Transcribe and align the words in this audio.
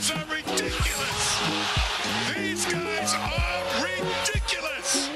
guys 0.00 0.10
are 0.12 0.34
ridiculous. 0.34 1.40
These 2.34 2.64
guys 2.72 3.14
are 3.14 3.82
ridiculous. 3.84 5.10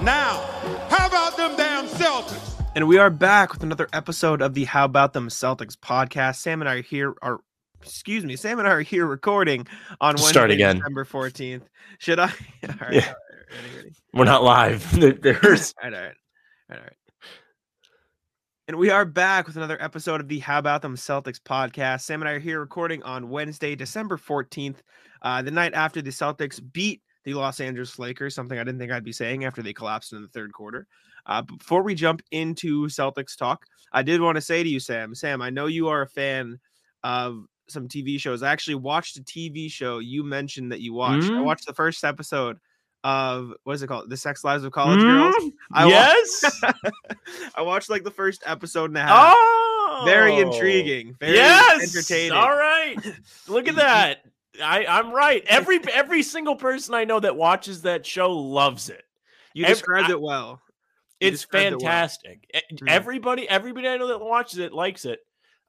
Now, 0.00 0.42
how 0.90 1.08
about 1.08 1.36
them 1.36 1.56
damn 1.56 1.86
Celtics? 1.88 2.62
And 2.76 2.86
we 2.86 2.98
are 2.98 3.10
back 3.10 3.52
with 3.52 3.64
another 3.64 3.88
episode 3.92 4.42
of 4.42 4.54
the 4.54 4.62
How 4.64 4.84
About 4.84 5.12
Them 5.12 5.28
Celtics 5.28 5.74
podcast. 5.76 6.36
Sam 6.36 6.62
and 6.62 6.68
I 6.68 6.74
are 6.76 6.82
here 6.82 7.14
are 7.20 7.40
excuse 7.82 8.24
me, 8.24 8.36
Sam 8.36 8.60
and 8.60 8.68
I 8.68 8.70
are 8.72 8.80
here 8.80 9.06
recording 9.06 9.66
on 10.00 10.14
Wednesday, 10.14 10.30
Start 10.30 10.50
again. 10.52 10.76
December 10.76 11.04
14th. 11.04 11.62
Should 11.98 12.20
I? 12.20 12.26
All 12.68 12.74
right, 12.80 12.92
Yeah. 12.92 13.00
all 13.00 13.14
right, 13.14 13.62
ready, 13.64 13.76
ready. 13.76 13.92
We're 14.14 14.24
not 14.24 14.44
live. 14.44 14.88
There- 15.00 15.14
There's 15.14 15.74
All 15.82 15.90
right, 15.90 15.96
all 15.96 16.02
right, 16.04 16.14
all 16.70 16.76
right, 16.76 16.78
all 16.78 16.78
right. 16.78 16.92
And 18.68 18.78
we 18.78 18.90
are 18.90 19.04
back 19.04 19.46
with 19.46 19.56
another 19.56 19.80
episode 19.80 20.20
of 20.20 20.26
the 20.28 20.40
How 20.40 20.58
About 20.58 20.82
Them 20.82 20.96
Celtics 20.96 21.38
podcast. 21.40 22.00
Sam 22.02 22.20
and 22.20 22.28
I 22.28 22.32
are 22.32 22.38
here 22.40 22.58
recording 22.58 23.00
on 23.04 23.28
Wednesday, 23.30 23.76
December 23.76 24.16
14th, 24.16 24.78
uh, 25.22 25.40
the 25.42 25.52
night 25.52 25.72
after 25.74 26.02
the 26.02 26.10
Celtics 26.10 26.60
beat 26.72 27.02
the 27.24 27.34
Los 27.34 27.60
Angeles 27.60 27.98
Lakers, 27.98 28.34
something 28.34 28.58
I 28.58 28.64
didn't 28.64 28.80
think 28.80 28.90
I'd 28.90 29.04
be 29.04 29.12
saying 29.12 29.44
after 29.44 29.62
they 29.62 29.72
collapsed 29.72 30.12
in 30.12 30.22
the 30.22 30.28
third 30.28 30.52
quarter. 30.52 30.88
Uh, 31.26 31.42
before 31.42 31.82
we 31.82 31.94
jump 31.94 32.22
into 32.32 32.86
Celtics 32.86 33.36
talk, 33.36 33.66
I 33.92 34.02
did 34.02 34.20
want 34.20 34.34
to 34.36 34.40
say 34.40 34.62
to 34.64 34.68
you, 34.68 34.80
Sam, 34.80 35.14
Sam, 35.14 35.42
I 35.42 35.50
know 35.50 35.66
you 35.66 35.86
are 35.88 36.02
a 36.02 36.08
fan 36.08 36.58
of 37.04 37.44
some 37.68 37.86
TV 37.88 38.18
shows. 38.18 38.42
I 38.42 38.50
actually 38.52 38.76
watched 38.76 39.16
a 39.16 39.22
TV 39.22 39.68
show 39.70 39.98
you 40.00 40.24
mentioned 40.24 40.72
that 40.72 40.80
you 40.80 40.92
watched. 40.92 41.32
I 41.36 41.40
Mm? 41.40 41.44
watched 41.44 41.66
the 41.66 41.74
first 41.74 42.02
episode 42.04 42.58
of 43.06 43.52
what 43.62 43.74
is 43.74 43.82
it 43.82 43.86
called? 43.86 44.10
The 44.10 44.16
Sex 44.16 44.42
Lives 44.42 44.64
of 44.64 44.72
College 44.72 45.00
Girls. 45.00 45.34
Mm, 45.36 45.52
I 45.72 45.86
yes. 45.86 46.44
I 47.54 47.62
watched 47.62 47.88
like 47.88 48.02
the 48.02 48.10
first 48.10 48.42
episode 48.44 48.90
and 48.90 48.96
a 48.98 49.02
half. 49.02 49.10
oh, 49.12 50.02
Very 50.04 50.36
intriguing. 50.38 51.14
Very 51.20 51.34
yes. 51.36 51.94
entertaining. 51.94 52.32
All 52.32 52.50
right. 52.50 52.96
Look 53.48 53.68
at 53.68 53.76
that. 53.76 54.22
I 54.60 54.86
I'm 54.86 55.12
right. 55.12 55.44
Every 55.48 55.78
every 55.92 56.22
single 56.24 56.56
person 56.56 56.94
I 56.94 57.04
know 57.04 57.20
that 57.20 57.36
watches 57.36 57.82
that 57.82 58.04
show 58.04 58.32
loves 58.32 58.90
it. 58.90 59.02
You 59.54 59.64
Ev- 59.66 59.70
described 59.76 60.08
I- 60.08 60.12
it 60.12 60.20
well. 60.20 60.60
You 61.20 61.28
It's 61.28 61.42
described 61.42 61.66
it 61.66 61.70
well. 61.70 61.78
fantastic. 61.80 62.50
Mhm. 62.72 62.88
Everybody 62.88 63.48
everybody 63.48 63.86
I 63.88 63.98
know 63.98 64.08
that 64.08 64.20
watches 64.20 64.58
it 64.58 64.72
likes 64.72 65.04
it. 65.04 65.20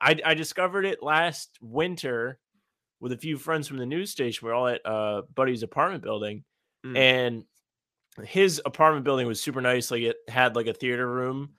I 0.01 0.19
I 0.25 0.33
discovered 0.33 0.85
it 0.85 1.03
last 1.03 1.51
winter 1.61 2.39
with 2.99 3.11
a 3.11 3.17
few 3.17 3.37
friends 3.37 3.67
from 3.67 3.77
the 3.77 3.85
news 3.85 4.09
station. 4.09 4.45
We're 4.47 4.53
all 4.55 4.67
at 4.67 4.83
uh 4.85 5.21
buddy's 5.35 5.61
apartment 5.63 6.03
building 6.03 6.43
Mm. 6.85 6.97
and 6.97 7.43
his 8.25 8.61
apartment 8.65 9.05
building 9.05 9.27
was 9.27 9.41
super 9.41 9.61
nice. 9.61 9.91
Like 9.91 10.01
it 10.01 10.17
had 10.27 10.55
like 10.55 10.67
a 10.67 10.73
theater 10.73 11.07
room, 11.07 11.49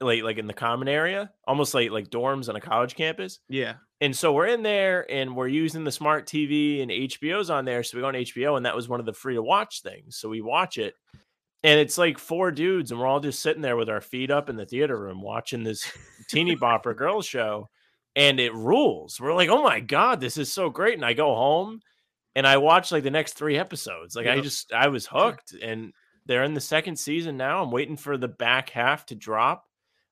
like 0.00 0.22
like 0.22 0.38
in 0.38 0.46
the 0.46 0.54
common 0.54 0.88
area, 0.88 1.30
almost 1.46 1.74
like 1.74 1.90
like 1.90 2.10
dorms 2.10 2.48
on 2.48 2.56
a 2.56 2.60
college 2.60 2.94
campus. 2.94 3.38
Yeah. 3.48 3.74
And 4.00 4.16
so 4.16 4.32
we're 4.32 4.46
in 4.46 4.62
there 4.62 5.10
and 5.10 5.36
we're 5.36 5.48
using 5.48 5.84
the 5.84 5.92
smart 5.92 6.26
TV 6.26 6.82
and 6.82 6.90
HBO's 6.90 7.50
on 7.50 7.64
there. 7.64 7.82
So 7.82 7.96
we 7.96 8.02
go 8.02 8.08
on 8.08 8.14
HBO 8.14 8.56
and 8.56 8.64
that 8.64 8.74
was 8.74 8.88
one 8.88 8.98
of 8.98 9.06
the 9.06 9.12
free 9.12 9.34
to 9.34 9.42
watch 9.42 9.82
things. 9.82 10.16
So 10.16 10.28
we 10.28 10.40
watch 10.40 10.78
it. 10.78 10.94
And 11.62 11.78
it's 11.78 11.98
like 11.98 12.18
four 12.18 12.50
dudes, 12.50 12.90
and 12.90 12.98
we're 12.98 13.06
all 13.06 13.20
just 13.20 13.42
sitting 13.42 13.60
there 13.60 13.76
with 13.76 13.90
our 13.90 14.00
feet 14.00 14.30
up 14.30 14.48
in 14.48 14.56
the 14.56 14.64
theater 14.64 14.98
room 14.98 15.20
watching 15.20 15.62
this 15.62 15.92
teeny 16.30 16.56
bopper 16.56 16.96
girl 16.96 17.20
show. 17.20 17.68
And 18.16 18.40
it 18.40 18.54
rules. 18.54 19.20
We're 19.20 19.34
like, 19.34 19.50
oh 19.50 19.62
my 19.62 19.78
God, 19.78 20.20
this 20.20 20.38
is 20.38 20.50
so 20.50 20.70
great. 20.70 20.94
And 20.94 21.04
I 21.04 21.12
go 21.12 21.34
home 21.34 21.80
and 22.36 22.46
I 22.46 22.56
watched 22.58 22.92
like 22.92 23.02
the 23.02 23.10
next 23.10 23.34
three 23.34 23.56
episodes. 23.58 24.14
Like 24.16 24.26
I 24.26 24.40
just 24.40 24.72
I 24.72 24.88
was 24.88 25.06
hooked. 25.06 25.54
And 25.62 25.92
they're 26.26 26.44
in 26.44 26.54
the 26.54 26.60
second 26.60 26.96
season 26.96 27.36
now. 27.36 27.62
I'm 27.62 27.70
waiting 27.72 27.96
for 27.96 28.16
the 28.16 28.28
back 28.28 28.70
half 28.70 29.06
to 29.06 29.14
drop. 29.14 29.66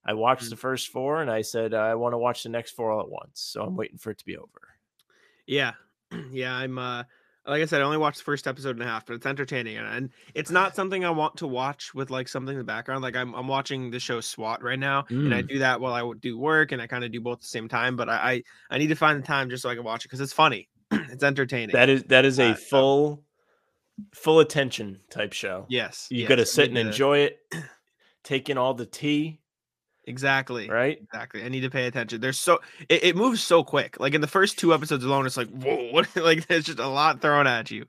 I 0.05 0.15
watched 0.15 0.47
Mm. 0.47 0.51
the 0.51 0.57
first 0.57 0.89
four 0.89 1.21
and 1.23 1.31
I 1.31 1.43
said 1.43 1.75
I 1.75 1.95
want 1.95 2.15
to 2.15 2.19
watch 2.19 2.43
the 2.43 2.49
next 2.49 2.73
four 2.73 2.91
all 2.91 3.01
at 3.01 3.11
once. 3.11 3.41
So 3.41 3.63
I'm 3.63 3.77
waiting 3.77 3.99
for 3.99 4.11
it 4.11 4.19
to 4.19 4.25
be 4.25 4.37
over. 4.37 4.69
Yeah. 5.47 5.73
Yeah. 6.33 6.55
I'm 6.55 6.79
uh 6.79 7.05
like 7.47 7.63
I 7.63 7.65
said, 7.65 7.81
I 7.81 7.85
only 7.85 7.97
watched 7.97 8.19
the 8.19 8.25
first 8.25 8.47
episode 8.47 8.77
and 8.77 8.83
a 8.83 8.87
half, 8.87 9.07
but 9.07 9.15
it's 9.15 9.25
entertaining 9.25 9.79
and, 9.79 9.87
and 9.87 10.11
it's 10.35 10.51
not 10.51 10.75
something 10.77 11.05
I 11.05 11.11
want 11.11 11.39
to 11.39 11.47
watch 11.47 11.95
with 11.95 12.11
like 12.11 12.29
something 12.29 12.53
in 12.55 12.59
the 12.59 12.65
background. 12.65 13.03
Like 13.03 13.17
I'm 13.17 13.33
I'm 13.35 13.49
watching 13.49 13.91
the 13.91 13.99
show 14.01 14.21
SWAT 14.21 14.63
right 14.63 14.79
now, 14.79 15.07
and 15.09 15.33
I 15.35 15.43
Mm. 15.43 15.49
do 15.49 15.59
that 15.61 15.81
while 15.81 15.95
I 15.95 16.13
do 16.21 16.37
work, 16.39 16.73
and 16.73 16.83
I 16.83 16.87
kind 16.87 17.05
of 17.05 17.13
do 17.13 17.21
both 17.23 17.39
at 17.39 17.41
the 17.43 17.47
same 17.47 17.69
time. 17.69 17.97
But 17.97 18.09
I 18.11 18.15
I, 18.17 18.43
I 18.71 18.79
need 18.79 18.89
to 18.89 18.97
find 18.97 19.23
the 19.23 19.27
time 19.27 19.49
just 19.51 19.63
so 19.63 19.71
I 19.71 19.75
can 19.77 19.85
watch 19.85 20.05
it 20.05 20.09
because 20.09 20.21
it's 20.21 20.33
funny, 20.33 20.69
it's 21.13 21.25
entertaining. 21.25 21.71
That 21.75 21.89
is 21.89 22.05
that 22.05 22.25
is 22.25 22.39
a 22.39 22.51
Uh, 22.51 22.55
so- 22.55 22.61
full 22.71 23.25
full 24.15 24.39
attention 24.41 25.01
type 25.11 25.33
show. 25.33 25.67
yes, 25.69 26.07
You 26.11 26.21
yes, 26.21 26.29
got 26.29 26.37
to 26.37 26.47
sit 26.47 26.69
and 26.69 26.79
enjoy 26.79 27.19
it, 27.19 27.39
take 28.25 28.49
in 28.49 28.57
all 28.57 28.73
the 28.75 28.87
tea, 28.87 29.41
Exactly. 30.05 30.71
right? 30.71 30.99
Exactly. 31.03 31.43
I 31.43 31.49
need 31.49 31.61
to 31.63 31.71
pay 31.71 31.87
attention. 31.87 32.21
There's 32.21 32.39
so 32.39 32.61
it, 32.89 33.03
it 33.05 33.17
moves 33.17 33.43
so 33.43 33.65
quick. 33.65 33.99
Like 33.99 34.15
in 34.15 34.21
the 34.21 34.27
first 34.29 34.57
two 34.59 34.73
episodes 34.73 35.05
alone, 35.05 35.27
it's 35.27 35.37
like 35.37 35.49
whoa, 35.49 35.91
what? 35.91 36.09
like 36.17 36.47
there's 36.47 36.65
just 36.67 36.79
a 36.79 36.87
lot 36.89 37.21
thrown 37.21 37.47
at 37.49 37.71
you. 37.73 37.87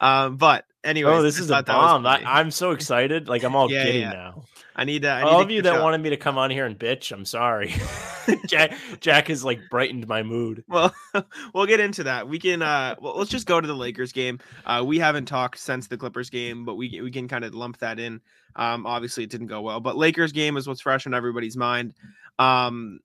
Um, 0.00 0.36
but 0.36 0.64
anyway, 0.84 1.10
oh, 1.12 1.22
this 1.22 1.38
is 1.38 1.50
a 1.50 1.62
bomb. 1.62 2.06
I, 2.06 2.22
I'm 2.24 2.50
so 2.50 2.70
excited. 2.72 3.28
Like 3.28 3.42
I'm 3.44 3.56
all 3.56 3.70
Yeah, 3.70 3.84
giddy 3.84 3.98
yeah. 4.00 4.10
now. 4.10 4.44
I 4.76 4.84
need 4.84 5.02
to. 5.02 5.10
I 5.10 5.24
need 5.24 5.28
All 5.30 5.40
of 5.40 5.50
you 5.50 5.60
that 5.62 5.74
up. 5.74 5.82
wanted 5.82 6.00
me 6.00 6.10
to 6.10 6.16
come 6.16 6.38
on 6.38 6.50
here 6.50 6.64
and 6.64 6.78
bitch, 6.78 7.10
I'm 7.10 7.24
sorry. 7.24 7.74
Jack 8.46 8.76
Jack 9.00 9.26
has 9.26 9.44
like 9.44 9.58
brightened 9.70 10.06
my 10.06 10.22
mood. 10.22 10.62
Well, 10.68 10.94
we'll 11.52 11.66
get 11.66 11.80
into 11.80 12.04
that. 12.04 12.28
We 12.28 12.38
can. 12.38 12.62
uh 12.62 12.94
Well, 13.00 13.16
let's 13.16 13.30
just 13.30 13.46
go 13.48 13.60
to 13.60 13.66
the 13.66 13.74
Lakers 13.74 14.12
game. 14.12 14.38
Uh 14.64 14.84
We 14.86 15.00
haven't 15.00 15.24
talked 15.26 15.58
since 15.58 15.88
the 15.88 15.96
Clippers 15.96 16.30
game, 16.30 16.64
but 16.64 16.76
we 16.76 17.00
we 17.02 17.10
can 17.10 17.26
kind 17.26 17.44
of 17.44 17.54
lump 17.56 17.78
that 17.78 17.98
in. 17.98 18.20
Um, 18.54 18.86
obviously 18.86 19.24
it 19.24 19.30
didn't 19.30 19.48
go 19.48 19.60
well, 19.62 19.80
but 19.80 19.96
Lakers 19.96 20.30
game 20.30 20.56
is 20.56 20.68
what's 20.68 20.80
fresh 20.80 21.06
in 21.06 21.14
everybody's 21.14 21.56
mind. 21.56 21.94
Um, 22.38 23.00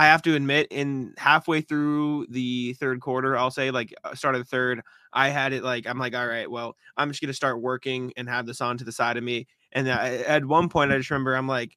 I 0.00 0.06
have 0.06 0.22
to 0.22 0.34
admit, 0.34 0.68
in 0.70 1.12
halfway 1.18 1.60
through 1.60 2.26
the 2.30 2.72
third 2.80 3.02
quarter, 3.02 3.36
I'll 3.36 3.50
say 3.50 3.70
like 3.70 3.92
uh, 4.02 4.14
start 4.14 4.34
of 4.34 4.40
the 4.40 4.46
third, 4.46 4.80
I 5.12 5.28
had 5.28 5.52
it 5.52 5.62
like 5.62 5.86
I'm 5.86 5.98
like, 5.98 6.14
all 6.14 6.26
right, 6.26 6.50
well, 6.50 6.74
I'm 6.96 7.10
just 7.10 7.20
gonna 7.20 7.34
start 7.34 7.60
working 7.60 8.10
and 8.16 8.26
have 8.26 8.46
this 8.46 8.62
on 8.62 8.78
to 8.78 8.84
the 8.84 8.92
side 8.92 9.18
of 9.18 9.24
me. 9.24 9.46
And 9.72 9.92
I, 9.92 10.16
at 10.26 10.42
one 10.46 10.70
point, 10.70 10.90
I 10.90 10.96
just 10.96 11.10
remember 11.10 11.36
I'm 11.36 11.46
like, 11.46 11.76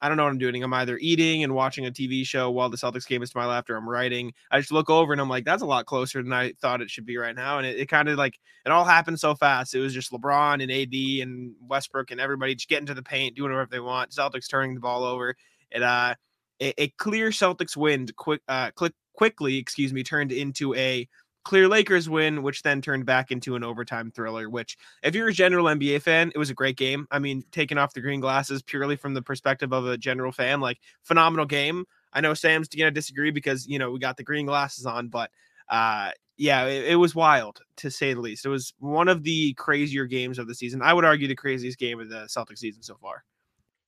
I 0.00 0.08
don't 0.08 0.16
know 0.16 0.24
what 0.24 0.30
I'm 0.30 0.38
doing. 0.38 0.64
I'm 0.64 0.72
either 0.72 0.96
eating 1.02 1.44
and 1.44 1.54
watching 1.54 1.84
a 1.84 1.90
TV 1.90 2.24
show 2.24 2.50
while 2.50 2.70
the 2.70 2.78
Celtics 2.78 3.06
game 3.06 3.22
is 3.22 3.32
to 3.32 3.36
my 3.38 3.44
left, 3.44 3.68
or 3.68 3.76
I'm 3.76 3.86
writing. 3.86 4.32
I 4.50 4.60
just 4.60 4.72
look 4.72 4.88
over 4.88 5.12
and 5.12 5.20
I'm 5.20 5.28
like, 5.28 5.44
that's 5.44 5.62
a 5.62 5.66
lot 5.66 5.84
closer 5.84 6.22
than 6.22 6.32
I 6.32 6.54
thought 6.62 6.80
it 6.80 6.88
should 6.88 7.04
be 7.04 7.18
right 7.18 7.36
now. 7.36 7.58
And 7.58 7.66
it, 7.66 7.78
it 7.78 7.90
kind 7.90 8.08
of 8.08 8.16
like 8.16 8.40
it 8.64 8.72
all 8.72 8.86
happened 8.86 9.20
so 9.20 9.34
fast. 9.34 9.74
It 9.74 9.80
was 9.80 9.92
just 9.92 10.10
LeBron 10.10 10.62
and 10.62 10.72
AD 10.72 11.28
and 11.28 11.54
Westbrook 11.68 12.12
and 12.12 12.18
everybody 12.18 12.54
just 12.54 12.70
getting 12.70 12.86
to 12.86 12.94
the 12.94 13.02
paint, 13.02 13.36
doing 13.36 13.52
whatever 13.52 13.68
they 13.70 13.80
want. 13.80 14.12
Celtics 14.12 14.48
turning 14.48 14.72
the 14.72 14.80
ball 14.80 15.04
over. 15.04 15.36
It 15.70 15.82
uh 15.82 16.14
a, 16.60 16.82
a 16.82 16.88
clear 16.98 17.30
Celtics 17.30 17.76
win 17.76 18.08
quick 18.16 18.40
uh 18.48 18.70
click 18.72 18.92
quickly, 19.14 19.56
excuse 19.56 19.92
me, 19.92 20.02
turned 20.02 20.32
into 20.32 20.74
a 20.74 21.08
clear 21.44 21.66
Lakers 21.66 22.08
win, 22.10 22.42
which 22.42 22.62
then 22.62 22.82
turned 22.82 23.06
back 23.06 23.30
into 23.30 23.56
an 23.56 23.64
overtime 23.64 24.10
thriller. 24.10 24.50
Which, 24.50 24.76
if 25.02 25.14
you're 25.14 25.28
a 25.28 25.32
general 25.32 25.66
NBA 25.66 26.02
fan, 26.02 26.30
it 26.34 26.38
was 26.38 26.50
a 26.50 26.54
great 26.54 26.76
game. 26.76 27.06
I 27.10 27.18
mean, 27.18 27.42
taking 27.52 27.78
off 27.78 27.94
the 27.94 28.00
green 28.00 28.20
glasses 28.20 28.62
purely 28.62 28.96
from 28.96 29.14
the 29.14 29.22
perspective 29.22 29.72
of 29.72 29.86
a 29.86 29.96
general 29.96 30.32
fan, 30.32 30.60
like 30.60 30.78
phenomenal 31.02 31.46
game. 31.46 31.84
I 32.12 32.20
know 32.20 32.34
Sam's 32.34 32.68
gonna 32.68 32.90
disagree 32.90 33.30
because 33.30 33.66
you 33.66 33.78
know 33.78 33.90
we 33.90 33.98
got 33.98 34.16
the 34.16 34.24
green 34.24 34.46
glasses 34.46 34.86
on, 34.86 35.08
but 35.08 35.30
uh 35.68 36.10
yeah, 36.38 36.66
it, 36.66 36.92
it 36.92 36.96
was 36.96 37.14
wild 37.14 37.60
to 37.78 37.90
say 37.90 38.14
the 38.14 38.20
least. 38.20 38.46
It 38.46 38.48
was 38.48 38.72
one 38.78 39.08
of 39.08 39.24
the 39.24 39.52
crazier 39.54 40.06
games 40.06 40.38
of 40.38 40.46
the 40.46 40.54
season. 40.54 40.80
I 40.80 40.94
would 40.94 41.04
argue 41.04 41.26
the 41.26 41.34
craziest 41.34 41.78
game 41.78 42.00
of 42.00 42.08
the 42.08 42.26
Celtics 42.26 42.58
season 42.58 42.82
so 42.82 42.96
far. 43.02 43.24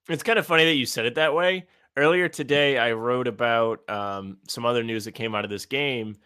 It's 0.09 0.25
kind 0.25 0.39
of 0.39 0.47
funny 0.47 0.65
that 0.65 0.75
you 0.75 0.85
said 0.85 1.07
it 1.07 1.15
that 1.15 1.33
way. 1.33 1.67
Earlier 1.97 2.29
today, 2.29 2.79
I 2.79 2.93
wrote 2.93 3.27
about 3.27 3.89
um, 3.91 4.39
some 4.49 4.65
other 4.65 4.83
news 4.83 5.05
that 5.07 5.13
came 5.13 5.35
out 5.35 5.45
of 5.45 5.51
this 5.51 5.67
game. 5.67 6.17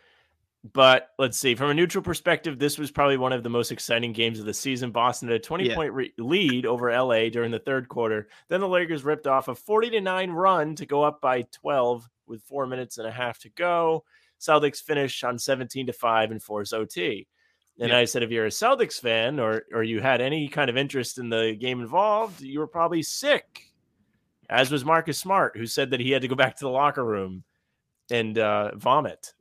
But 0.72 1.10
let's 1.18 1.38
see, 1.38 1.54
from 1.54 1.68
a 1.70 1.74
neutral 1.74 2.02
perspective, 2.02 2.58
this 2.58 2.78
was 2.78 2.90
probably 2.90 3.18
one 3.18 3.34
of 3.34 3.42
the 3.42 3.50
most 3.50 3.70
exciting 3.70 4.12
games 4.14 4.40
of 4.40 4.46
the 4.46 4.54
season. 4.54 4.92
Boston 4.92 5.28
had 5.28 5.36
a 5.36 5.40
20 5.40 5.68
Yeah. 5.68 5.74
point 5.74 5.92
re- 5.92 6.12
lead 6.18 6.64
over 6.64 6.90
LA 6.90 7.28
during 7.28 7.50
the 7.50 7.58
third 7.58 7.88
quarter. 7.88 8.28
Then 8.48 8.60
the 8.60 8.68
Lakers 8.68 9.04
ripped 9.04 9.26
off 9.26 9.48
a 9.48 9.54
40 9.54 9.90
to 9.90 10.00
9 10.00 10.30
run 10.30 10.74
to 10.76 10.86
go 10.86 11.02
up 11.02 11.20
by 11.20 11.42
12 11.52 12.08
with 12.26 12.42
four 12.44 12.66
minutes 12.66 12.96
and 12.96 13.06
a 13.06 13.10
half 13.10 13.38
to 13.40 13.50
go. 13.50 14.04
Celtics 14.40 14.82
finish 14.82 15.22
on 15.22 15.38
17 15.38 15.86
to 15.88 15.92
5 15.92 16.30
and 16.30 16.42
force 16.42 16.72
OT. 16.72 17.26
And 17.78 17.90
Yeah. 17.90 17.98
I 17.98 18.04
said, 18.06 18.22
if 18.22 18.30
you're 18.30 18.46
a 18.46 18.50
Celtics 18.50 18.98
fan 18.98 19.38
or 19.40 19.64
or 19.70 19.82
you 19.82 20.00
had 20.00 20.22
any 20.22 20.48
kind 20.48 20.70
of 20.70 20.78
interest 20.78 21.18
in 21.18 21.28
the 21.28 21.56
game 21.60 21.80
involved, 21.82 22.40
you 22.40 22.58
were 22.60 22.66
probably 22.68 23.02
sick. 23.02 23.73
As 24.50 24.70
was 24.70 24.84
Marcus 24.84 25.18
Smart, 25.18 25.56
who 25.56 25.66
said 25.66 25.90
that 25.90 26.00
he 26.00 26.10
had 26.10 26.22
to 26.22 26.28
go 26.28 26.34
back 26.34 26.56
to 26.56 26.64
the 26.64 26.70
locker 26.70 27.04
room 27.04 27.44
and 28.10 28.38
uh, 28.38 28.74
vomit. 28.76 29.32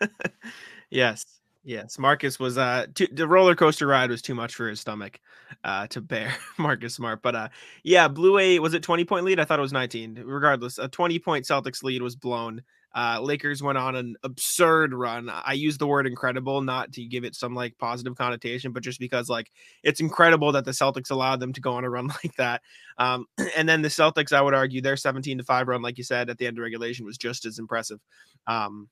yes. 0.90 1.24
Yes. 1.62 1.98
Marcus 1.98 2.38
was 2.38 2.56
uh 2.56 2.86
too, 2.94 3.06
the 3.12 3.28
roller 3.28 3.54
coaster 3.54 3.86
ride 3.86 4.08
was 4.08 4.22
too 4.22 4.34
much 4.34 4.54
for 4.54 4.66
his 4.68 4.80
stomach 4.80 5.20
uh 5.62 5.86
to 5.88 6.00
bear 6.00 6.34
Marcus 6.58 6.94
Smart. 6.94 7.20
But 7.22 7.34
uh 7.36 7.48
yeah, 7.84 8.08
blew 8.08 8.38
a 8.38 8.58
was 8.60 8.72
it 8.72 8.82
20 8.82 9.04
point 9.04 9.26
lead? 9.26 9.38
I 9.38 9.44
thought 9.44 9.58
it 9.58 9.62
was 9.62 9.72
19. 9.72 10.22
Regardless, 10.24 10.78
a 10.78 10.88
20 10.88 11.18
point 11.18 11.44
Celtics 11.44 11.82
lead 11.82 12.00
was 12.00 12.16
blown. 12.16 12.62
Uh 12.94 13.20
Lakers 13.22 13.62
went 13.62 13.78
on 13.78 13.94
an 13.96 14.16
absurd 14.24 14.92
run. 14.94 15.28
I 15.30 15.52
use 15.52 15.78
the 15.78 15.86
word 15.86 16.06
incredible 16.06 16.60
not 16.62 16.92
to 16.94 17.04
give 17.04 17.24
it 17.24 17.36
some 17.36 17.54
like 17.54 17.78
positive 17.78 18.16
connotation, 18.16 18.72
but 18.72 18.82
just 18.82 18.98
because 19.00 19.28
like 19.28 19.50
it's 19.82 20.00
incredible 20.00 20.52
that 20.52 20.64
the 20.64 20.72
Celtics 20.72 21.10
allowed 21.10 21.40
them 21.40 21.52
to 21.52 21.60
go 21.60 21.74
on 21.74 21.84
a 21.84 21.90
run 21.90 22.08
like 22.24 22.34
that. 22.36 22.62
Um 22.98 23.26
and 23.56 23.68
then 23.68 23.82
the 23.82 23.88
Celtics, 23.88 24.32
I 24.32 24.40
would 24.42 24.54
argue 24.54 24.80
their 24.80 24.96
17 24.96 25.38
to 25.38 25.44
5 25.44 25.68
run, 25.68 25.82
like 25.82 25.98
you 25.98 26.04
said, 26.04 26.30
at 26.30 26.38
the 26.38 26.46
end 26.46 26.58
of 26.58 26.62
regulation 26.62 27.06
was 27.06 27.18
just 27.18 27.44
as 27.46 27.58
impressive. 27.58 28.00
Um 28.46 28.88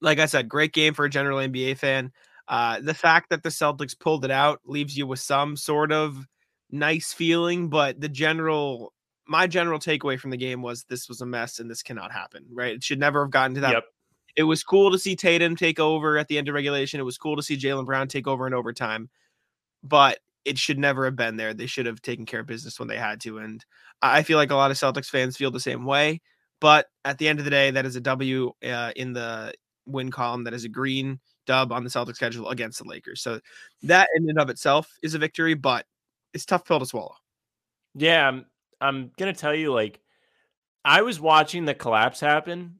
like 0.00 0.18
I 0.18 0.26
said, 0.26 0.48
great 0.48 0.72
game 0.72 0.94
for 0.94 1.04
a 1.04 1.10
general 1.10 1.40
NBA 1.40 1.74
fan. 1.74 2.12
Uh, 2.48 2.80
the 2.80 2.94
fact 2.94 3.30
that 3.30 3.42
the 3.42 3.48
Celtics 3.48 3.98
pulled 3.98 4.24
it 4.24 4.30
out 4.30 4.60
leaves 4.64 4.96
you 4.96 5.06
with 5.06 5.18
some 5.20 5.56
sort 5.56 5.90
of 5.92 6.26
nice 6.70 7.12
feeling, 7.12 7.68
but 7.68 8.00
the 8.00 8.08
general, 8.08 8.92
my 9.26 9.46
general 9.46 9.78
takeaway 9.78 10.18
from 10.18 10.30
the 10.30 10.36
game 10.36 10.62
was 10.62 10.84
this 10.84 11.08
was 11.08 11.20
a 11.20 11.26
mess 11.26 11.58
and 11.58 11.70
this 11.70 11.82
cannot 11.82 12.12
happen. 12.12 12.44
Right? 12.52 12.74
It 12.74 12.84
should 12.84 13.00
never 13.00 13.24
have 13.24 13.30
gotten 13.30 13.54
to 13.54 13.60
that. 13.62 13.72
Yep. 13.72 13.84
It 14.36 14.42
was 14.42 14.62
cool 14.62 14.90
to 14.90 14.98
see 14.98 15.16
Tatum 15.16 15.56
take 15.56 15.80
over 15.80 16.18
at 16.18 16.28
the 16.28 16.36
end 16.36 16.48
of 16.48 16.54
regulation. 16.54 17.00
It 17.00 17.04
was 17.04 17.16
cool 17.16 17.36
to 17.36 17.42
see 17.42 17.56
Jaylen 17.56 17.86
Brown 17.86 18.06
take 18.06 18.26
over 18.26 18.46
in 18.46 18.52
overtime, 18.52 19.08
but 19.82 20.18
it 20.44 20.58
should 20.58 20.78
never 20.78 21.06
have 21.06 21.16
been 21.16 21.36
there. 21.36 21.54
They 21.54 21.66
should 21.66 21.86
have 21.86 22.02
taken 22.02 22.26
care 22.26 22.40
of 22.40 22.46
business 22.46 22.78
when 22.78 22.88
they 22.88 22.98
had 22.98 23.20
to, 23.22 23.38
and 23.38 23.64
I 24.02 24.22
feel 24.22 24.36
like 24.36 24.50
a 24.50 24.56
lot 24.56 24.70
of 24.70 24.76
Celtics 24.76 25.08
fans 25.08 25.36
feel 25.36 25.50
the 25.50 25.58
same 25.58 25.84
way. 25.84 26.20
But 26.60 26.86
at 27.04 27.18
the 27.18 27.28
end 27.28 27.38
of 27.38 27.44
the 27.44 27.50
day, 27.50 27.70
that 27.70 27.86
is 27.86 27.96
a 27.96 28.00
W 28.00 28.52
uh, 28.64 28.92
in 28.94 29.12
the 29.12 29.54
win 29.86 30.10
column. 30.10 30.44
That 30.44 30.54
is 30.54 30.64
a 30.64 30.68
green 30.68 31.18
dub 31.46 31.72
on 31.72 31.84
the 31.84 31.90
Celtics 31.90 32.16
schedule 32.16 32.48
against 32.50 32.78
the 32.78 32.88
Lakers. 32.88 33.22
So 33.22 33.40
that 33.82 34.08
in 34.16 34.28
and 34.28 34.38
of 34.38 34.50
itself 34.50 34.90
is 35.02 35.14
a 35.14 35.18
victory, 35.18 35.54
but 35.54 35.86
it's 36.34 36.44
tough 36.44 36.64
pill 36.64 36.78
to 36.78 36.86
swallow. 36.86 37.14
Yeah, 37.94 38.40
I'm 38.80 39.10
gonna 39.18 39.32
tell 39.32 39.54
you, 39.54 39.72
like, 39.72 40.00
I 40.84 41.02
was 41.02 41.20
watching 41.20 41.64
the 41.64 41.74
collapse 41.74 42.20
happen, 42.20 42.76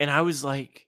and 0.00 0.10
I 0.10 0.22
was 0.22 0.44
like, 0.44 0.86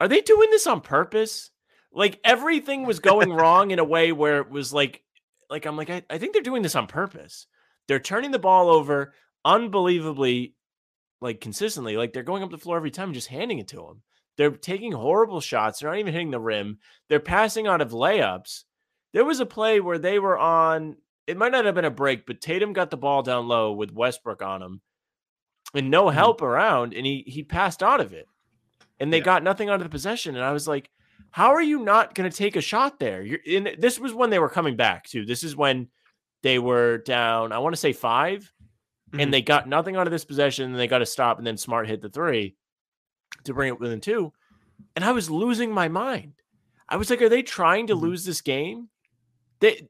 are 0.00 0.08
they 0.08 0.20
doing 0.20 0.50
this 0.50 0.66
on 0.66 0.80
purpose? 0.80 1.50
Like 1.92 2.20
everything 2.24 2.86
was 2.86 3.00
going 3.00 3.32
wrong 3.34 3.70
in 3.70 3.78
a 3.78 3.84
way 3.84 4.12
where 4.12 4.38
it 4.40 4.50
was 4.50 4.72
like, 4.72 5.02
like 5.50 5.66
I'm 5.66 5.76
like, 5.76 5.90
I, 5.90 6.02
I 6.10 6.18
think 6.18 6.32
they're 6.32 6.42
doing 6.42 6.62
this 6.62 6.76
on 6.76 6.86
purpose. 6.86 7.46
They're 7.86 7.98
turning 7.98 8.30
the 8.30 8.38
ball 8.38 8.68
over 8.68 9.14
unbelievably, 9.44 10.54
like 11.20 11.40
consistently. 11.40 11.96
Like 11.96 12.12
they're 12.12 12.22
going 12.22 12.42
up 12.42 12.50
the 12.50 12.58
floor 12.58 12.76
every 12.76 12.90
time 12.90 13.08
and 13.08 13.14
just 13.14 13.28
handing 13.28 13.58
it 13.58 13.68
to 13.68 13.76
them. 13.76 14.02
They're 14.36 14.50
taking 14.50 14.92
horrible 14.92 15.40
shots. 15.40 15.80
They're 15.80 15.90
not 15.90 15.98
even 15.98 16.12
hitting 16.12 16.30
the 16.30 16.38
rim. 16.38 16.78
They're 17.08 17.18
passing 17.18 17.66
out 17.66 17.80
of 17.80 17.90
layups. 17.90 18.64
There 19.12 19.24
was 19.24 19.40
a 19.40 19.46
play 19.46 19.80
where 19.80 19.98
they 19.98 20.18
were 20.18 20.38
on, 20.38 20.96
it 21.28 21.36
might 21.36 21.52
not 21.52 21.64
have 21.64 21.74
been 21.74 21.84
a 21.84 21.90
break, 21.90 22.26
but 22.26 22.40
Tatum 22.40 22.72
got 22.72 22.90
the 22.90 22.96
ball 22.96 23.22
down 23.22 23.46
low 23.48 23.72
with 23.72 23.92
Westbrook 23.92 24.42
on 24.42 24.62
him 24.62 24.80
and 25.74 25.90
no 25.90 26.08
help 26.08 26.42
around, 26.42 26.94
and 26.94 27.04
he 27.06 27.22
he 27.26 27.42
passed 27.42 27.82
out 27.82 28.00
of 28.00 28.12
it. 28.12 28.26
And 28.98 29.12
they 29.12 29.18
Yeah. 29.18 29.24
got 29.24 29.42
nothing 29.44 29.68
out 29.68 29.76
of 29.76 29.84
the 29.84 29.88
possession. 29.90 30.34
And 30.34 30.44
I 30.44 30.52
was 30.52 30.66
like, 30.66 30.90
how 31.30 31.50
are 31.50 31.62
you 31.62 31.80
not 31.80 32.14
going 32.14 32.28
to 32.28 32.36
take 32.36 32.56
a 32.56 32.60
shot 32.60 32.98
there? 32.98 33.22
You're 33.22 33.40
in 33.44 33.76
this 33.78 33.98
was 34.00 34.12
when 34.14 34.30
they 34.30 34.38
were 34.38 34.48
coming 34.48 34.76
back 34.76 35.04
too. 35.04 35.24
This 35.24 35.44
is 35.44 35.54
when 35.54 35.88
they 36.42 36.58
were 36.58 36.98
down, 36.98 37.52
I 37.52 37.58
want 37.58 37.74
to 37.74 37.80
say 37.80 37.92
5 37.92 38.52
Mhm. 39.12 39.22
and 39.22 39.34
they 39.34 39.42
got 39.42 39.68
nothing 39.68 39.96
out 39.96 40.06
of 40.06 40.10
this 40.10 40.24
possession, 40.24 40.70
and 40.70 40.78
they 40.78 40.86
got 40.86 40.98
to 40.98 41.06
stop, 41.06 41.38
and 41.38 41.46
then 41.46 41.56
Smart 41.56 41.88
hit 41.88 42.00
the 42.00 42.08
three 42.08 42.56
to 43.44 43.54
bring 43.54 43.68
it 43.68 43.80
within 43.80 44.00
two. 44.00 44.32
And 44.96 45.04
I 45.04 45.12
was 45.12 45.30
losing 45.30 45.70
my 45.72 45.88
mind. 45.88 46.34
I 46.88 46.96
was 46.96 47.10
like, 47.10 47.20
are 47.22 47.28
they 47.28 47.42
trying 47.42 47.86
to 47.88 47.94
Mhm. 47.94 48.00
lose 48.00 48.24
this 48.24 48.40
game? 48.40 48.88
They 49.60 49.88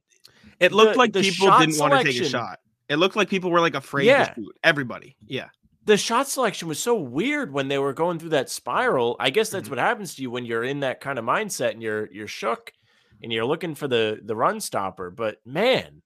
It 0.60 0.72
looked 0.72 0.92
the- 0.94 0.98
like 0.98 1.12
the 1.12 1.22
people 1.22 1.56
didn't 1.58 1.78
want 1.78 1.92
to 1.94 2.04
take 2.12 2.20
a 2.20 2.24
shot. 2.28 2.58
It 2.88 2.96
looked 2.96 3.16
like 3.16 3.28
people 3.28 3.50
were 3.50 3.60
like 3.60 3.74
afraid 3.74 4.06
Yeah. 4.06 4.24
to 4.26 4.34
shoot. 4.42 4.58
Everybody. 4.64 5.16
Yeah. 5.26 5.48
the 5.84 5.96
shot 5.96 6.28
selection 6.28 6.68
was 6.68 6.78
so 6.78 6.94
weird 6.94 7.50
when 7.50 7.68
they 7.68 7.78
were 7.78 7.94
going 7.94 8.18
through 8.18 8.28
that 8.28 8.50
spiral. 8.50 9.16
I 9.18 9.30
guess 9.30 9.48
that's 9.48 9.68
Mhm. 9.68 9.70
what 9.70 9.78
happens 9.78 10.14
to 10.16 10.22
you 10.22 10.30
when 10.30 10.44
you're 10.44 10.62
in 10.64 10.80
that 10.80 11.00
kind 11.00 11.18
of 11.18 11.24
mindset 11.24 11.70
and 11.70 11.82
you're 11.82 12.12
you're 12.12 12.26
shook 12.28 12.74
and 13.22 13.32
you're 13.32 13.46
looking 13.46 13.74
for 13.74 13.88
the 13.88 14.20
the 14.22 14.36
run 14.36 14.60
stopper. 14.60 15.10
But 15.10 15.38
man, 15.46 16.02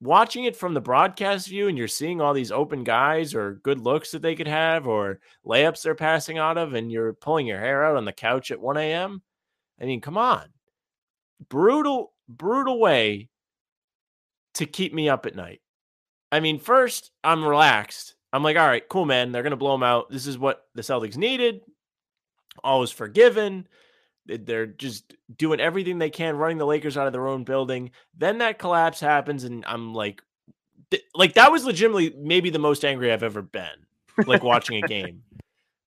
watching 0.00 0.42
it 0.46 0.56
from 0.56 0.74
the 0.74 0.80
broadcast 0.80 1.46
view 1.46 1.68
and 1.68 1.78
you're 1.78 1.86
seeing 1.86 2.20
all 2.20 2.34
these 2.34 2.50
open 2.50 2.82
guys 2.82 3.36
or 3.36 3.54
good 3.62 3.78
looks 3.80 4.10
that 4.10 4.22
they 4.22 4.34
could 4.34 4.48
have 4.48 4.88
or 4.88 5.20
layups 5.46 5.82
they're 5.82 5.94
passing 5.94 6.38
out 6.38 6.58
of 6.58 6.74
and 6.74 6.90
you're 6.90 7.12
pulling 7.12 7.46
your 7.46 7.60
hair 7.60 7.84
out 7.84 7.96
on 7.96 8.04
the 8.04 8.12
couch 8.12 8.50
at 8.50 8.60
1 8.60 8.76
a.m. 8.78 9.22
I 9.80 9.84
mean, 9.84 10.00
come 10.00 10.18
on. 10.18 10.48
Brutal, 11.48 12.12
brutal 12.28 12.80
way 12.80 13.28
to 14.58 14.66
keep 14.66 14.94
me 14.94 15.08
up 15.08 15.26
at 15.26 15.34
night. 15.34 15.60
I 16.30 16.40
mean, 16.40 16.58
first, 16.58 17.10
I'm 17.24 17.44
relaxed. 17.44 18.14
I'm 18.32 18.42
like, 18.42 18.56
all 18.56 18.66
right, 18.66 18.86
cool, 18.88 19.06
man. 19.06 19.32
They're 19.32 19.42
going 19.42 19.50
to 19.52 19.56
blow 19.56 19.72
them 19.72 19.82
out. 19.82 20.10
This 20.10 20.26
is 20.26 20.38
what 20.38 20.66
the 20.74 20.82
Celtics 20.82 21.16
needed. 21.16 21.62
All 22.62 22.82
is 22.82 22.90
forgiven. 22.92 23.66
They- 24.26 24.36
They're 24.36 24.66
just 24.66 25.14
doing 25.34 25.60
everything 25.60 25.98
they 25.98 26.10
can, 26.10 26.36
running 26.36 26.58
the 26.58 26.66
Lakers 26.66 26.96
out 26.98 27.06
of 27.06 27.12
their 27.14 27.26
own 27.28 27.44
building. 27.44 27.90
Then 28.16 28.38
that 28.38 28.58
collapse 28.58 29.00
happens, 29.00 29.44
and 29.44 29.64
I'm 29.66 29.94
like, 29.94 30.20
like 31.14 31.34
that 31.34 31.50
was 31.52 31.64
legitimately 31.64 32.14
maybe 32.18 32.50
the 32.50 32.58
most 32.58 32.84
angry 32.84 33.12
I've 33.12 33.22
ever 33.22 33.42
been, 33.42 33.86
like 34.26 34.42
watching 34.42 34.82
a 34.82 34.86
game, 34.88 35.22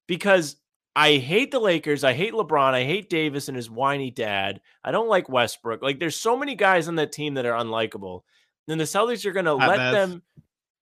because 0.07 0.55
I 0.95 1.17
hate 1.17 1.51
the 1.51 1.59
Lakers. 1.59 2.03
I 2.03 2.13
hate 2.13 2.33
LeBron. 2.33 2.73
I 2.73 2.83
hate 2.83 3.09
Davis 3.09 3.47
and 3.47 3.55
his 3.55 3.69
whiny 3.69 4.11
dad. 4.11 4.61
I 4.83 4.91
don't 4.91 5.07
like 5.07 5.29
Westbrook. 5.29 5.81
Like, 5.81 5.99
there's 5.99 6.15
so 6.19 6.35
many 6.35 6.55
guys 6.55 6.87
on 6.87 6.95
that 6.95 7.11
team 7.11 7.35
that 7.35 7.45
are 7.45 7.63
unlikable. 7.63 8.21
And 8.67 8.79
the 8.79 8.85
Celtics 8.85 9.25
are 9.25 9.31
going 9.31 9.45
to 9.45 9.53
let 9.55 9.77
Bev. 9.77 9.93
them. 9.93 10.21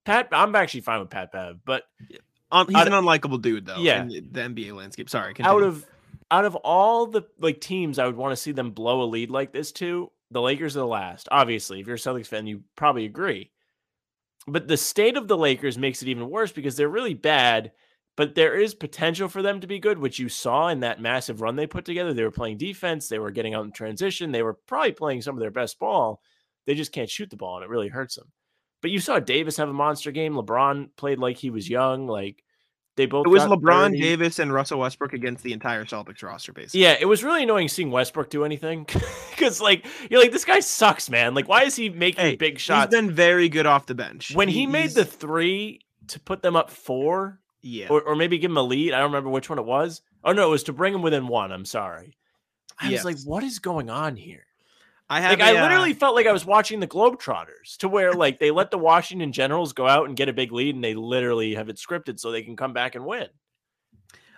Pat, 0.04 0.28
I'm 0.32 0.54
actually 0.54 0.80
fine 0.82 1.00
with 1.00 1.10
Pat 1.10 1.32
Bev, 1.32 1.60
but 1.64 1.84
Um, 2.52 2.66
he's 2.66 2.76
an 2.76 2.92
unlikable 2.92 3.40
dude 3.40 3.66
though. 3.66 3.78
Yeah. 3.78 4.02
In 4.02 4.08
the, 4.08 4.20
NBA 4.22 4.74
landscape. 4.74 5.08
Sorry. 5.08 5.34
out 5.40 5.62
of 5.62 5.86
out 6.30 6.44
of 6.44 6.54
all 6.56 7.06
the 7.06 7.22
like 7.38 7.60
teams 7.60 7.98
I 7.98 8.06
would 8.06 8.16
want 8.16 8.32
to 8.32 8.36
see 8.36 8.52
them 8.52 8.70
blow 8.70 9.02
a 9.02 9.04
lead 9.04 9.30
like 9.30 9.52
this 9.52 9.72
to, 9.72 10.10
the 10.30 10.40
Lakers 10.40 10.76
are 10.76 10.80
the 10.80 10.86
last. 10.86 11.28
Obviously, 11.30 11.80
if 11.80 11.86
you're 11.86 11.96
a 11.96 11.98
Celtics 11.98 12.26
fan, 12.26 12.46
you 12.46 12.62
probably 12.76 13.04
agree. 13.04 13.50
But 14.46 14.68
the 14.68 14.76
state 14.76 15.16
of 15.16 15.28
the 15.28 15.36
Lakers 15.36 15.76
makes 15.76 16.02
it 16.02 16.08
even 16.08 16.30
worse 16.30 16.52
because 16.52 16.76
they're 16.76 16.88
really 16.88 17.14
bad, 17.14 17.72
but 18.16 18.34
there 18.34 18.58
is 18.58 18.74
potential 18.74 19.28
for 19.28 19.42
them 19.42 19.60
to 19.60 19.66
be 19.66 19.78
good, 19.78 19.98
which 19.98 20.18
you 20.18 20.28
saw 20.28 20.68
in 20.68 20.80
that 20.80 21.00
massive 21.00 21.40
run 21.40 21.56
they 21.56 21.66
put 21.66 21.84
together. 21.84 22.14
They 22.14 22.24
were 22.24 22.30
playing 22.30 22.58
defense, 22.58 23.08
they 23.08 23.18
were 23.18 23.30
getting 23.30 23.54
out 23.54 23.64
in 23.64 23.72
transition, 23.72 24.32
they 24.32 24.42
were 24.42 24.54
probably 24.66 24.92
playing 24.92 25.22
some 25.22 25.34
of 25.36 25.40
their 25.40 25.50
best 25.50 25.78
ball. 25.78 26.20
They 26.66 26.74
just 26.74 26.92
can't 26.92 27.10
shoot 27.10 27.30
the 27.30 27.36
ball, 27.36 27.56
and 27.56 27.64
it 27.64 27.70
really 27.70 27.88
hurts 27.88 28.16
them. 28.16 28.30
But 28.82 28.90
you 28.90 28.98
saw 29.00 29.18
Davis 29.18 29.56
have 29.58 29.68
a 29.68 29.72
monster 29.74 30.10
game. 30.10 30.34
LeBron 30.34 30.90
played 30.96 31.18
like 31.18 31.36
he 31.36 31.50
was 31.50 31.68
young. 31.68 32.06
Like 32.06 32.42
they 32.96 33.06
both. 33.06 33.26
it 33.26 33.30
was 33.30 33.42
LeBron, 33.44 33.88
30. 33.90 34.00
Davis, 34.00 34.38
and 34.38 34.52
Russell 34.52 34.80
Westbrook 34.80 35.12
against 35.12 35.42
the 35.42 35.52
entire 35.52 35.84
Celtics 35.84 36.22
roster, 36.22 36.52
basically. 36.52 36.82
Yeah, 36.82 36.96
it 37.00 37.06
was 37.06 37.22
really 37.24 37.42
annoying 37.44 37.68
seeing 37.68 37.90
Westbrook 37.90 38.30
do 38.30 38.44
anything 38.44 38.84
because, 39.30 39.60
like, 39.60 39.86
you're 40.10 40.20
like, 40.20 40.32
this 40.32 40.44
guy 40.44 40.60
sucks, 40.60 41.08
man. 41.08 41.34
Like, 41.34 41.48
why 41.48 41.62
is 41.64 41.76
he 41.76 41.88
making 41.88 42.24
Hey, 42.24 42.36
big 42.36 42.54
He's 42.54 42.62
shots? 42.62 42.90
been 42.90 43.10
very 43.10 43.48
good 43.48 43.66
off 43.66 43.86
the 43.86 43.94
bench. 43.94 44.34
when 44.34 44.48
he 44.48 44.66
made 44.66 44.90
the 44.90 45.04
three 45.04 45.80
to 46.08 46.20
put 46.20 46.42
them 46.42 46.56
up 46.56 46.70
four, 46.70 47.38
yeah, 47.62 47.88
or, 47.88 48.02
or 48.02 48.16
maybe 48.16 48.38
give 48.38 48.50
him 48.50 48.56
a 48.56 48.62
lead, 48.62 48.92
I 48.92 48.98
don't 48.98 49.10
remember 49.10 49.30
which 49.30 49.48
one 49.48 49.58
it 49.58 49.64
was. 49.66 50.02
Oh 50.24 50.32
no, 50.32 50.46
it 50.48 50.50
was 50.50 50.64
to 50.64 50.72
bring 50.72 50.92
him 50.94 51.02
within 51.02 51.28
one. 51.28 51.52
I'm 51.52 51.64
sorry. 51.64 52.16
I 52.78 52.90
was 52.90 53.04
like, 53.04 53.18
what 53.24 53.44
is 53.44 53.58
going 53.58 53.90
on 53.90 54.16
here? 54.16 54.44
I 55.12 55.20
have 55.20 55.32
Like, 55.32 55.40
I 55.42 55.50
a, 55.52 55.58
uh, 55.58 55.62
literally 55.62 55.92
felt 55.92 56.14
like 56.14 56.26
I 56.28 56.32
was 56.32 56.46
watching 56.46 56.78
the 56.78 56.86
Globetrotters, 56.86 57.76
to 57.78 57.88
where 57.88 58.12
like 58.12 58.38
they 58.38 58.52
let 58.52 58.70
the 58.70 58.78
Washington 58.90 59.32
Generals 59.32 59.72
go 59.72 59.86
out 59.88 60.06
and 60.06 60.16
get 60.16 60.28
a 60.28 60.32
big 60.32 60.52
lead, 60.52 60.76
and 60.76 60.84
they 60.84 60.94
literally 60.94 61.56
have 61.56 61.68
it 61.68 61.76
scripted 61.76 62.20
so 62.20 62.30
they 62.30 62.42
can 62.42 62.56
come 62.56 62.72
back 62.72 62.94
and 62.94 63.04
win. 63.04 63.26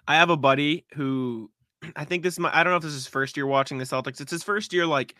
I 0.08 0.16
have 0.16 0.30
a 0.30 0.36
buddy 0.36 0.86
who 0.94 1.50
I 1.96 2.04
think 2.06 2.22
this. 2.22 2.38
might- 2.38 2.54
I 2.54 2.64
don't 2.64 2.72
know 2.72 2.78
if 2.78 2.82
this 2.82 2.92
is 2.92 3.04
his 3.04 3.06
first 3.06 3.36
year 3.36 3.46
watching 3.46 3.76
the 3.78 3.84
Celtics. 3.84 4.20
It's 4.20 4.30
his 4.32 4.42
first 4.42 4.72
year 4.72 4.86
like 4.86 5.14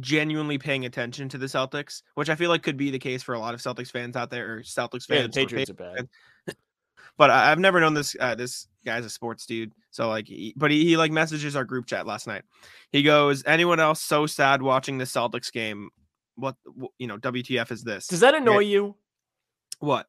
genuinely 0.00 0.58
paying 0.58 0.84
attention 0.84 1.28
to 1.30 1.38
the 1.38 1.46
Celtics, 1.46 2.02
which 2.14 2.28
I 2.30 2.34
feel 2.34 2.50
like 2.50 2.62
could 2.62 2.76
be 2.76 2.90
the 2.90 2.98
case 2.98 3.22
for 3.22 3.34
a 3.34 3.38
lot 3.38 3.54
of 3.54 3.60
Celtics 3.60 3.90
fans 3.90 4.16
out 4.16 4.30
there 4.30 4.56
or 4.56 4.60
Celtics 4.62 5.06
Yeah, 5.08 5.22
fans. 5.22 5.34
the 5.34 5.40
or 5.40 5.44
Patriots 5.44 5.70
are 5.70 5.74
Patriots 5.74 6.00
bad. 6.00 6.08
But 7.16 7.30
I, 7.30 7.50
I've 7.50 7.58
never 7.58 7.80
known 7.80 7.94
this 7.94 8.14
uh, 8.18 8.34
this 8.34 8.68
guy's 8.84 9.04
a 9.04 9.10
sports 9.10 9.46
dude. 9.46 9.72
So 9.90 10.08
like, 10.08 10.28
he, 10.28 10.52
but 10.56 10.70
he, 10.70 10.84
he 10.84 10.96
like 10.96 11.10
messages 11.10 11.56
our 11.56 11.64
group 11.64 11.86
chat 11.86 12.06
last 12.06 12.26
night. 12.26 12.42
He 12.92 13.02
goes, 13.02 13.42
"Anyone 13.46 13.80
else 13.80 14.00
so 14.02 14.26
sad 14.26 14.62
watching 14.62 14.98
the 14.98 15.04
Celtics 15.04 15.50
game? 15.52 15.90
What 16.36 16.56
wh- 16.80 16.92
you 16.98 17.06
know? 17.06 17.18
WTF 17.18 17.70
is 17.72 17.82
this? 17.82 18.06
Does 18.06 18.20
that 18.20 18.34
annoy 18.34 18.60
you? 18.60 18.96
what? 19.80 20.06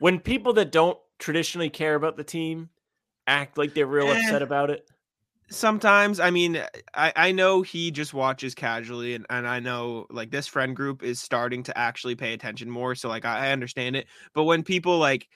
when 0.00 0.18
people 0.18 0.52
that 0.54 0.72
don't 0.72 0.98
traditionally 1.20 1.70
care 1.70 1.94
about 1.94 2.16
the 2.16 2.24
team 2.24 2.68
act 3.28 3.56
like 3.56 3.72
they're 3.72 3.86
real 3.86 4.08
Eh. 4.08 4.18
upset 4.18 4.42
about 4.42 4.68
it. 4.70 4.84
Sometimes, 5.48 6.18
I 6.18 6.30
mean, 6.30 6.60
I 6.94 7.12
I 7.14 7.32
know 7.32 7.62
he 7.62 7.92
just 7.92 8.12
watches 8.12 8.52
casually, 8.52 9.14
and 9.14 9.24
and 9.30 9.46
I 9.46 9.60
know 9.60 10.06
like 10.10 10.32
this 10.32 10.48
friend 10.48 10.74
group 10.74 11.04
is 11.04 11.20
starting 11.20 11.62
to 11.64 11.78
actually 11.78 12.16
pay 12.16 12.32
attention 12.32 12.68
more. 12.68 12.96
So 12.96 13.08
like, 13.08 13.24
I, 13.24 13.46
I 13.48 13.52
understand 13.52 13.94
it. 13.96 14.06
But 14.34 14.44
when 14.44 14.62
people 14.62 14.98
like. 14.98 15.28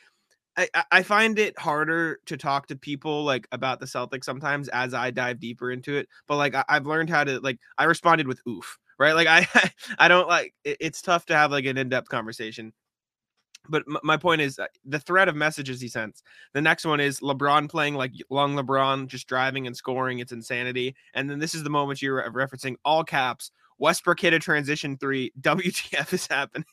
I, 0.56 0.68
I- 0.92 1.02
find 1.02 1.38
it 1.38 1.58
harder 1.58 2.20
to 2.26 2.36
talk 2.36 2.66
to 2.68 2.76
people 2.76 3.24
like 3.24 3.46
about 3.52 3.80
the 3.80 3.86
Celtics 3.86 4.24
sometimes 4.24 4.68
as 4.68 4.94
I 4.94 5.10
dive 5.10 5.40
deeper 5.40 5.70
into 5.70 5.96
it. 5.96 6.08
But 6.26 6.36
like 6.36 6.54
I, 6.54 6.64
I've 6.68 6.86
learned 6.86 7.10
how 7.10 7.24
to 7.24 7.40
like 7.40 7.58
I 7.78 7.84
responded 7.84 8.26
with 8.28 8.40
oof, 8.48 8.78
right? 8.98 9.12
Like 9.14 9.28
I 9.28 9.46
I 9.98 10.08
don't 10.08 10.28
like 10.28 10.54
it, 10.64 10.76
it's 10.80 11.02
tough 11.02 11.26
to 11.26 11.36
have 11.36 11.50
like 11.50 11.64
an 11.66 11.78
in-depth 11.78 12.08
conversation. 12.08 12.72
But 13.68 13.84
m- 13.88 13.98
my 14.02 14.16
point 14.16 14.40
is 14.40 14.58
uh, 14.58 14.66
the 14.84 14.98
thread 14.98 15.28
of 15.28 15.36
messages 15.36 15.80
he 15.80 15.88
sends. 15.88 16.22
The 16.54 16.62
next 16.62 16.84
one 16.86 17.00
is 17.00 17.20
LeBron 17.20 17.68
playing 17.70 17.94
like 17.94 18.12
long 18.30 18.56
LeBron, 18.56 19.06
just 19.08 19.28
driving 19.28 19.66
and 19.66 19.76
scoring. 19.76 20.18
It's 20.18 20.32
insanity. 20.32 20.96
And 21.14 21.28
then 21.30 21.38
this 21.38 21.54
is 21.54 21.62
the 21.62 21.70
moment 21.70 22.02
you're 22.02 22.22
referencing 22.32 22.76
all 22.84 23.04
caps. 23.04 23.50
Westbrook 23.78 24.20
hit 24.20 24.32
a 24.34 24.38
transition 24.38 24.96
three. 24.98 25.32
WTF 25.40 26.12
is 26.12 26.26
happeing? 26.28 26.64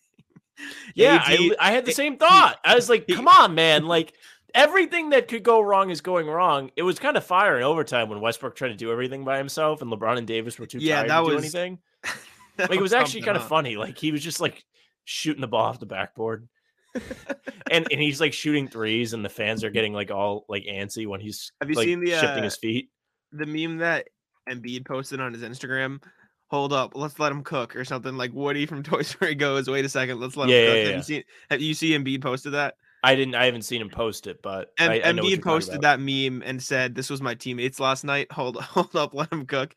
Yeah, 0.96 1.22
I, 1.24 1.52
I 1.60 1.72
had 1.72 1.86
the 1.86 1.92
same 1.92 2.18
thought. 2.20 2.60
I 2.64 2.76
was 2.76 2.90
like, 2.90 3.08
come 3.08 3.28
on, 3.28 3.56
man. 3.56 3.86
Like 3.86 4.14
everything 4.54 5.12
that 5.12 5.28
could 5.28 5.44
go 5.44 5.62
wrong 5.62 5.90
is 5.90 6.02
going 6.02 6.28
wrong. 6.28 6.72
It 6.76 6.84
was 6.84 7.00
kind 7.00 7.18
of 7.18 7.24
fire 7.24 7.58
in 7.58 7.64
overtime 7.64 8.10
when 8.10 8.22
Westbrook 8.22 8.56
tried 8.56 8.70
to 8.70 8.76
do 8.76 8.92
everything 8.92 9.24
by 9.24 9.38
himself 9.38 9.82
and 9.82 9.92
LeBron 9.92 10.18
and 10.18 10.28
Davis 10.28 10.58
were 10.58 10.66
too 10.66 10.80
Yeah, 10.80 10.98
tired 11.04 11.10
that 11.10 11.20
to 11.22 11.30
do 11.32 11.38
anything. 11.38 11.80
That 12.58 12.72
Like 12.72 12.80
it 12.80 12.82
was 12.82 12.94
actually 12.94 13.22
kind 13.22 13.38
of 13.38 13.48
funny. 13.48 13.76
Like 13.78 14.00
he 14.00 14.12
was 14.12 14.24
just 14.24 14.42
like 14.42 14.66
shooting 15.06 15.42
the 15.42 15.48
ball 15.48 15.66
off 15.66 15.80
the 15.80 15.86
backboard. 15.86 16.50
and 17.70 17.88
and 17.92 18.02
he's 18.02 18.20
like 18.20 18.34
shooting 18.34 18.68
threes 18.68 19.14
and 19.14 19.24
the 19.24 19.30
fans 19.30 19.64
are 19.64 19.70
getting 19.70 19.94
like 19.94 20.10
all 20.10 20.44
like 20.50 20.64
antsy 20.64 21.06
when 21.06 21.20
he's 21.20 21.52
Have 21.62 21.70
you 21.70 21.76
like, 21.76 21.86
seen 21.86 22.00
the, 22.00 22.10
shifting 22.12 22.40
uh, 22.40 22.44
his 22.44 22.58
feet. 22.58 22.90
the 23.32 23.46
meme 23.46 23.78
that 23.78 24.08
Embiid 24.50 24.88
posted 24.88 25.20
on 25.20 25.34
his 25.34 25.44
Instagram. 25.44 26.02
Hold 26.50 26.72
up, 26.72 26.94
let's 26.96 27.20
let 27.20 27.32
him 27.32 27.44
cook 27.44 27.76
or 27.76 27.84
something 27.84 28.16
like 28.16 28.32
Woody 28.34 28.66
from 28.66 28.84
Toy 28.84 29.02
Story 29.02 29.36
goes. 29.36 29.70
Wait 29.70 29.86
a 29.86 29.90
second, 29.90 30.20
let's 30.20 30.38
let 30.38 30.46
him 30.46 30.50
cook. 30.50 30.56
yeah, 30.56 30.76
have 30.76 30.88
yeah. 30.88 30.96
you 30.98 31.04
seen? 31.04 31.24
Have 31.50 31.62
you 31.62 31.74
see 31.74 31.92
Embiid 31.92 32.22
posted 32.22 32.54
that? 32.54 32.76
I 33.04 33.16
didn't 33.16 33.36
I 33.36 33.46
haven't 33.46 33.62
seen 33.62 33.82
him 33.82 33.90
post 33.90 34.28
it, 34.28 34.42
but 34.42 34.74
And 34.78 34.92
I, 34.92 34.96
I 34.96 35.14
Embiid 35.14 35.44
posted 35.44 35.82
that 35.82 36.00
meme 36.00 36.42
and 36.46 36.62
said, 36.62 36.96
"This 36.96 37.10
was 37.10 37.22
my 37.22 37.36
teammates 37.36 37.80
last 37.80 38.04
night. 38.04 38.32
Hold, 38.32 38.58
hold 38.62 38.96
up, 38.96 39.14
let 39.14 39.32
him 39.32 39.46
cook. 39.46 39.76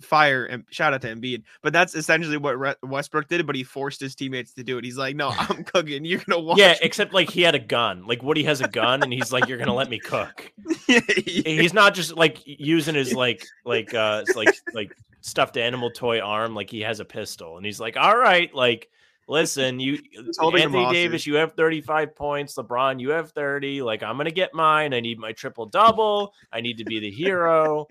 Fire 0.00 0.46
and 0.46 0.64
shout 0.70 0.94
out 0.94 1.02
to 1.02 1.14
Embiid." 1.14 1.42
But 1.62 1.72
that's 1.72 1.94
essentially 1.94 2.38
what 2.38 2.58
Re- 2.58 2.74
Westbrook 2.82 3.28
did. 3.28 3.46
But 3.46 3.54
he 3.54 3.64
forced 3.64 4.00
his 4.00 4.14
teammates 4.14 4.54
to 4.54 4.64
do 4.64 4.78
it. 4.78 4.84
He's 4.84 4.96
like, 4.96 5.14
"No, 5.14 5.28
I'm 5.38 5.64
cooking. 5.64 6.04
You're 6.04 6.20
gonna 6.20 6.40
watch." 6.40 6.58
Yeah, 6.58 6.74
except 6.80 7.12
like 7.12 7.28
he 7.28 7.42
had 7.42 7.54
a 7.54 7.58
gun. 7.60 8.06
Like 8.06 8.22
Woody 8.22 8.44
has 8.44 8.60
a 8.60 8.68
gun 8.68 9.02
and 9.02 9.12
he's 9.12 9.32
like, 9.32 9.48
You're 9.48 9.58
gonna 9.58 9.74
let 9.74 9.90
me 9.90 9.98
cook. 9.98 10.50
yeah, 10.88 11.00
He's 11.06 11.74
not 11.74 11.94
just 11.94 12.16
like 12.16 12.42
using 12.44 12.94
his 12.94 13.12
like 13.12 13.46
like 13.64 13.94
uh 13.94 14.24
like 14.34 14.54
like 14.74 14.96
stuffed 15.20 15.56
animal 15.56 15.90
toy 15.90 16.20
arm, 16.20 16.54
like 16.54 16.70
he 16.70 16.80
has 16.80 17.00
a 17.00 17.04
pistol, 17.04 17.56
and 17.56 17.66
he's 17.66 17.80
like, 17.80 17.96
All 17.96 18.16
right, 18.16 18.52
like 18.54 18.90
listen, 19.28 19.78
you 19.78 19.98
Anthony 20.64 20.82
Davis, 20.92 21.26
you 21.26 21.36
have 21.36 21.52
35 21.52 22.16
points, 22.16 22.56
LeBron, 22.56 22.98
you 23.00 23.10
have 23.10 23.30
30. 23.32 23.82
Like, 23.82 24.02
I'm 24.02 24.16
gonna 24.16 24.30
get 24.30 24.54
mine. 24.54 24.92
I 24.94 25.00
need 25.00 25.18
my 25.18 25.32
triple 25.32 25.66
double. 25.66 26.32
I 26.52 26.60
need 26.60 26.78
to 26.78 26.84
be 26.84 26.98
the 26.98 27.10
hero. 27.10 27.86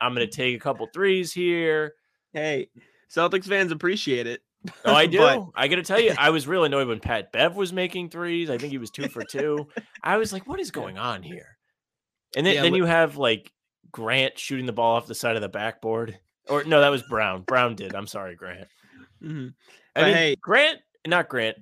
I'm 0.00 0.12
gonna 0.14 0.26
take 0.26 0.54
a 0.56 0.60
couple 0.60 0.86
threes 0.92 1.32
here. 1.32 1.94
hey, 2.32 2.68
Celtics 3.14 3.46
fans 3.46 3.72
appreciate 3.72 4.26
it. 4.26 4.40
Oh, 4.84 4.94
I 4.94 5.06
do. 5.06 5.18
But- 5.18 5.46
I 5.54 5.68
got 5.68 5.76
to 5.76 5.82
tell 5.82 6.00
you, 6.00 6.14
I 6.18 6.30
was 6.30 6.46
really 6.46 6.66
annoyed 6.66 6.88
when 6.88 7.00
Pat 7.00 7.32
Bev 7.32 7.56
was 7.56 7.72
making 7.72 8.08
threes. 8.10 8.48
I 8.48 8.56
think 8.58 8.70
he 8.70 8.78
was 8.78 8.90
two 8.90 9.08
for 9.08 9.22
two. 9.24 9.66
I 10.02 10.16
was 10.16 10.32
like, 10.32 10.46
what 10.46 10.60
is 10.60 10.70
going 10.70 10.98
on 10.98 11.22
here? 11.22 11.58
And 12.36 12.46
then, 12.46 12.54
Yeah, 12.54 12.62
then 12.62 12.72
li- 12.72 12.78
you 12.78 12.84
have 12.86 13.16
like 13.18 13.52
Grant 13.90 14.38
shooting 14.38 14.64
the 14.66 14.72
ball 14.72 14.96
off 14.96 15.06
the 15.06 15.14
side 15.14 15.36
of 15.36 15.42
the 15.42 15.48
backboard. 15.50 16.18
Or 16.48 16.64
no, 16.64 16.80
that 16.80 16.88
was 16.88 17.02
Brown. 17.02 17.42
Brown 17.42 17.74
did. 17.76 17.94
I'm 17.94 18.06
sorry, 18.06 18.34
Grant. 18.34 18.66
Mhm. 19.22 19.52
I 19.96 20.02
mean, 20.04 20.14
hey- 20.14 20.36
Grant, 20.40 20.78
not 21.06 21.28
Grant. 21.28 21.56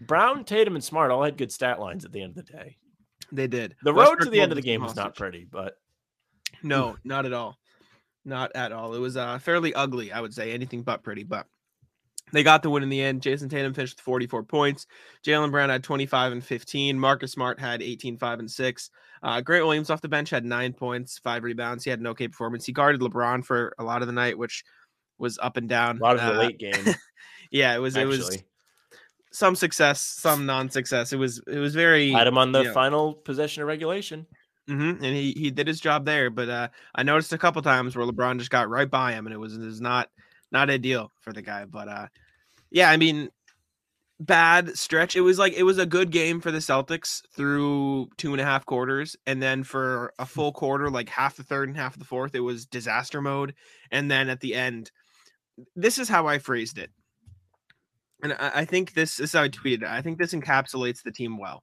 Brown, 0.00 0.44
Tatum, 0.44 0.74
and 0.76 0.84
Smart 0.84 1.10
all 1.10 1.24
had 1.24 1.36
good 1.36 1.50
stat 1.52 1.80
lines 1.80 2.04
at 2.04 2.12
the 2.12 2.22
end 2.22 2.38
of 2.38 2.46
the 2.46 2.52
day. 2.52 2.76
They 3.32 3.46
did. 3.48 3.74
The 3.82 3.92
road 3.92 4.16
to 4.20 4.30
the 4.30 4.40
end 4.40 4.52
of 4.52 4.56
the 4.56 4.62
game 4.62 4.80
was 4.82 4.94
not 4.96 5.16
pretty, 5.16 5.44
but 5.50 5.76
No, 6.62 6.96
not 7.04 7.26
at 7.26 7.32
all. 7.32 7.58
Not 8.24 8.52
at 8.54 8.72
all. 8.72 8.94
It 8.94 9.00
was 9.00 9.16
uh, 9.16 9.38
fairly 9.38 9.74
ugly, 9.74 10.12
I 10.12 10.20
would 10.20 10.32
say. 10.34 10.52
Anything 10.52 10.82
but 10.82 11.02
pretty, 11.02 11.24
but 11.24 11.46
they 12.32 12.42
got 12.42 12.62
the 12.62 12.70
win 12.70 12.82
in 12.82 12.88
the 12.90 13.00
end. 13.02 13.22
Jayson 13.22 13.48
Tatum 13.48 13.72
finished 13.74 13.96
with 13.96 14.04
44 14.04 14.42
points. 14.44 14.86
Jaylen 15.26 15.50
Brown 15.50 15.70
had 15.70 15.82
25 15.82 16.32
and 16.32 16.44
15. 16.44 16.98
Marcus 16.98 17.32
Smart 17.32 17.58
had 17.58 17.82
18, 17.82 18.18
5 18.18 18.38
and 18.40 18.50
6. 18.50 18.90
Uh, 19.22 19.40
Grant 19.40 19.64
Williams 19.64 19.90
off 19.90 20.00
the 20.02 20.08
bench 20.08 20.30
had 20.30 20.44
nine 20.44 20.72
points, 20.74 21.18
five 21.18 21.42
rebounds. 21.42 21.84
He 21.84 21.90
had 21.90 22.00
an 22.00 22.06
okay 22.08 22.28
performance. 22.28 22.64
He 22.66 22.72
guarded 22.72 23.00
LeBron 23.00 23.44
for 23.44 23.74
a 23.78 23.84
lot 23.84 24.02
of 24.02 24.06
the 24.08 24.12
night, 24.12 24.36
which 24.38 24.62
was 25.18 25.38
up 25.42 25.56
and 25.56 25.68
down. 25.68 25.98
a 25.98 26.02
lot 26.02 26.16
of 26.16 26.22
the 26.22 26.34
Uh, 26.34 26.38
late 26.44 26.58
game. 26.58 26.72
Yeah, 27.50 27.74
it 27.74 27.78
was. 27.78 27.96
It 27.96 28.06
was 28.06 28.38
some 29.30 29.56
success, 29.56 30.00
some 30.00 30.46
non-success. 30.46 31.12
It 31.12 31.18
was. 31.18 31.40
It 31.46 31.58
was 31.58 31.74
very. 31.74 32.10
had 32.10 32.26
him 32.26 32.38
on 32.38 32.52
the 32.52 32.64
yeah. 32.64 32.72
final 32.72 33.14
possession 33.14 33.62
of 33.62 33.68
regulation. 33.68 34.26
hmm 34.66 34.90
and 34.90 35.04
he, 35.04 35.32
he 35.32 35.50
did 35.50 35.66
his 35.66 35.80
job 35.80 36.04
there. 36.04 36.30
But 36.30 36.48
uh, 36.48 36.68
I 36.94 37.02
noticed 37.02 37.32
a 37.32 37.38
couple 37.38 37.62
times 37.62 37.96
where 37.96 38.06
LeBron 38.06 38.38
just 38.38 38.50
got 38.50 38.68
right 38.68 38.90
by 38.90 39.12
him, 39.12 39.26
and 39.26 39.34
it 39.34 39.38
was, 39.38 39.56
it 39.56 39.60
was 39.60 39.80
not 39.80 40.08
not 40.50 40.70
ideal 40.70 41.12
for 41.20 41.32
the 41.32 41.42
guy. 41.42 41.64
But 41.64 41.88
uh, 41.88 42.06
yeah, 42.70 42.90
I 42.90 42.96
mean, 42.96 43.30
bad 44.20 44.76
stretch. 44.76 45.16
It 45.16 45.20
was 45.20 45.38
like 45.38 45.54
it 45.54 45.62
was 45.62 45.78
a 45.78 45.86
good 45.86 46.10
game 46.10 46.40
for 46.40 46.50
the 46.50 46.58
Celtics 46.58 47.22
through 47.34 48.08
two 48.16 48.32
and 48.32 48.40
a 48.40 48.44
half 48.44 48.66
quarters, 48.66 49.16
and 49.26 49.42
then 49.42 49.62
for 49.62 50.12
a 50.18 50.26
full 50.26 50.52
quarter, 50.52 50.90
like 50.90 51.08
half 51.08 51.36
the 51.36 51.42
third 51.42 51.68
and 51.68 51.76
half 51.76 51.98
the 51.98 52.04
fourth, 52.04 52.34
it 52.34 52.40
was 52.40 52.66
disaster 52.66 53.20
mode. 53.20 53.54
And 53.90 54.10
then 54.10 54.28
at 54.28 54.40
the 54.40 54.54
end, 54.54 54.90
this 55.76 55.98
is 55.98 56.08
how 56.08 56.26
I 56.26 56.38
phrased 56.38 56.78
it. 56.78 56.90
And 58.22 58.32
I, 58.34 58.50
I 58.54 58.64
think 58.64 58.94
this, 58.94 59.16
this 59.16 59.30
is 59.30 59.32
how 59.32 59.44
I 59.44 59.48
tweeted 59.48 59.82
it. 59.82 59.88
I 59.88 60.02
think 60.02 60.18
this 60.18 60.34
encapsulates 60.34 61.02
the 61.02 61.12
team 61.12 61.38
well. 61.38 61.62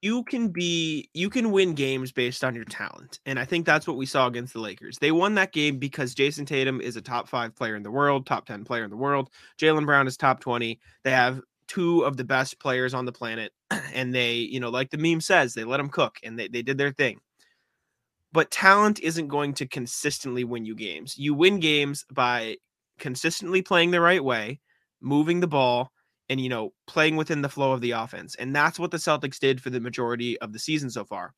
You 0.00 0.22
can 0.22 0.48
be 0.48 1.08
you 1.12 1.28
can 1.28 1.50
win 1.50 1.74
games 1.74 2.12
based 2.12 2.44
on 2.44 2.54
your 2.54 2.64
talent 2.64 3.18
and 3.26 3.36
i 3.36 3.44
think 3.44 3.66
that's 3.66 3.84
what 3.88 3.96
we 3.96 4.06
saw 4.06 4.28
against 4.28 4.52
the 4.52 4.60
lakers. 4.60 4.96
They 4.96 5.10
won 5.10 5.34
that 5.34 5.52
game 5.52 5.78
because 5.78 6.14
jayson 6.14 6.46
tatum 6.46 6.80
is 6.80 6.94
a 6.94 7.00
top 7.00 7.28
five 7.28 7.56
player 7.56 7.74
in 7.74 7.82
the 7.82 7.90
world 7.90 8.24
top 8.24 8.46
10 8.46 8.64
player 8.64 8.84
in 8.84 8.90
the 8.90 8.96
world. 8.96 9.28
Jaylen 9.60 9.86
brown 9.86 10.06
is 10.06 10.16
top 10.16 10.38
20 10.38 10.78
they 11.02 11.10
have 11.10 11.40
two 11.66 12.02
of 12.02 12.16
the 12.16 12.22
best 12.22 12.60
players 12.60 12.94
on 12.94 13.06
the 13.06 13.12
planet 13.12 13.52
and 13.92 14.14
they 14.14 14.34
you 14.34 14.60
know 14.60 14.70
like 14.70 14.90
the 14.90 14.98
meme 14.98 15.20
says 15.20 15.52
they 15.52 15.64
let 15.64 15.78
them 15.78 15.88
cook 15.88 16.16
and 16.22 16.38
they, 16.38 16.46
they 16.46 16.62
did 16.62 16.78
their 16.78 16.92
thing. 16.92 17.18
But 18.32 18.52
talent 18.52 19.00
isn't 19.00 19.28
going 19.28 19.54
to 19.54 19.66
consistently 19.66 20.44
win 20.44 20.64
you 20.64 20.74
games. 20.74 21.16
You 21.18 21.34
win 21.34 21.60
games 21.60 22.04
by 22.12 22.58
consistently 22.98 23.62
playing 23.62 23.90
the 23.90 24.00
right 24.00 24.22
way 24.22 24.60
moving 25.00 25.40
the 25.40 25.46
ball 25.46 25.92
and 26.28 26.40
you 26.40 26.48
know 26.48 26.72
playing 26.86 27.16
within 27.16 27.40
the 27.42 27.48
flow 27.48 27.72
of 27.72 27.80
the 27.80 27.92
offense 27.92 28.34
and 28.34 28.54
that's 28.54 28.78
what 28.78 28.90
the 28.90 28.96
celtics 28.96 29.38
did 29.38 29.60
for 29.60 29.70
the 29.70 29.80
majority 29.80 30.38
of 30.40 30.52
the 30.52 30.58
season 30.58 30.90
so 30.90 31.04
far. 31.04 31.34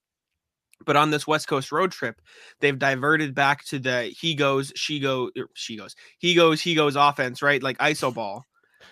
But 0.86 0.96
on 0.96 1.10
this 1.10 1.26
west 1.26 1.46
coast 1.46 1.70
road 1.72 1.92
trip 1.92 2.20
they've 2.60 2.78
diverted 2.78 3.34
back 3.34 3.64
to 3.66 3.78
the 3.78 4.04
he 4.18 4.34
goes 4.34 4.72
she 4.76 4.98
goes 4.98 5.30
she 5.54 5.76
goes 5.76 5.94
he 6.18 6.34
goes 6.34 6.60
he 6.60 6.74
goes 6.74 6.96
offense 6.96 7.42
right? 7.42 7.62
Like 7.62 7.78
iso 7.78 8.12
ball. 8.12 8.44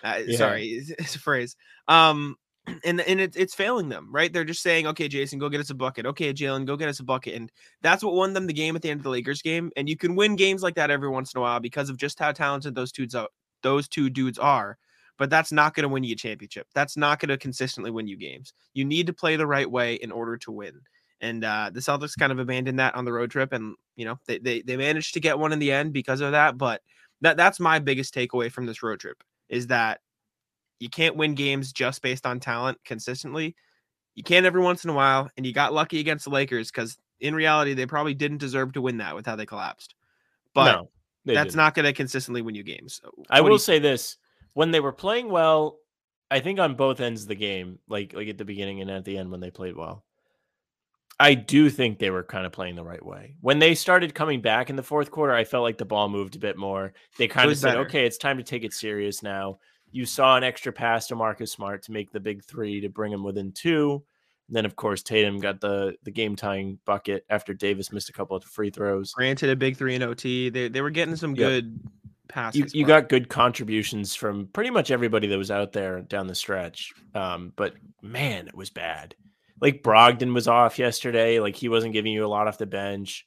Uh, 0.04 0.20
Yeah. 0.26 0.36
sorry 0.36 0.64
it's, 0.66 0.90
it's 0.98 1.16
a 1.16 1.20
phrase. 1.20 1.56
Um 1.88 2.36
and 2.84 3.00
and 3.00 3.20
it, 3.20 3.34
it's 3.36 3.54
failing 3.54 3.88
them 3.88 4.08
right 4.10 4.32
they're 4.32 4.44
just 4.44 4.62
saying 4.62 4.86
okay 4.86 5.08
jayson 5.08 5.38
go 5.38 5.48
get 5.48 5.60
us 5.60 5.70
a 5.70 5.74
bucket 5.74 6.06
okay 6.06 6.32
jaylen 6.32 6.66
go 6.66 6.76
get 6.76 6.88
us 6.88 7.00
a 7.00 7.04
bucket 7.04 7.34
and 7.34 7.50
that's 7.82 8.02
what 8.02 8.14
won 8.14 8.32
them 8.32 8.46
the 8.46 8.52
game 8.52 8.76
at 8.76 8.82
the 8.82 8.90
end 8.90 9.00
of 9.00 9.04
the 9.04 9.10
lakers 9.10 9.42
game 9.42 9.70
and 9.76 9.88
you 9.88 9.96
can 9.96 10.14
win 10.16 10.36
games 10.36 10.62
like 10.62 10.74
that 10.74 10.90
every 10.90 11.08
once 11.08 11.34
in 11.34 11.38
a 11.38 11.42
while 11.42 11.60
because 11.60 11.90
of 11.90 11.96
just 11.96 12.18
how 12.18 12.32
talented 12.32 12.74
those 12.74 12.92
dudes 12.92 13.14
are 13.14 13.28
those 13.62 13.88
two 13.88 14.08
dudes 14.10 14.38
are 14.38 14.78
but 15.18 15.30
that's 15.30 15.52
not 15.52 15.74
going 15.74 15.82
to 15.82 15.88
win 15.88 16.04
you 16.04 16.12
a 16.12 16.16
championship. 16.16 16.68
That's 16.74 16.96
not 16.96 17.18
going 17.18 17.28
to 17.28 17.36
consistently 17.36 17.90
win 17.90 18.06
you 18.06 18.16
games. 18.16 18.54
You 18.72 18.84
need 18.84 19.08
to 19.08 19.12
play 19.12 19.36
the 19.36 19.46
right 19.46 19.70
way 19.70 19.94
in 19.96 20.12
order 20.12 20.38
to 20.38 20.52
win. 20.52 20.80
And 21.20 21.44
uh, 21.44 21.70
the 21.72 21.80
Celtics 21.80 22.16
kind 22.16 22.30
of 22.30 22.38
abandoned 22.38 22.78
that 22.78 22.94
on 22.94 23.04
the 23.04 23.12
road 23.12 23.32
trip, 23.32 23.52
and 23.52 23.74
you 23.96 24.04
know 24.04 24.20
they, 24.28 24.38
they 24.38 24.62
they 24.62 24.76
managed 24.76 25.14
to 25.14 25.20
get 25.20 25.36
one 25.36 25.52
in 25.52 25.58
the 25.58 25.72
end 25.72 25.92
because 25.92 26.20
of 26.20 26.30
that. 26.30 26.56
But 26.56 26.80
that 27.22 27.36
that's 27.36 27.58
my 27.58 27.80
biggest 27.80 28.14
takeaway 28.14 28.52
from 28.52 28.66
this 28.66 28.84
road 28.84 29.00
trip 29.00 29.20
is 29.48 29.66
that 29.66 30.00
you 30.80 30.88
can't 30.88 31.16
win 31.16 31.34
games 31.34 31.72
just 31.72 32.02
based 32.02 32.26
on 32.26 32.40
talent 32.40 32.78
consistently. 32.84 33.56
You 34.14 34.22
can 34.22 34.44
every 34.46 34.60
once 34.62 34.84
in 34.84 34.90
a 34.90 34.94
while, 34.94 35.30
and 35.36 35.46
you 35.46 35.52
got 35.52 35.72
lucky 35.72 36.00
against 36.00 36.24
the 36.24 36.30
Lakers 36.30 36.70
because 36.70 36.98
in 37.20 37.34
reality 37.34 37.74
they 37.74 37.86
probably 37.86 38.14
didn't 38.14 38.38
deserve 38.38 38.72
to 38.72 38.82
win 38.82 38.98
that 38.98 39.14
with 39.14 39.26
how 39.26 39.36
they 39.36 39.46
collapsed. 39.46 39.94
But 40.54 40.64
no, 40.72 40.90
they 41.24 41.34
that's 41.34 41.48
didn't. 41.48 41.56
not 41.56 41.74
going 41.74 41.84
to 41.86 41.92
consistently 41.92 42.42
win 42.42 42.54
you 42.54 42.62
games. 42.64 43.00
Uh, 43.04 43.10
I 43.30 43.40
What 43.40 43.50
do 43.50 43.52
will 43.52 43.58
say 43.58 43.78
this: 43.78 44.16
when 44.54 44.70
they 44.70 44.80
were 44.80 44.92
playing 44.92 45.28
well, 45.30 45.78
I 46.30 46.40
think 46.40 46.58
on 46.58 46.74
both 46.74 47.00
ends 47.00 47.22
of 47.22 47.28
the 47.28 47.34
game, 47.34 47.78
like 47.88 48.12
like 48.14 48.28
at 48.28 48.38
the 48.38 48.44
beginning 48.44 48.80
and 48.80 48.90
at 48.90 49.04
the 49.04 49.18
end 49.18 49.30
when 49.30 49.40
they 49.40 49.50
played 49.50 49.76
well, 49.76 50.04
I 51.20 51.34
do 51.34 51.68
think 51.70 51.98
they 51.98 52.10
were 52.10 52.22
kind 52.22 52.46
of 52.46 52.52
playing 52.52 52.76
the 52.76 52.84
right 52.84 53.04
way. 53.04 53.36
When 53.40 53.58
they 53.58 53.74
started 53.74 54.14
coming 54.14 54.40
back 54.40 54.70
in 54.70 54.76
the 54.76 54.82
fourth 54.82 55.10
quarter, 55.10 55.32
I 55.34 55.44
felt 55.44 55.64
like 55.64 55.78
the 55.78 55.84
ball 55.84 56.08
moved 56.08 56.36
a 56.36 56.40
bit 56.40 56.56
more. 56.56 56.92
They 57.16 57.28
kind 57.28 57.50
of 57.50 57.58
said, 57.58 57.74
better. 57.74 57.80
"Okay, 57.80 58.06
it's 58.06 58.18
time 58.18 58.38
to 58.38 58.44
take 58.44 58.64
it 58.64 58.72
serious 58.72 59.22
now." 59.22 59.58
You 59.90 60.04
saw 60.06 60.36
an 60.36 60.44
extra 60.44 60.72
pass 60.72 61.06
to 61.08 61.16
Marcus 61.16 61.52
Smart 61.52 61.82
to 61.84 61.92
make 61.92 62.10
the 62.12 62.20
big 62.20 62.44
three 62.44 62.80
to 62.80 62.88
bring 62.88 63.12
him 63.12 63.22
within 63.24 63.52
two. 63.52 64.02
And 64.48 64.56
then, 64.56 64.64
of 64.64 64.76
course, 64.76 65.02
Tatum 65.02 65.38
got 65.38 65.60
the 65.60 65.96
the 66.04 66.10
game 66.10 66.36
tying 66.36 66.78
bucket 66.84 67.24
after 67.28 67.52
Davis 67.54 67.92
missed 67.92 68.08
a 68.08 68.12
couple 68.12 68.36
of 68.36 68.44
free 68.44 68.70
throws. 68.70 69.12
granted 69.12 69.50
a 69.50 69.56
big 69.56 69.76
three 69.76 69.94
in 69.94 70.02
OT. 70.02 70.48
They 70.50 70.68
they 70.68 70.80
were 70.80 70.90
getting 70.90 71.16
some 71.16 71.34
Yep. 71.34 71.36
good 71.48 71.80
passes. 72.28 72.74
you, 72.74 72.80
you 72.80 72.86
got 72.86 73.08
good 73.08 73.28
contributions 73.28 74.14
from 74.14 74.46
pretty 74.48 74.70
much 74.70 74.90
everybody 74.90 75.26
that 75.28 75.38
was 75.38 75.50
out 75.50 75.72
there 75.72 76.00
down 76.02 76.26
the 76.26 76.34
stretch. 76.34 76.92
Um, 77.14 77.52
but 77.56 77.74
man, 78.02 78.46
it 78.48 78.54
was 78.54 78.70
bad. 78.70 79.14
Like 79.60 79.82
Brogdon 79.82 80.32
was 80.34 80.46
off 80.48 80.78
yesterday. 80.78 81.40
Like 81.40 81.56
he 81.56 81.68
wasn't 81.68 81.92
giving 81.92 82.12
you 82.12 82.24
a 82.24 82.28
lot 82.28 82.46
off 82.46 82.58
the 82.58 82.66
bench. 82.66 83.26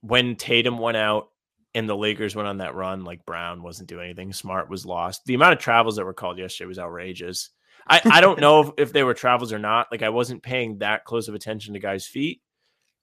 When 0.00 0.36
Tatum 0.36 0.78
went 0.78 0.96
out 0.96 1.28
and 1.74 1.88
the 1.88 1.96
Lakers 1.96 2.36
went 2.36 2.48
on 2.48 2.58
that 2.58 2.74
run, 2.74 3.04
like 3.04 3.26
Brown 3.26 3.62
wasn't 3.62 3.88
doing 3.88 4.04
anything. 4.04 4.32
Smart 4.32 4.70
was 4.70 4.86
lost. 4.86 5.24
The 5.24 5.34
amount 5.34 5.54
of 5.54 5.58
travels 5.58 5.96
that 5.96 6.04
were 6.04 6.14
called 6.14 6.38
yesterday 6.38 6.68
was 6.68 6.78
outrageous. 6.78 7.50
I, 7.86 8.00
I 8.04 8.20
don't 8.20 8.40
know 8.40 8.60
if, 8.60 8.70
if 8.78 8.92
they 8.92 9.02
were 9.02 9.14
travels 9.14 9.52
or 9.52 9.58
not. 9.58 9.88
Like 9.90 10.02
I 10.02 10.08
wasn't 10.08 10.42
paying 10.42 10.78
that 10.78 11.04
close 11.04 11.28
of 11.28 11.34
attention 11.34 11.74
to 11.74 11.80
guys' 11.80 12.06
feet. 12.06 12.40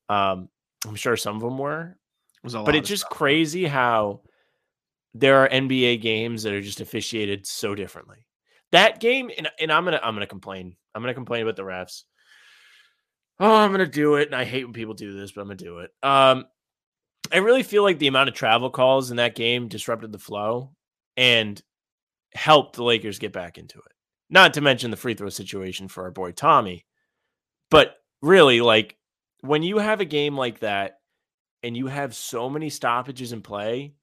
Um, 0.10 0.50
I'm 0.88 0.96
sure 0.96 1.16
some 1.16 1.36
of 1.36 1.42
them 1.42 1.58
were, 1.58 1.98
was 2.44 2.54
a 2.54 2.60
lot 2.60 2.66
but 2.66 2.76
it's 2.76 2.90
just 2.90 3.06
stuff. 3.06 3.18
crazy 3.18 3.66
how 3.66 4.22
there 5.14 5.38
are 5.38 5.50
NBA 5.50 6.02
games 6.02 6.44
that 6.44 6.54
are 6.54 6.62
just 6.62 6.82
officiated 6.82 7.46
so 7.46 7.76
differently. 7.76 8.26
That 8.72 9.00
game, 9.00 9.30
and, 9.38 9.50
and 9.60 9.72
I'm 9.72 9.84
gonna 9.84 10.00
I'm 10.02 10.16
gonna 10.16 10.28
complain. 10.28 10.76
I'm 10.96 11.02
gonna 11.02 11.14
complain 11.14 11.44
about 11.44 11.58
the 11.58 11.64
refs. 11.64 12.04
Oh, 13.40 13.54
I'm 13.54 13.72
gonna 13.72 13.86
do 13.86 14.16
it, 14.16 14.28
and 14.28 14.36
I 14.36 14.46
hate 14.46 14.64
when 14.64 14.74
people 14.74 14.94
do 14.94 15.20
this, 15.20 15.32
but 15.32 15.42
I'm 15.42 15.48
gonna 15.48 15.58
do 15.58 15.80
it. 15.80 15.92
Um, 16.02 16.46
I 17.34 17.38
really 17.38 17.64
feel 17.64 17.84
like 17.84 18.00
the 18.00 18.08
amount 18.08 18.30
of 18.30 18.36
travel 18.36 18.70
calls 18.70 19.12
in 19.12 19.18
that 19.18 19.36
game 19.36 19.68
disrupted 19.68 20.12
the 20.12 20.20
flow 20.20 20.72
and 21.18 21.62
helped 22.34 22.76
the 22.76 22.84
Lakers 22.84 23.20
get 23.20 23.34
back 23.34 23.58
into 23.58 23.78
it. 23.78 23.92
Not 24.30 24.54
to 24.54 24.62
mention 24.62 24.92
the 24.92 24.98
free 24.98 25.14
throw 25.14 25.30
situation 25.30 25.88
for 25.88 26.04
our 26.04 26.12
boy 26.12 26.32
Tommy, 26.32 26.86
but 27.70 27.96
really, 28.22 28.62
like 28.62 28.98
when 29.42 29.64
you 29.64 29.80
have 29.80 30.00
a 30.00 30.06
game 30.06 30.38
like 30.38 30.60
that 30.60 31.00
and 31.64 31.76
you 31.76 31.88
have 31.88 32.16
so 32.16 32.50
many 32.50 32.70
stoppages 32.70 33.34
in 33.34 33.42
play, 33.42 33.94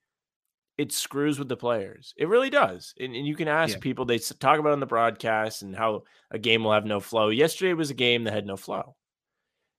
it 0.77 0.93
screws 0.93 1.39
with 1.39 1.49
the 1.49 1.57
players. 1.57 2.15
It 2.17 2.29
really 2.29 2.51
does. 2.51 2.95
And, 3.01 3.17
and 3.17 3.27
you 3.27 3.35
can 3.35 3.49
ask 3.49 3.75
Yeah. 3.75 3.81
people, 3.81 4.05
they 4.05 4.19
talk 4.19 4.59
about 4.59 4.73
on 4.73 4.81
the 4.81 4.87
broadcast 4.87 5.63
and 5.63 5.75
how 5.75 6.03
a 6.31 6.39
game 6.39 6.63
will 6.63 6.73
have 6.73 6.85
no 6.85 7.01
flow. 7.01 7.31
Yesterday 7.31 7.73
was 7.73 7.91
a 7.91 7.95
game 7.95 8.25
that 8.25 8.35
had 8.35 8.47
no 8.47 8.57
flow. 8.57 8.95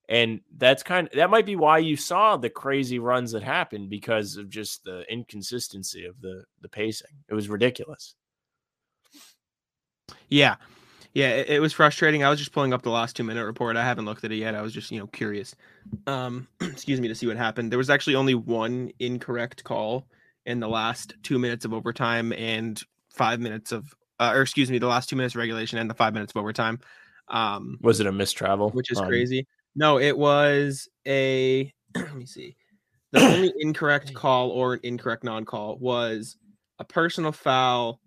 And 0.09 0.41
that's 0.57 0.81
kind 0.81 1.07
of 1.07 1.13
that 1.13 1.29
might 1.29 1.45
be 1.45 1.55
why 1.55 1.77
you 1.77 1.95
saw 1.95 2.35
the 2.35 2.49
crazy 2.49 2.97
runs 2.97 3.31
that 3.31 3.43
happened 3.43 3.91
because 3.91 4.37
of 4.37 4.49
just 4.49 4.83
the 4.83 5.05
inconsistency 5.07 6.05
of 6.05 6.19
the 6.19 6.43
the 6.61 6.67
pacing. 6.67 7.11
It 7.29 7.35
was 7.35 7.47
ridiculous. 7.47 8.15
Yeah. 10.27 10.55
Yeah, 11.13 11.29
it, 11.29 11.49
it 11.49 11.59
was 11.59 11.73
frustrating. 11.73 12.23
I 12.23 12.29
was 12.29 12.39
just 12.39 12.51
pulling 12.51 12.73
up 12.73 12.81
the 12.81 12.89
last 12.89 13.15
two 13.15 13.23
minute 13.23 13.45
report. 13.45 13.77
I 13.77 13.83
haven't 13.83 14.05
looked 14.05 14.23
at 14.23 14.31
it 14.31 14.37
yet. 14.37 14.55
I 14.55 14.61
was 14.61 14.73
just, 14.73 14.91
you 14.91 14.99
know, 14.99 15.07
curious. 15.07 15.55
Um, 16.07 16.47
excuse 16.61 16.99
me, 16.99 17.07
to 17.07 17.15
see 17.15 17.27
what 17.27 17.37
happened. 17.37 17.71
There 17.71 17.77
was 17.77 17.89
actually 17.89 18.15
only 18.15 18.35
one 18.35 18.91
incorrect 18.99 19.63
call 19.63 20.07
in 20.45 20.59
the 20.59 20.67
last 20.67 21.13
two 21.21 21.37
minutes 21.37 21.65
of 21.65 21.73
overtime 21.73 22.33
and 22.33 22.81
five 23.13 23.39
minutes 23.39 23.71
of, 23.71 23.93
uh, 24.19 24.31
or 24.33 24.41
excuse 24.41 24.71
me, 24.71 24.79
the 24.79 24.87
last 24.87 25.09
two 25.09 25.15
minutes 25.15 25.35
of 25.35 25.39
regulation 25.39 25.77
and 25.77 25.89
the 25.89 25.95
five 25.95 26.13
minutes 26.13 26.31
of 26.31 26.37
overtime. 26.37 26.79
Um, 27.27 27.77
Was 27.81 27.99
it 27.99 28.07
a 28.07 28.11
mistravel? 28.11 28.73
which 28.73 28.91
is 28.91 28.99
crazy. 28.99 29.45
No, 29.75 29.99
it 29.99 30.17
was 30.17 30.87
a. 31.07 31.71
let 31.95 32.15
me 32.15 32.25
see. 32.25 32.55
The 33.11 33.19
only 33.33 33.53
incorrect 33.59 34.13
call 34.13 34.49
or 34.49 34.73
an 34.75 34.79
incorrect 34.83 35.23
non-call 35.23 35.77
was 35.77 36.37
a 36.79 36.83
personal 36.83 37.31
foul. 37.31 37.99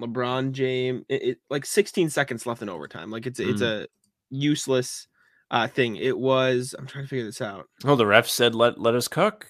LeBron 0.00 0.52
James, 0.52 1.04
it, 1.08 1.22
it- 1.22 1.38
like 1.48 1.64
16 1.64 2.10
seconds 2.10 2.44
left 2.46 2.62
in 2.62 2.68
overtime. 2.68 3.10
Like 3.10 3.26
it's 3.26 3.38
it's 3.40 3.62
Mm. 3.62 3.84
a 3.84 3.86
useless 4.30 5.06
uh 5.50 5.68
thing. 5.68 5.96
It 5.96 6.18
was. 6.18 6.74
I'm 6.78 6.86
trying 6.86 7.04
to 7.04 7.08
figure 7.08 7.24
this 7.24 7.40
out. 7.40 7.68
Oh, 7.84 7.94
the 7.96 8.06
ref 8.06 8.28
said 8.28 8.54
let 8.54 8.80
let 8.80 8.94
us 8.94 9.08
cook. 9.08 9.46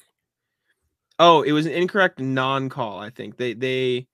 Oh, 1.19 1.43
it 1.43 1.53
was 1.53 1.67
an 1.67 1.73
incorrect 1.73 2.19
non-call. 2.21 2.99
I 2.99 3.11
think 3.11 3.37
they 3.37 3.55
they 3.55 4.09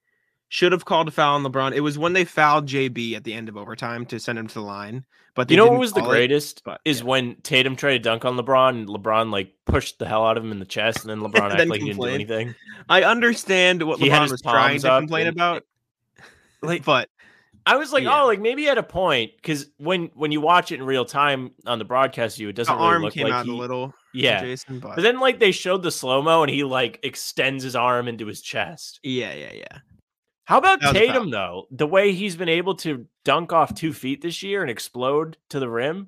should 0.49 0.71
have 0.71 0.85
called 0.85 1.07
a 1.07 1.11
foul 1.11 1.35
on 1.35 1.43
LeBron. 1.43 1.73
It 1.73 1.79
was 1.81 1.97
when 1.97 2.13
they 2.13 2.25
fouled 2.25 2.67
JB 2.67 3.15
at 3.15 3.23
the 3.23 3.33
end 3.33 3.49
of 3.49 3.55
overtime 3.57 4.05
to 4.07 4.19
send 4.19 4.37
him 4.39 4.47
to 4.47 4.53
the 4.55 4.61
line. 4.61 5.05
But 5.35 5.49
You 5.51 5.57
know 5.57 5.67
what 5.67 5.79
was 5.79 5.93
the 5.93 6.01
call 6.01 6.11
it. 6.11 6.15
greatest 6.15 6.63
but, 6.65 6.81
is 6.85 6.99
yeah. 6.99 7.05
when 7.05 7.35
Tatum 7.43 7.75
tried 7.75 7.93
to 7.93 7.99
dunk 7.99 8.25
on 8.25 8.35
LeBron 8.35 8.69
and 8.69 8.87
LeBron 8.89 9.31
like 9.31 9.53
pushed 9.65 9.99
the 9.99 10.07
hell 10.07 10.25
out 10.25 10.37
of 10.37 10.43
him 10.43 10.51
in 10.51 10.59
the 10.59 10.65
chest, 10.65 11.01
and 11.05 11.09
then 11.09 11.19
LeBron 11.31 11.35
And 11.35 11.43
acted 11.53 11.59
then 11.59 11.69
like 11.69 11.79
he 11.81 11.87
didn't 11.87 12.01
do 12.01 12.07
anything. 12.07 12.55
I 12.89 13.03
understand 13.03 13.83
what 13.83 13.99
He 13.99 14.09
LeBron 14.09 14.31
was 14.31 14.41
trying 14.41 14.79
to 14.81 14.87
complain 14.99 15.27
and- 15.27 15.35
about, 15.37 15.63
Like 16.61 16.83
but 16.83 17.07
I 17.65 17.75
was 17.77 17.93
like, 17.93 18.03
Yeah. 18.03 18.23
oh, 18.23 18.25
like 18.25 18.41
maybe 18.41 18.67
at 18.67 18.77
a 18.79 18.83
point 18.83 19.31
because 19.35 19.67
when 19.77 20.09
when 20.15 20.31
you 20.31 20.41
watch 20.41 20.71
it 20.71 20.75
in 20.79 20.83
real 20.85 21.05
time 21.05 21.51
on 21.67 21.77
the 21.77 21.85
broadcast 21.85 22.37
view, 22.37 22.49
it 22.49 22.55
doesn't 22.55 22.73
really 22.75 22.85
arm 22.87 23.01
look 23.03 23.13
came 23.13 23.25
like 23.25 23.33
out 23.33 23.45
he, 23.45 23.51
a 23.51 23.55
little. 23.55 23.93
yeah. 24.13 24.41
Jayson, 24.43 24.79
but, 24.81 24.95
But 24.95 25.03
then 25.03 25.19
like 25.19 25.39
they 25.39 25.51
showed 25.51 25.83
the 25.83 25.91
slow 25.91 26.21
mo 26.23 26.41
and 26.41 26.49
he 26.49 26.63
like 26.63 26.99
extends 27.03 27.63
his 27.63 27.75
arm 27.75 28.07
into 28.07 28.25
his 28.25 28.41
chest. 28.41 28.99
yeah, 29.03 29.33
yeah, 29.33 29.53
yeah. 29.53 29.77
How 30.49 30.57
about. 30.57 30.81
Tatum 30.81 31.29
though? 31.29 31.67
The 31.69 31.85
way 31.85 32.11
he's 32.11 32.35
been 32.35 32.49
able 32.49 32.73
to 32.77 33.05
dunk 33.23 33.53
off 33.53 33.75
two 33.75 33.93
feet 33.93 34.23
this 34.23 34.41
year 34.41 34.63
and 34.63 34.71
explode 34.71 35.37
to 35.49 35.59
the 35.59 35.69
rim. 35.69 36.07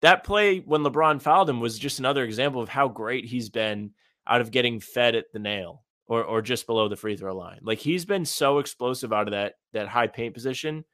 That 0.00 0.24
play 0.24 0.60
when 0.60 0.80
LeBron 0.80 1.20
fouled 1.20 1.50
him 1.50 1.60
was 1.60 1.78
just 1.78 1.98
another 1.98 2.24
example 2.24 2.62
of 2.62 2.70
how 2.70 2.88
great 2.88 3.26
he's 3.26 3.50
been 3.50 3.90
out 4.26 4.40
of 4.40 4.52
getting 4.52 4.80
fed 4.80 5.14
at 5.14 5.26
the 5.34 5.38
nail 5.38 5.84
or 6.06 6.24
or 6.24 6.40
just 6.40 6.66
below 6.66 6.88
the 6.88 6.96
free 6.96 7.14
throw 7.14 7.36
line. 7.36 7.58
Like 7.60 7.78
he's 7.78 8.06
been 8.06 8.24
so 8.24 8.58
explosive 8.58 9.12
out 9.12 9.28
of 9.28 9.32
that 9.32 9.56
that 9.74 9.88
high 9.88 10.06
paint 10.06 10.32
position. 10.32 10.86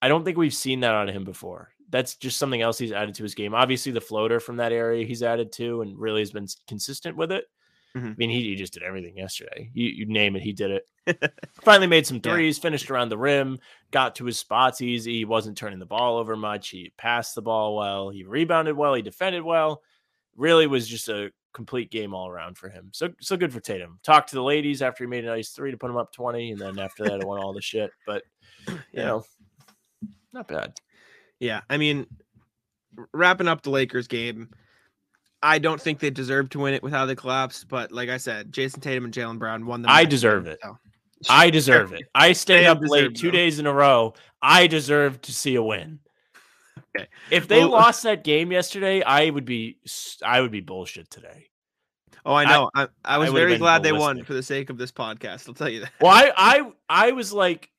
I 0.00 0.08
don't 0.08 0.24
think 0.24 0.38
we've 0.38 0.54
seen 0.54 0.80
that 0.80 0.94
out 0.94 1.10
of 1.10 1.14
him 1.14 1.24
before. 1.24 1.74
That's 1.90 2.16
just 2.16 2.38
something 2.38 2.62
else 2.62 2.78
he's 2.78 2.92
added 2.92 3.14
to 3.16 3.22
his 3.24 3.34
game. 3.34 3.54
Obviously, 3.54 3.92
the 3.92 4.00
floater 4.00 4.40
from 4.40 4.56
that 4.56 4.72
area 4.72 5.04
he's 5.04 5.22
added 5.22 5.52
to 5.52 5.82
and 5.82 5.98
really 5.98 6.22
has 6.22 6.30
been 6.30 6.46
consistent 6.66 7.14
with 7.14 7.30
it. 7.30 7.44
Mhm. 7.96 8.12
I 8.12 8.14
mean, 8.16 8.30
he, 8.30 8.42
he 8.42 8.54
just 8.56 8.72
did 8.72 8.82
everything 8.82 9.16
yesterday. 9.16 9.70
You, 9.72 9.86
you 9.88 10.06
name 10.06 10.34
it, 10.36 10.42
he 10.42 10.52
did 10.52 10.82
it. 11.06 11.32
Finally 11.62 11.86
made 11.86 12.06
some 12.06 12.16
Yeah. 12.24 12.32
threes, 12.32 12.58
finished 12.58 12.90
around 12.90 13.08
the 13.10 13.18
rim, 13.18 13.58
got 13.92 14.16
to 14.16 14.24
his 14.24 14.38
spots 14.38 14.80
easy. 14.80 15.18
He 15.18 15.24
wasn't 15.24 15.56
turning 15.56 15.78
the 15.78 15.86
ball 15.86 16.16
over 16.16 16.36
much. 16.36 16.70
He 16.70 16.92
passed 16.96 17.34
the 17.34 17.42
ball 17.42 17.76
well. 17.76 18.10
He 18.10 18.24
rebounded 18.24 18.76
well. 18.76 18.94
He 18.94 19.02
defended 19.02 19.42
well. 19.44 19.82
Really 20.36 20.66
was 20.66 20.88
just 20.88 21.08
a 21.08 21.30
complete 21.52 21.92
game 21.92 22.14
all 22.14 22.28
around 22.28 22.58
for 22.58 22.68
him. 22.68 22.90
So 22.92 23.10
so 23.20 23.36
good 23.36 23.52
for 23.52 23.60
Tatum. 23.60 24.00
Talked 24.02 24.30
to 24.30 24.34
the 24.34 24.42
ladies 24.42 24.82
after 24.82 25.04
he 25.04 25.08
made 25.08 25.24
a 25.24 25.28
nice 25.28 25.50
three 25.50 25.70
to 25.70 25.76
put 25.76 25.88
him 25.90 25.96
up 25.96 26.12
20. 26.12 26.50
And 26.52 26.60
then 26.60 26.80
after 26.80 27.04
that, 27.04 27.20
it 27.20 27.26
won 27.26 27.38
all 27.38 27.52
the 27.52 27.62
shit. 27.62 27.92
But 28.06 28.24
you 28.68 28.80
Yeah. 28.92 29.04
know, 29.04 29.24
not 30.32 30.48
bad. 30.48 30.72
Yeah, 31.38 31.60
I 31.70 31.76
mean, 31.76 32.06
wrapping 33.12 33.46
up 33.46 33.62
the 33.62 33.70
Lakers 33.70 34.08
game, 34.08 34.50
I 35.44 35.58
don't 35.58 35.80
think 35.80 35.98
they 35.98 36.08
deserve 36.08 36.48
to 36.50 36.58
win 36.58 36.72
it 36.72 36.82
with 36.82 36.92
how 36.92 37.04
they 37.04 37.14
collapsed. 37.14 37.68
But 37.68 37.92
like 37.92 38.08
I 38.08 38.16
said, 38.16 38.50
Jayson 38.50 38.80
Tatum 38.80 39.04
and 39.04 39.12
Jaylen 39.12 39.38
Brown 39.38 39.66
won 39.66 39.82
them. 39.82 39.90
I 39.90 40.04
that 40.04 40.10
deserve 40.10 40.46
it. 40.46 40.58
so. 40.62 40.78
I 41.28 41.50
deserve 41.50 41.92
it. 41.92 42.02
I 42.14 42.32
stayed 42.32 42.66
up 42.66 42.78
late 42.80 43.14
two 43.14 43.28
though. 43.28 43.32
days 43.32 43.58
in 43.58 43.66
a 43.66 43.72
row. 43.72 44.14
I 44.42 44.66
deserve 44.66 45.20
to 45.22 45.32
see 45.32 45.54
a 45.54 45.62
win. 45.62 46.00
Okay. 46.96 47.08
If 47.30 47.46
they 47.46 47.60
Well- 47.60 47.70
lost 47.70 48.02
that 48.04 48.24
game 48.24 48.52
yesterday, 48.52 49.02
I 49.02 49.30
would 49.30 49.44
be 49.44 49.78
I 50.22 50.40
would 50.40 50.50
be 50.50 50.60
bullshit 50.60 51.10
today. 51.10 51.48
Oh, 52.26 52.34
I 52.34 52.46
know. 52.46 52.70
I, 52.74 52.88
I, 53.04 53.18
was 53.18 53.30
would've 53.30 53.48
very 53.48 53.58
glad 53.58 53.82
they 53.82 53.92
won 53.92 54.24
for 54.24 54.32
the 54.32 54.42
sake 54.42 54.70
of 54.70 54.78
this 54.78 54.90
podcast. 54.90 55.46
I'll 55.46 55.54
tell 55.54 55.68
you 55.68 55.80
that. 55.80 55.92
Well, 56.00 56.10
I 56.10 56.32
I 56.34 56.72
I 56.88 57.12
was 57.12 57.34
like 57.34 57.70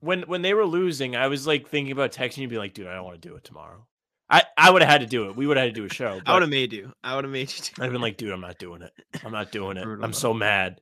when 0.00 0.22
when 0.22 0.40
they 0.40 0.54
were 0.54 0.64
losing, 0.64 1.16
I 1.16 1.26
was 1.26 1.46
like 1.46 1.68
thinking 1.68 1.92
about 1.92 2.12
texting 2.12 2.38
you, 2.38 2.44
and 2.44 2.50
be 2.50 2.56
like, 2.56 2.72
dude, 2.72 2.86
I 2.86 2.94
don't 2.94 3.04
want 3.04 3.20
to 3.20 3.28
do 3.28 3.36
it 3.36 3.44
tomorrow. 3.44 3.86
I 4.30 4.44
I 4.56 4.70
would 4.70 4.82
have 4.82 4.90
had 4.90 5.00
to 5.00 5.06
do 5.06 5.28
it. 5.28 5.36
We 5.36 5.46
would 5.46 5.56
have 5.56 5.66
had 5.66 5.74
to 5.74 5.80
do 5.80 5.86
a 5.86 5.92
show. 5.92 6.20
I 6.24 6.32
would 6.34 6.42
have 6.42 6.50
made 6.50 6.72
you. 6.72 6.92
I 7.02 7.16
would 7.16 7.24
have 7.24 7.32
made 7.32 7.50
you. 7.50 7.64
Do 7.74 7.82
I've 7.82 7.92
been 7.92 8.00
like, 8.00 8.16
dude, 8.16 8.32
I'm 8.32 8.40
not 8.40 8.58
doing 8.58 8.82
it. 8.82 8.92
I'm 9.24 9.32
not 9.32 9.50
doing 9.50 9.76
it. 9.76 9.84
I'm 9.84 10.12
so 10.12 10.32
mad. 10.32 10.80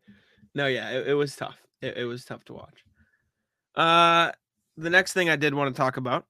No, 0.55 0.67
yeah, 0.67 0.91
it, 0.91 1.09
it 1.09 1.15
was 1.15 1.35
tough. 1.35 1.57
It, 1.81 1.97
it 1.99 2.05
was 2.05 2.25
tough 2.25 2.45
to 2.47 2.53
watch. 2.53 2.85
Uh, 3.75 4.33
the 4.77 4.91
next 4.91 5.13
thing 5.13 5.31
I 5.31 5.37
did 5.37 5.55
want 5.55 5.75
to 5.75 5.81
talk 5.81 5.97
about, 5.97 6.27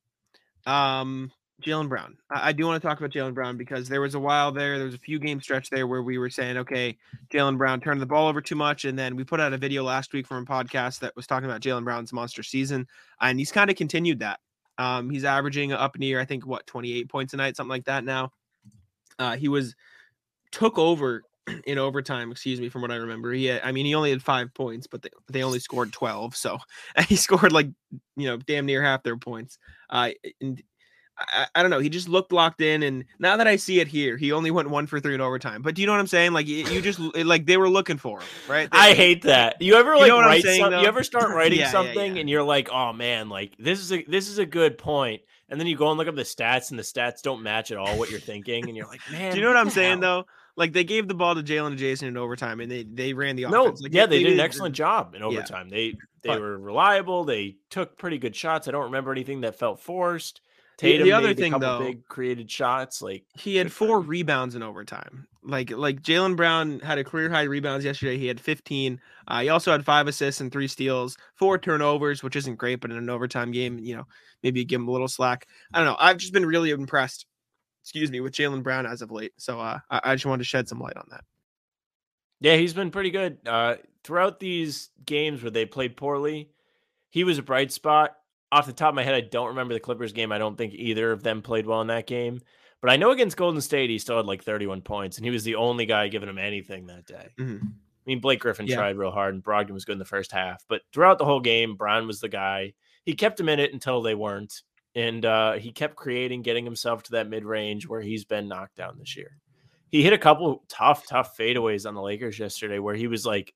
um, 0.67 1.33
Jaylen 1.63 1.89
Brown. 1.89 2.17
I, 2.31 2.49
I 2.49 2.53
do 2.53 2.67
want 2.67 2.81
to 2.81 2.87
talk 2.87 2.99
about 2.99 3.11
Jaylen 3.11 3.35
Brown 3.35 3.57
because 3.57 3.89
there 3.89 4.01
was 4.01 4.15
a 4.15 4.21
while 4.21 4.53
there, 4.53 4.77
there 4.77 4.87
was 4.87 4.95
a 4.95 4.99
few 4.99 5.19
game 5.19 5.41
stretch 5.41 5.71
there 5.71 5.87
where 5.87 6.03
we 6.03 6.19
were 6.19 6.31
saying, 6.31 6.59
okay, 6.59 6.97
Jaylen 7.33 7.59
Brown 7.59 7.81
turned 7.81 8.01
the 8.01 8.07
ball 8.07 8.29
over 8.29 8.41
too 8.41 8.55
much, 8.55 8.85
and 8.85 8.99
then 8.99 9.17
we 9.17 9.25
put 9.25 9.41
out 9.41 9.53
a 9.53 9.59
video 9.59 9.83
last 9.83 10.13
week 10.13 10.27
from 10.27 10.43
a 10.43 10.47
podcast 10.47 11.01
that 11.01 11.17
was 11.17 11.27
talking 11.27 11.49
about 11.49 11.63
Jaylen 11.63 11.85
Brown's 11.85 12.13
monster 12.13 12.43
season, 12.43 12.87
and 13.21 13.39
he's 13.39 13.51
kind 13.53 13.71
of 13.71 13.77
continued 13.77 14.21
that. 14.21 14.41
Um, 14.79 15.11
he's 15.11 15.25
averaging 15.25 15.73
up 15.73 15.99
near, 15.99 16.21
I 16.21 16.25
think, 16.25 16.47
what 16.47 16.67
28 16.67 17.09
points 17.09 17.35
a 17.35 17.37
night, 17.37 17.57
something 17.57 17.71
like 17.71 17.85
that. 17.85 18.05
Now, 18.05 18.31
uh, 19.19 19.37
he 19.37 19.49
was 19.49 19.75
took 20.53 20.79
over 20.79 21.23
in 21.67 21.79
overtime, 21.79 22.31
excuse 22.31 22.61
me, 22.61 22.69
from 22.69 22.83
what 22.83 22.91
I 22.91 22.97
remember. 22.97 23.33
He 23.33 23.47
had, 23.47 23.63
I 23.65 23.73
mean, 23.73 23.87
he 23.87 23.95
only 23.95 24.11
had 24.11 24.23
five 24.23 24.53
points, 24.55 24.87
but 24.87 25.03
they, 25.03 25.11
they 25.31 25.43
only 25.43 25.59
scored 25.59 25.93
12. 25.93 26.37
So 26.37 26.59
he 27.09 27.17
scored 27.17 27.53
like, 27.53 27.69
you 28.17 28.29
know, 28.29 28.37
damn 28.37 28.67
near 28.67 28.83
half 28.83 29.03
their 29.03 29.17
points. 29.17 29.59
Uh, 29.91 30.11
and 30.41 30.63
I, 31.19 31.47
I 31.55 31.63
don't 31.63 31.71
know. 31.71 31.79
He 31.81 31.89
just 31.89 32.09
looked 32.09 32.33
locked 32.33 32.61
in. 32.61 32.83
And 32.83 33.05
now 33.19 33.37
that 33.37 33.47
I 33.47 33.57
see 33.57 33.81
it 33.81 33.89
here, 33.89 34.17
he 34.17 34.33
only 34.33 34.51
went 34.51 34.71
one 34.71 34.87
for 34.87 35.01
three 35.01 35.15
in 35.15 35.21
overtime. 35.21 35.63
But 35.63 35.75
do 35.75 35.83
you 35.83 35.87
know 35.87 35.93
what 35.93 36.01
I'm 36.01 36.07
saying? 36.07 36.33
Like, 36.33 36.47
you, 36.47 36.65
you 36.67 36.81
just, 36.81 36.99
like, 37.01 37.47
they 37.47 37.57
were 37.57 37.69
looking 37.69 37.99
for 37.99 38.21
him, 38.21 38.29
right? 38.49 38.69
I 38.73 38.95
hate 38.95 39.23
that. 39.23 39.61
You 39.61 39.75
ever 39.75 39.95
You 39.95 40.01
like 40.01 40.09
know 40.09 40.17
what 40.17 40.25
I'm 40.25 40.31
write 40.31 40.43
saying, 40.45 40.61
some- 40.63 40.73
You 40.75 40.87
ever 40.87 41.03
start 41.03 41.31
writing 41.35 41.59
Yeah, 41.59 41.65
yeah, 41.67 41.71
something 41.73 42.15
yeah. 42.15 42.21
and 42.21 42.31
you're 42.31 42.43
like, 42.43 42.69
oh 42.71 42.93
man, 42.93 43.29
like 43.29 43.53
this 43.59 43.81
is 43.81 43.93
a 43.93 44.03
this 44.05 44.29
is 44.29 44.39
a 44.39 44.47
good 44.47 44.79
point, 44.79 45.23
and 45.49 45.59
then 45.61 45.67
you 45.67 45.77
go 45.77 45.89
and 45.91 45.99
look 45.99 46.09
up 46.09 46.15
the 46.15 46.23
stats 46.23 46.71
and 46.71 46.79
the 46.79 46.83
stats 46.85 47.23
don't 47.23 47.43
match 47.43 47.71
at 47.73 47.79
all 47.79 47.99
what 47.99 48.11
you're 48.11 48.21
thinking, 48.21 48.67
and 48.69 48.77
you're 48.77 48.87
like, 48.87 49.01
man, 49.11 49.33
Do 49.33 49.39
you 49.39 49.43
know 49.45 49.51
what 49.51 49.57
I'm 49.57 49.67
the 49.67 49.71
saying, 49.73 50.03
hell?" 50.03 50.23
though? 50.23 50.27
Like, 50.57 50.73
they 50.73 50.83
gave 50.83 51.07
the 51.07 51.15
ball 51.15 51.37
to 51.37 51.43
Jaylen 51.43 51.69
and 51.69 51.79
Jayson 51.79 52.09
in 52.09 52.17
overtime, 52.17 52.59
and 52.59 52.69
they, 52.69 52.83
they 52.83 53.13
ran 53.13 53.37
the 53.37 53.45
No, 53.47 53.67
offense. 53.67 53.81
Like, 53.81 53.93
yeah, 53.95 54.07
they 54.07 54.25
did 54.25 54.33
an 54.33 54.41
excellent 54.41 54.75
job 54.75 55.15
in 55.15 55.21
Yeah. 55.21 55.27
overtime. 55.29 55.69
They 55.69 55.93
they 56.23 56.31
But- 56.31 56.41
were 56.41 56.59
reliable. 56.59 57.23
They 57.25 57.59
took 57.71 57.97
pretty 57.97 58.19
good 58.19 58.35
shots. 58.35 58.67
I 58.67 58.73
don't 58.73 58.85
remember 58.87 59.13
anything 59.13 59.43
that 59.43 59.57
felt 59.57 59.81
forced. 59.81 60.41
The- 60.79 61.03
the 61.03 61.13
other 61.13 61.35
thing, 61.35 61.59
though- 61.59 61.81
big 61.81 62.07
created 62.07 62.51
shots. 62.51 63.03
Like 63.03 63.25
he 63.35 63.57
had 63.57 63.73
four 63.73 63.99
him. 63.99 64.07
rebounds 64.07 64.55
in 64.55 64.63
overtime. 64.63 65.27
Like 65.43 65.71
like 65.71 66.03
Jaylen 66.03 66.37
Brown 66.37 66.81
had 66.81 66.99
a 66.99 67.05
career 67.05 67.31
high 67.31 67.43
rebounds 67.43 67.85
yesterday. 67.85 68.19
He 68.19 68.27
had 68.27 68.39
15. 68.41 69.01
Uh, 69.27 69.41
he 69.41 69.49
also 69.49 69.73
had 69.73 69.85
five 69.85 70.07
assists 70.07 70.41
and 70.41 70.53
three 70.53 70.69
steals, 70.69 71.17
four 71.35 71.59
turnovers, 71.59 72.23
which 72.23 72.37
isn't 72.37 72.57
great, 72.57 72.81
but 72.81 72.91
in 72.91 72.97
an 72.99 73.09
overtime 73.11 73.51
game, 73.51 73.79
you 73.79 73.97
know, 73.97 74.07
maybe 74.43 74.65
give 74.65 74.81
him 74.81 74.89
a 74.89 74.91
little 74.91 75.09
slack. 75.09 75.47
I 75.73 75.79
don't 75.79 75.87
know. 75.87 75.97
I've 75.99 76.19
just 76.19 76.33
been 76.33 76.47
really 76.47 76.71
impressed. 76.71 77.27
Excuse 77.83 78.11
me, 78.11 78.21
with 78.21 78.35
Jaylen 78.35 78.63
Brown 78.63 78.85
as 78.85 79.01
of 79.01 79.11
late. 79.11 79.33
So 79.39 79.59
uh, 79.59 79.79
I, 79.91 80.01
I 80.05 80.15
just 80.15 80.27
wanted 80.27 80.43
to 80.43 80.49
shed 80.49 80.69
some 80.69 80.81
light 80.81 80.97
on 80.97 81.07
that. 81.11 81.25
Yeah, 82.41 82.57
he's 82.57 82.75
been 82.75 82.91
pretty 82.91 83.11
good. 83.11 83.39
Uh, 83.47 83.77
throughout 84.05 84.39
these 84.39 84.91
games 85.07 85.43
where 85.43 85.51
they 85.51 85.65
played 85.67 85.97
poorly, 85.97 86.51
he 87.09 87.25
was 87.25 87.39
a 87.39 87.43
bright 87.43 87.73
spot. 87.73 88.17
Off 88.51 88.67
the 88.67 88.73
top 88.73 88.91
of 88.91 88.95
my 88.95 89.03
head, 89.03 89.15
I 89.15 89.21
don't 89.21 89.49
remember 89.49 89.75
the 89.75 89.81
Clippers 89.81 90.13
game. 90.13 90.33
I 90.33 90.39
don't 90.39 90.57
think 90.57 90.73
either 90.75 91.13
of 91.13 91.23
them 91.23 91.43
played 91.43 91.67
well 91.67 91.81
in 91.83 91.89
that 91.89 92.07
game. 92.07 92.41
But 92.81 92.91
I 92.91 92.97
know 92.97 93.11
against 93.11 93.37
Golden 93.37 93.61
State, 93.61 93.91
he 93.91 93.99
still 93.99 94.17
had 94.17 94.27
like 94.27 94.43
31 94.43 94.83
points, 94.83 95.17
and 95.19 95.25
he 95.25 95.31
was 95.31 95.45
the 95.45 95.57
only 95.57 95.85
guy 95.85 96.09
giving 96.09 96.29
him 96.29 96.39
anything 96.39 96.87
that 96.87 97.07
day. 97.07 97.29
Mhm. 97.39 97.61
I 97.63 97.71
mean, 98.07 98.21
Blake 98.21 98.41
Griffin 98.41 98.67
Yeah. 98.67 98.77
tried 98.77 98.97
real 98.97 99.11
hard, 99.11 99.35
and 99.35 99.43
Brogdon 99.45 99.73
was 99.73 99.85
good 99.85 99.95
in 99.95 99.99
the 99.99 100.05
first 100.05 100.33
half. 100.33 100.65
But 100.69 100.83
throughout 100.93 101.19
the 101.19 101.25
whole 101.25 101.41
game, 101.41 101.75
Brown 101.75 102.07
was 102.07 102.21
the 102.21 102.29
guy. 102.29 102.73
He 103.05 103.15
kept 103.15 103.39
him 103.41 103.49
in 103.49 103.59
it 103.59 103.73
until 103.75 104.01
they 104.01 104.15
weren't, 104.15 104.63
and 104.95 105.27
uh, 105.27 105.55
he 105.55 105.73
kept 105.73 105.97
creating, 105.97 106.43
getting 106.43 106.65
himself 106.65 107.03
to 107.05 107.11
that 107.13 107.29
mid 107.29 107.45
range 107.45 107.87
where 107.87 108.01
he's 108.01 108.25
been 108.25 108.49
knocked 108.49 108.77
down 108.77 108.97
this 108.99 109.17
year. 109.17 109.37
He 109.91 110.03
hit 110.03 110.13
a 110.13 110.19
couple 110.19 110.65
tough, 110.69 111.07
tough 111.07 111.37
fadeaways 111.37 111.87
on 111.87 111.95
the 111.95 112.03
Lakers 112.03 112.39
yesterday, 112.39 112.79
where 112.79 112.95
he 112.95 113.09
was 113.09 113.27
like 113.27 113.53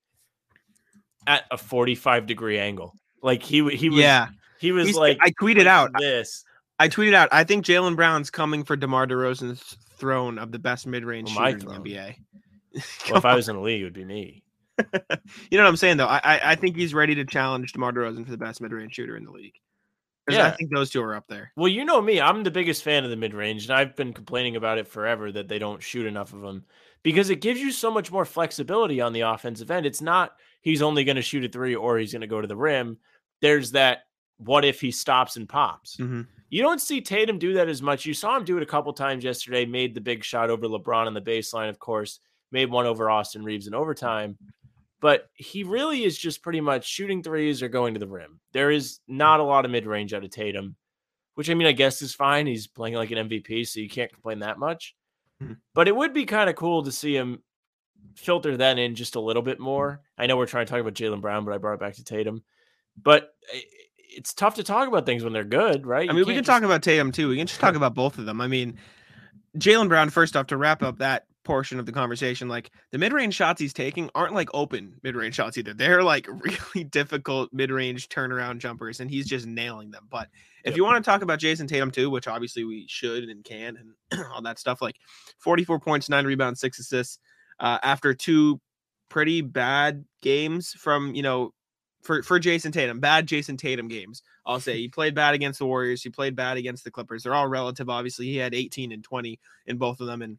at 1.27 1.45
a 1.51 1.57
45 1.57 2.27
degree 2.27 2.59
angle. 2.59 2.95
Like 3.23 3.43
he 3.43 3.57
he 3.77 3.89
was 3.89 4.01
Yeah, 4.01 4.29
he 4.63 4.73
was 4.73 4.87
He's- 4.87 4.97
like 4.97 5.19
I 5.21 5.31
tweeted 5.31 5.67
out. 5.67 5.91
this. 5.99 6.45
I 6.79 6.89
tweeted 6.89 7.15
out. 7.15 7.29
I 7.33 7.45
think 7.45 7.65
Jaylen 7.65 7.97
Brown's 7.97 8.31
coming 8.31 8.65
for 8.65 8.77
DeMar 8.77 9.07
DeRozan's 9.07 9.77
throne 9.97 10.39
of 10.39 10.53
the 10.53 10.59
best 10.59 10.87
oh, 10.87 10.91
mid-range 10.91 11.35
Well, 11.37 11.51
shooter 11.51 11.75
in 11.75 11.83
the 11.83 11.91
NBA. 11.91 12.17
Well, 13.11 13.19
if 13.19 13.27
I 13.27 13.35
was 13.35 13.51
in 13.51 13.57
the 13.57 13.61
league, 13.61 13.83
it 13.83 13.85
would 13.85 13.93
be 13.93 14.05
me. 14.05 14.43
you 14.79 15.59
know 15.59 15.65
what 15.65 15.69
I'm 15.69 15.77
saying 15.77 15.99
though. 15.99 16.07
I, 16.07 16.21
I 16.25 16.41
I 16.53 16.55
think 16.55 16.75
he's 16.75 16.95
ready 16.95 17.15
to 17.17 17.25
challenge 17.27 17.75
DeMar 17.75 17.93
DeRozan 17.93 18.25
for 18.25 18.31
the 18.31 18.39
best 18.39 18.63
mid-range 18.63 18.95
shooter 18.95 19.15
in 19.17 19.25
the 19.25 19.31
league. 19.31 19.53
Because 20.27 20.41
I 20.41 20.51
think 20.53 20.73
those 20.73 20.89
two 20.89 21.03
are 21.03 21.15
up 21.15 21.27
there. 21.29 21.53
Well, 21.57 21.69
you 21.69 21.85
know 21.85 22.01
me, 22.01 22.21
I'm 22.21 22.45
the 22.45 22.51
biggest 22.51 22.83
fan 22.83 23.05
of 23.05 23.11
the 23.11 23.17
mid 23.17 23.35
range, 23.35 23.65
and 23.65 23.77
I've 23.77 23.95
been 23.95 24.13
complaining 24.13 24.57
about 24.57 24.79
it 24.79 24.87
forever 24.87 25.33
that 25.33 25.49
they 25.49 25.59
don't 25.59 25.83
shoot 25.83 26.07
enough 26.07 26.33
of 26.33 26.41
them 26.41 26.65
because 27.03 27.29
it 27.29 27.41
gives 27.41 27.61
you 27.61 27.73
so 27.73 27.91
much 27.91 28.11
more 28.11 28.25
flexibility 28.25 29.01
on 29.01 29.13
the 29.13 29.23
offensive 29.23 29.71
end. 29.71 29.85
It's 29.85 30.01
not 30.01 30.33
he's 30.63 30.81
only 30.81 31.05
going 31.05 31.17
to 31.17 31.23
shoot 31.23 31.45
a 31.45 31.49
three 31.49 31.75
or 31.75 31.99
he's 31.99 32.13
going 32.13 32.23
to 32.23 32.27
go 32.27 32.41
to 32.41 32.47
the 32.47 32.57
rim. 32.57 32.99
There's 33.41 33.73
that 33.73 34.05
what 34.45 34.65
if 34.65 34.81
he 34.81 34.91
stops 34.91 35.37
and 35.37 35.49
pops. 35.49 35.97
Mhm. 35.97 36.27
You 36.51 36.63
don't 36.63 36.81
see 36.81 37.01
Tatum 37.01 37.39
do 37.39 37.55
that 37.55 37.69
as 37.69 37.81
much. 37.83 38.05
You 38.05 38.13
saw 38.15 38.37
him 38.37 38.45
do 38.45 38.57
it 38.57 38.63
a 38.63 38.67
couple 38.67 38.93
times 38.93 39.25
yesterday, 39.25 39.65
made 39.65 39.95
the 39.95 40.01
big 40.01 40.23
shot 40.23 40.51
over 40.51 40.67
LeBron 40.67 41.07
on 41.07 41.15
the 41.15 41.21
baseline, 41.21 41.69
of 41.71 41.79
course, 41.79 42.21
made 42.51 42.71
one 42.71 42.87
over 42.87 43.09
Austin 43.11 43.43
Reaves 43.43 43.67
in 43.67 43.75
overtime. 43.75 44.37
But 45.01 45.29
he 45.35 45.65
really 45.65 46.05
is 46.05 46.17
just 46.19 46.43
pretty 46.43 46.61
much 46.61 46.87
shooting 46.87 47.23
threes 47.23 47.63
or 47.63 47.69
going 47.69 47.95
to 47.95 48.01
the 48.01 48.07
rim. 48.07 48.41
There 48.53 48.71
is 48.71 49.01
not 49.09 49.41
a 49.41 49.45
lot 49.45 49.65
of 49.65 49.71
mid 49.71 49.87
range 49.87 50.13
out 50.15 50.25
of 50.25 50.31
Tatum, 50.31 50.77
which 51.35 51.49
I 51.51 51.55
mean, 51.55 51.67
I 51.67 51.73
guess 51.73 52.03
is 52.03 52.15
fine. 52.15 52.47
He's 52.47 52.67
playing 52.67 52.95
like 52.95 53.11
an 53.11 53.19
MVP, 53.29 53.65
so 53.67 53.81
you 53.81 53.89
can't 53.89 54.13
complain 54.13 54.41
that 54.41 54.59
much. 54.59 54.95
Mhm. 55.43 55.57
But 55.75 55.89
it 55.89 55.97
would 55.97 56.13
be 56.13 56.25
kind 56.27 56.49
of 56.51 56.57
cool 56.57 56.83
to 56.85 56.93
see 56.93 57.17
him 57.17 57.43
filter 58.15 58.57
that 58.59 58.79
in 58.79 58.95
just 58.95 59.17
a 59.17 59.21
little 59.21 59.43
bit 59.43 59.59
more. 59.59 60.03
I 60.19 60.27
know 60.27 60.37
we're 60.37 60.47
trying 60.47 60.67
to 60.67 60.71
talk 60.71 60.81
about 60.81 60.95
Jaylen 60.95 61.21
Brown, 61.21 61.45
but 61.45 61.55
I 61.55 61.59
brought 61.59 61.75
it 61.75 61.81
back 61.81 61.95
to 61.95 62.05
Tatum. 62.05 62.45
But 62.97 63.35
i- 63.53 63.65
it's 64.17 64.33
tough 64.35 64.55
to 64.57 64.63
talk 64.63 64.89
about 64.89 65.07
things 65.07 65.25
when 65.25 65.33
they're 65.33 65.45
good, 65.45 65.87
right? 65.87 66.09
I 66.09 66.13
mean, 66.13 66.25
we 66.27 66.35
can 66.35 66.45
just- 66.45 66.47
talk 66.47 66.63
about 66.63 66.83
Tatum 66.83 67.13
too. 67.13 67.29
We 67.29 67.37
can 67.37 67.47
just 67.47 67.61
talk 67.61 67.75
about 67.77 67.95
both 67.95 68.19
of 68.19 68.27
them. 68.27 68.41
I 68.41 68.47
mean, 68.47 68.79
Jaylen 69.59 69.89
Brown. 69.89 70.11
First 70.11 70.37
off, 70.37 70.47
to 70.49 70.57
wrap 70.57 70.83
up 70.83 70.99
that 70.99 71.27
portion 71.45 71.81
of 71.81 71.87
the 71.87 71.93
conversation, 71.93 72.49
like 72.49 72.71
the 72.93 72.99
mid-range 72.99 73.35
shots 73.35 73.61
he's 73.61 73.73
taking 73.73 74.09
aren't 74.15 74.33
like 74.35 74.49
open 74.55 74.95
mid-range 75.03 75.35
shots 75.35 75.59
either. 75.59 75.75
They're 75.75 76.03
like 76.03 76.27
really 76.75 76.85
difficult 76.85 77.53
mid-range 77.53 78.09
turnaround 78.09 78.59
jumpers, 78.59 79.01
and 79.01 79.11
he's 79.11 79.27
just 79.27 79.47
nailing 79.47 79.91
them. 79.91 80.07
But 80.11 80.29
if 80.65 80.71
Yep. 80.71 80.77
you 80.77 80.85
want 80.85 81.05
to 81.05 81.11
talk 81.11 81.23
about 81.23 81.41
Jayson 81.41 81.67
Tatum 81.69 81.91
too, 81.91 82.09
which 82.11 82.29
obviously 82.29 82.65
we 82.65 82.87
should 82.89 83.25
and 83.25 83.43
can, 83.45 83.77
and 84.11 84.25
all 84.33 84.41
that 84.43 84.59
stuff, 84.59 84.81
like 84.81 84.97
44 85.39 85.81
points, 85.81 86.09
nine 86.09 86.25
rebounds, 86.27 86.61
six 86.61 86.79
assists, 86.79 87.19
uh, 87.59 87.79
after 87.83 88.15
two 88.15 88.61
pretty 89.11 89.41
bad 89.43 90.05
games 90.23 90.71
from 90.79 91.15
you 91.15 91.23
know 91.23 91.53
for 92.03 92.23
for 92.23 92.39
Jayson 92.39 92.73
Tatum, 92.73 93.01
bad 93.01 93.27
Jayson 93.27 93.57
Tatum 93.57 93.89
games. 93.89 94.23
I'll 94.45 94.61
say 94.61 94.79
he 94.79 94.89
played 94.89 95.15
bad 95.15 95.35
against 95.35 95.59
the 95.59 95.67
Warriors. 95.67 96.03
He 96.03 96.11
played 96.11 96.37
bad 96.37 96.57
against 96.57 96.85
the 96.85 96.91
Clippers. 96.91 97.23
They're 97.23 97.35
all 97.35 97.47
relative. 97.47 97.89
Obviously, 97.89 98.27
he 98.27 98.37
had 98.37 98.55
18 98.55 98.93
and 98.93 99.05
20 99.05 99.39
in 99.67 99.79
both 99.79 100.01
of 100.01 100.07
them, 100.07 100.23
and 100.23 100.39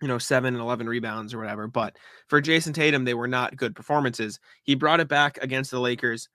you 0.00 0.08
know 0.08 0.18
seven 0.18 0.54
and 0.54 0.62
11 0.62 0.88
rebounds 0.88 1.34
or 1.34 1.38
whatever. 1.38 1.66
But 1.66 1.96
for 2.28 2.40
Jayson 2.40 2.72
Tatum, 2.72 3.04
they 3.04 3.14
were 3.14 3.28
not 3.28 3.56
good 3.56 3.74
performances. 3.74 4.38
He 4.62 4.74
brought 4.74 5.00
it 5.00 5.08
back 5.08 5.38
against 5.42 5.70
the 5.70 5.80
Lakers. 5.80 6.28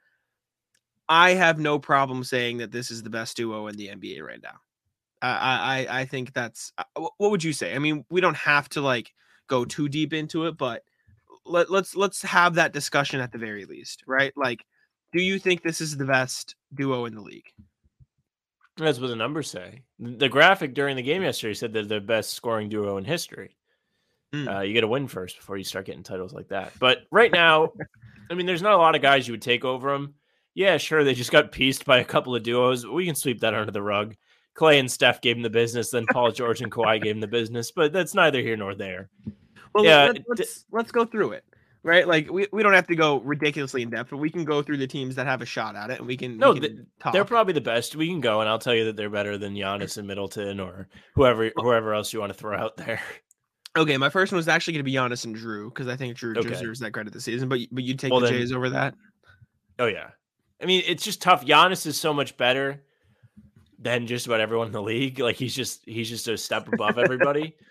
I 1.08 1.32
have 1.32 1.58
no 1.58 1.80
problem 1.80 2.24
saying 2.24 2.58
that 2.58 2.72
this 2.72 2.92
is 2.92 3.02
the 3.02 3.10
best 3.10 3.36
duo 3.38 3.68
in 3.68 3.76
the 3.76 3.88
NBA 3.88 4.22
right 4.22 4.42
now. 4.44 4.60
I 5.22 5.88
I 5.90 6.02
I 6.02 6.06
think 6.06 6.34
that's 6.34 6.74
uh, 6.78 6.84
what 6.96 7.32
would 7.32 7.44
you 7.44 7.54
say? 7.54 7.76
I 7.76 7.80
mean, 7.80 8.06
we 8.10 8.22
don't 8.22 8.38
have 8.38 8.70
to 8.70 8.82
like 8.82 9.14
go 9.48 9.66
too 9.66 9.90
deep 9.90 10.14
into 10.14 10.46
it, 10.46 10.58
but 10.58 10.84
let, 11.46 11.70
let's 11.70 11.96
let's 11.96 12.22
have 12.22 12.56
that 12.56 12.74
discussion 12.74 13.20
at 13.20 13.32
the 13.32 13.38
very 13.38 13.66
least, 13.66 14.04
right? 14.08 14.34
Like, 14.36 14.66
do 15.14 15.22
you 15.22 15.40
think 15.40 15.62
this 15.62 15.82
is 15.82 15.98
the 15.98 16.06
best 16.06 16.56
duo 16.74 17.06
in 17.06 17.16
the 17.16 17.22
league? 17.22 17.52
That's 18.78 19.00
what 19.00 19.08
the 19.08 19.16
numbers 19.16 19.50
say. 19.50 19.82
The 20.00 20.30
graphic 20.30 20.74
during 20.74 20.96
the 20.96 21.02
game 21.02 21.22
yesterday 21.22 21.54
said 21.54 21.74
they're 21.74 21.84
the 21.84 22.00
best 22.00 22.34
scoring 22.34 22.70
duo 22.70 22.98
in 22.98 23.04
history. 23.04 23.58
Hmm. 24.32 24.48
Uh, 24.48 24.62
you 24.62 24.74
got 24.74 24.82
to 24.82 24.88
win 24.88 25.08
first 25.08 25.38
before 25.38 25.58
you 25.58 25.64
start 25.64 25.86
getting 25.86 26.04
titles 26.04 26.34
like 26.34 26.50
that. 26.50 26.72
But 26.80 27.00
right 27.12 27.32
now, 27.32 27.72
I 28.30 28.36
mean, 28.36 28.46
there's 28.46 28.62
not 28.62 28.74
a 28.74 28.78
lot 28.78 28.96
of 28.96 29.02
guys 29.02 29.28
you 29.28 29.34
would 29.34 29.42
take 29.42 29.66
over 29.66 29.92
them. 29.92 30.14
Yeah, 30.54 30.78
sure, 30.78 31.04
they 31.04 31.14
just 31.14 31.32
got 31.32 31.52
pieced 31.52 31.86
by 31.86 32.00
a 32.00 32.06
couple 32.06 32.36
of 32.36 32.44
duos. 32.44 32.86
We 32.86 33.06
can 33.06 33.16
sweep 33.16 33.40
that 33.42 33.54
under 33.54 33.72
the 33.72 33.82
rug. 33.82 34.16
Klay 34.56 34.80
and 34.80 34.92
Steph 34.92 35.22
gave 35.22 35.38
him 35.38 35.44
the 35.44 35.50
business, 35.50 35.92
then 35.92 36.06
Paul 36.12 36.32
George 36.32 36.62
and 36.62 36.72
Kawhi 36.72 37.02
gave 37.02 37.16
him 37.16 37.22
the 37.22 37.28
business, 37.28 37.72
but 37.72 37.94
that's 37.94 38.14
neither 38.14 38.42
here 38.42 38.58
nor 38.58 38.76
there. 38.76 39.10
Well, 39.74 39.86
Yeah, 39.86 40.06
let, 40.06 40.16
it- 40.18 40.26
let's 40.28 40.66
let's 40.72 40.92
go 40.92 41.06
through 41.06 41.34
it, 41.34 41.44
right? 41.84 42.08
Like, 42.08 42.30
we, 42.32 42.48
we 42.52 42.64
don't 42.64 42.74
have 42.74 42.88
to 42.88 42.96
go 42.96 43.20
ridiculously 43.22 43.82
in 43.84 43.90
depth, 43.90 44.10
but 44.10 44.18
we 44.18 44.30
can 44.30 44.44
go 44.46 44.62
through 44.62 44.78
the 44.78 44.88
teams 44.88 45.16
that 45.16 45.28
have 45.28 45.42
a 45.42 45.46
shot 45.46 45.76
at 45.76 45.90
it, 45.92 46.00
and 46.00 46.08
we 46.08 46.18
can 46.18 46.38
No, 46.38 46.52
we 46.54 46.60
can 46.60 46.76
th- 46.76 46.86
talk. 47.00 47.14
They're 47.14 47.26
probably 47.26 47.54
the 47.54 47.62
best. 47.62 47.96
We 47.96 48.08
can 48.08 48.22
go, 48.22 48.42
and 48.42 48.50
I'll 48.50 48.60
tell 48.60 48.76
you 48.76 48.86
that 48.86 48.96
they're 48.96 49.10
better 49.10 49.38
than 49.38 49.54
Giannis 49.56 49.98
and 49.98 50.08
Middleton 50.08 50.60
or 50.60 50.88
whoever 51.16 51.52
oh. 51.58 51.62
whoever 51.64 51.94
else 51.94 52.12
you 52.14 52.20
want 52.20 52.32
to 52.34 52.38
throw 52.38 52.58
out 52.58 52.78
there. 52.78 53.02
okay. 53.78 53.98
My 53.98 54.10
first 54.10 54.32
one 54.32 54.38
was 54.38 54.48
actually 54.48 54.74
going 54.74 54.86
to 54.86 54.92
be 54.92 54.94
Giannis 54.94 55.26
and 55.26 55.36
Jrue 55.36 55.74
because 55.74 55.88
I 55.88 55.96
think 55.96 56.18
Jrue 56.18 56.36
Okay. 56.38 56.50
deserves 56.50 56.80
that 56.80 56.92
credit 56.92 57.14
this 57.14 57.24
season. 57.26 57.48
But 57.50 57.60
but 57.72 57.84
you 57.84 57.96
take 57.96 58.12
Well, 58.12 58.20
the 58.22 58.28
then- 58.28 58.40
Jays 58.40 58.52
over 58.52 58.70
that. 58.72 58.96
Oh 59.78 59.86
yeah. 59.88 60.10
I 60.62 60.66
mean, 60.66 60.84
it's 60.86 61.04
just 61.04 61.22
tough. 61.22 61.46
Giannis 61.46 61.86
is 61.88 61.96
so 61.98 62.14
much 62.14 62.36
better 62.36 62.84
than 63.82 64.08
just 64.08 64.26
about 64.26 64.42
everyone 64.42 64.68
in 64.68 64.74
the 64.74 64.82
league. 64.82 65.20
Like 65.20 65.38
he's 65.38 65.56
just 65.56 65.84
he's 65.86 66.10
just 66.10 66.28
a 66.28 66.38
step 66.38 66.68
above 66.74 66.98
everybody. 66.98 67.56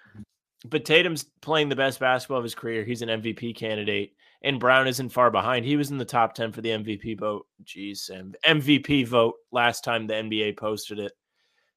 but 0.64 0.85
Tatum's 0.85 1.25
playing 1.40 1.68
the 1.68 1.77
best 1.77 2.01
basketball 2.01 2.38
of 2.38 2.44
his 2.44 2.55
career. 2.55 2.85
He's 2.85 3.03
an 3.03 3.09
MVP 3.09 3.55
candidate, 3.57 4.14
and 4.42 4.61
Brown 4.61 4.87
isn't 4.88 5.11
far 5.11 5.31
behind. 5.31 5.64
He 5.64 5.77
was 5.77 5.90
in 5.90 5.99
the 5.99 6.05
top 6.05 6.35
ten 6.35 6.53
for 6.53 6.61
the 6.61 6.71
MVP 6.71 7.18
vote. 7.18 7.47
Jeez, 7.64 7.99
Sam, 7.99 8.35
MVP 8.44 9.07
vote 9.07 9.35
last 9.51 9.85
time 9.85 10.07
the 10.07 10.14
NBA 10.14 10.57
posted 10.57 10.99
it 10.99 11.12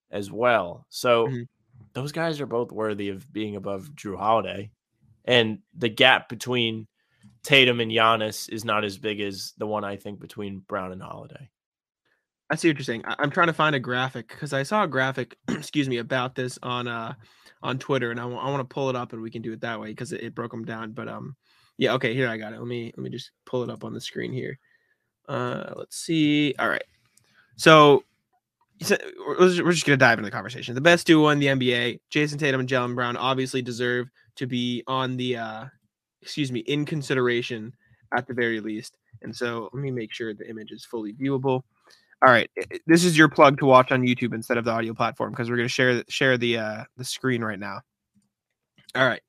as 0.09 0.31
well. 0.31 0.85
So 0.89 1.27
Mhm. 1.27 1.47
those 1.93 2.11
guys 2.11 2.41
are 2.41 2.45
both 2.45 2.71
worthy 2.71 3.09
of 3.09 3.31
being 3.31 3.55
above 3.55 3.91
Jrue 3.95 4.17
Holiday, 4.17 4.71
and 5.25 5.59
the 5.75 5.89
gap 5.89 6.27
between 6.29 6.87
Tatum 7.43 7.79
and 7.79 7.91
Giannis 7.91 8.49
is 8.49 8.65
not 8.65 8.83
as 8.83 8.97
big 8.97 9.19
as 9.19 9.53
the 9.57 9.67
one 9.67 9.83
I 9.83 9.95
think 9.95 10.19
between 10.19 10.59
Brown 10.59 10.91
and 10.91 11.01
Holiday. 11.01 11.49
I 12.51 12.55
see 12.55 12.67
what 12.67 12.77
you're 12.77 12.83
saying. 12.83 13.03
I- 13.05 13.15
I'm 13.19 13.31
trying 13.31 13.47
to 13.47 13.53
find 13.53 13.75
a 13.75 13.79
graphic 13.79 14.27
because 14.27 14.51
I 14.53 14.63
saw 14.63 14.83
a 14.83 14.87
graphic, 14.87 15.37
excuse 15.47 15.87
me, 15.89 15.97
about 15.97 16.35
this 16.35 16.59
on 16.61 16.87
uh 16.87 17.13
on 17.63 17.77
Twitter, 17.79 18.11
and 18.11 18.19
I 18.19 18.25
want 18.25 18.59
to 18.67 18.73
pull 18.73 18.89
it 18.89 18.95
up, 18.95 19.13
and 19.13 19.21
we 19.21 19.29
can 19.31 19.41
do 19.43 19.53
it 19.53 19.61
that 19.61 19.79
way 19.79 19.89
because 19.89 20.11
it, 20.11 20.21
it 20.21 20.35
broke 20.35 20.51
them 20.51 20.65
down. 20.65 20.91
But 20.93 21.07
um, 21.07 21.35
yeah, 21.77 21.93
okay, 21.93 22.13
here 22.13 22.27
I 22.27 22.37
got 22.37 22.53
it. 22.53 22.59
Let 22.59 22.67
me 22.67 22.91
let 22.97 23.03
me 23.03 23.09
just 23.09 23.31
pull 23.45 23.63
it 23.63 23.69
up 23.69 23.83
on 23.83 23.93
the 23.93 24.01
screen 24.01 24.33
here. 24.33 24.57
Uh, 25.29 25.73
let's 25.75 25.97
see. 25.97 26.53
All 26.59 26.69
right, 26.69 26.83
so. 27.55 28.03
We're 28.81 29.47
just 29.47 29.63
just 29.63 29.85
gonna 29.85 29.95
dive 29.97 30.17
into 30.17 30.27
the 30.27 30.31
conversation. 30.35 30.73
The 30.73 30.81
best 30.81 31.05
duo 31.05 31.29
in 31.29 31.37
the 31.37 31.45
NBA, 31.45 31.99
Jayson 32.09 32.39
Tatum 32.39 32.61
and 32.61 32.67
Jaylen 32.67 32.95
Brown, 32.95 33.15
obviously 33.15 33.61
deserve 33.61 34.09
to 34.37 34.47
be 34.47 34.83
on 34.87 35.17
the, 35.17 35.37
uh, 35.37 35.65
excuse 36.23 36.51
me, 36.51 36.61
in 36.61 36.85
consideration 36.85 37.75
at 38.11 38.25
the 38.25 38.33
very 38.33 38.59
least. 38.59 38.97
And 39.21 39.35
so 39.35 39.69
let 39.71 39.83
me 39.83 39.91
make 39.91 40.11
sure 40.11 40.33
the 40.33 40.49
image 40.49 40.71
is 40.71 40.83
fully 40.83 41.13
viewable. 41.13 41.61
All 42.23 42.31
right, 42.31 42.49
this 42.85 43.03
is 43.03 43.17
your 43.17 43.29
plug 43.29 43.57
to 43.59 43.65
watch 43.65 43.91
on 43.91 44.03
YouTube 44.03 44.33
instead 44.33 44.57
of 44.57 44.65
the 44.65 44.71
audio 44.71 44.93
platform 44.93 45.31
because 45.31 45.49
we're 45.49 45.55
going 45.55 45.67
to 45.67 45.73
share 45.73 45.95
the- 45.95 46.05
share 46.07 46.37
the 46.37 46.57
uh, 46.57 46.83
the 46.97 47.03
screen 47.03 47.43
right 47.43 47.59
now. 47.59 47.81
All 48.95 49.07
right, 49.07 49.21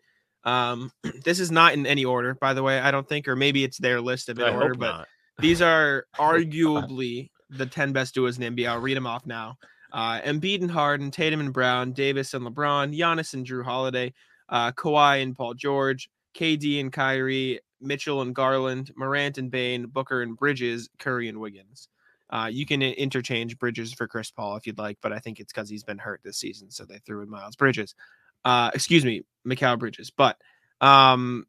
um, 0.45 0.93
this 1.25 1.41
is 1.41 1.51
not 1.51 1.73
in 1.73 1.87
any 1.87 2.05
order, 2.05 2.35
by 2.35 2.55
the 2.55 2.63
way. 2.63 2.79
I 2.79 2.91
don't 2.91 3.09
think, 3.09 3.29
or 3.29 3.37
maybe 3.37 3.65
it's 3.65 3.79
their 3.79 4.01
list 4.01 4.29
of 4.29 4.39
in 4.39 4.45
I 4.45 4.55
order, 4.55 4.75
but 4.75 4.97
not. 4.97 5.09
these 5.39 5.63
are 5.63 6.05
arguably 6.19 7.31
the 7.51 7.67
10 7.67 7.93
best 7.93 8.15
duos 8.15 8.39
in 8.39 8.55
NBA. 8.55 8.69
I'll 8.69 8.81
read 8.81 8.97
them 8.97 9.07
off 9.07 9.27
now. 9.27 9.57
Uh, 9.93 10.21
Embiid 10.21 10.63
and 10.63 10.71
Harden, 10.71 11.11
Tatum 11.11 11.41
and 11.41 11.53
Brown, 11.53 11.93
Davis 11.93 12.33
and 12.35 12.47
LeBron, 12.47 12.97
Giannis 12.97 13.35
and 13.35 13.47
Jrue 13.47 13.65
Holiday, 13.65 14.13
uh, 14.49 14.73
Kawhi 14.73 15.23
and 15.23 15.37
Paul 15.37 15.55
George, 15.55 16.09
KD 16.35 16.81
and 16.81 16.93
Kyrie, 16.93 17.61
Mitchell 17.81 18.23
and 18.23 18.35
Garland, 18.35 18.91
Morant 18.97 19.37
and 19.37 19.51
Bane, 19.51 19.87
Booker 19.87 20.23
and 20.23 20.37
Bridges, 20.37 20.89
Curry 20.99 21.29
and 21.29 21.39
Wiggins. 21.39 21.89
Uh, 22.33 22.49
you 22.51 22.65
can 22.65 22.81
interchange 22.83 23.59
Bridges 23.59 23.93
for 23.93 24.09
Chris 24.09 24.31
Paul 24.31 24.57
if 24.57 24.67
you'd 24.67 24.79
like, 24.79 24.97
but 25.03 25.13
I 25.13 25.19
think 25.19 25.39
it's 25.39 25.53
because 25.53 25.69
he's 25.69 25.85
been 25.85 25.99
hurt 25.99 26.23
this 26.25 26.39
season, 26.39 26.71
so 26.71 26.85
they 26.85 26.99
threw 26.99 27.23
in 27.23 27.29
Miles 27.29 27.57
Bridges. 27.57 27.95
Uh, 28.43 28.71
excuse 28.75 29.05
me, 29.05 29.23
Mikal 29.47 29.79
Bridges. 29.79 30.11
But 30.11 30.39
um, 30.81 31.47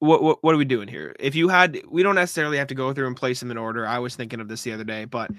what, 0.00 0.22
what 0.22 0.44
what 0.44 0.54
are 0.54 0.58
we 0.58 0.66
doing 0.66 0.86
here? 0.86 1.16
If 1.18 1.34
you 1.34 1.48
had, 1.48 1.80
we 1.88 2.02
don't 2.02 2.14
necessarily 2.14 2.58
have 2.58 2.68
to 2.68 2.74
go 2.74 2.92
through 2.92 3.06
and 3.06 3.16
place 3.16 3.40
them 3.40 3.50
in 3.50 3.56
order. 3.56 3.86
I 3.86 3.98
was 4.00 4.14
thinking 4.14 4.40
of 4.40 4.48
this 4.48 4.62
the 4.62 4.72
other 4.72 4.84
day, 4.84 5.06
but 5.06 5.30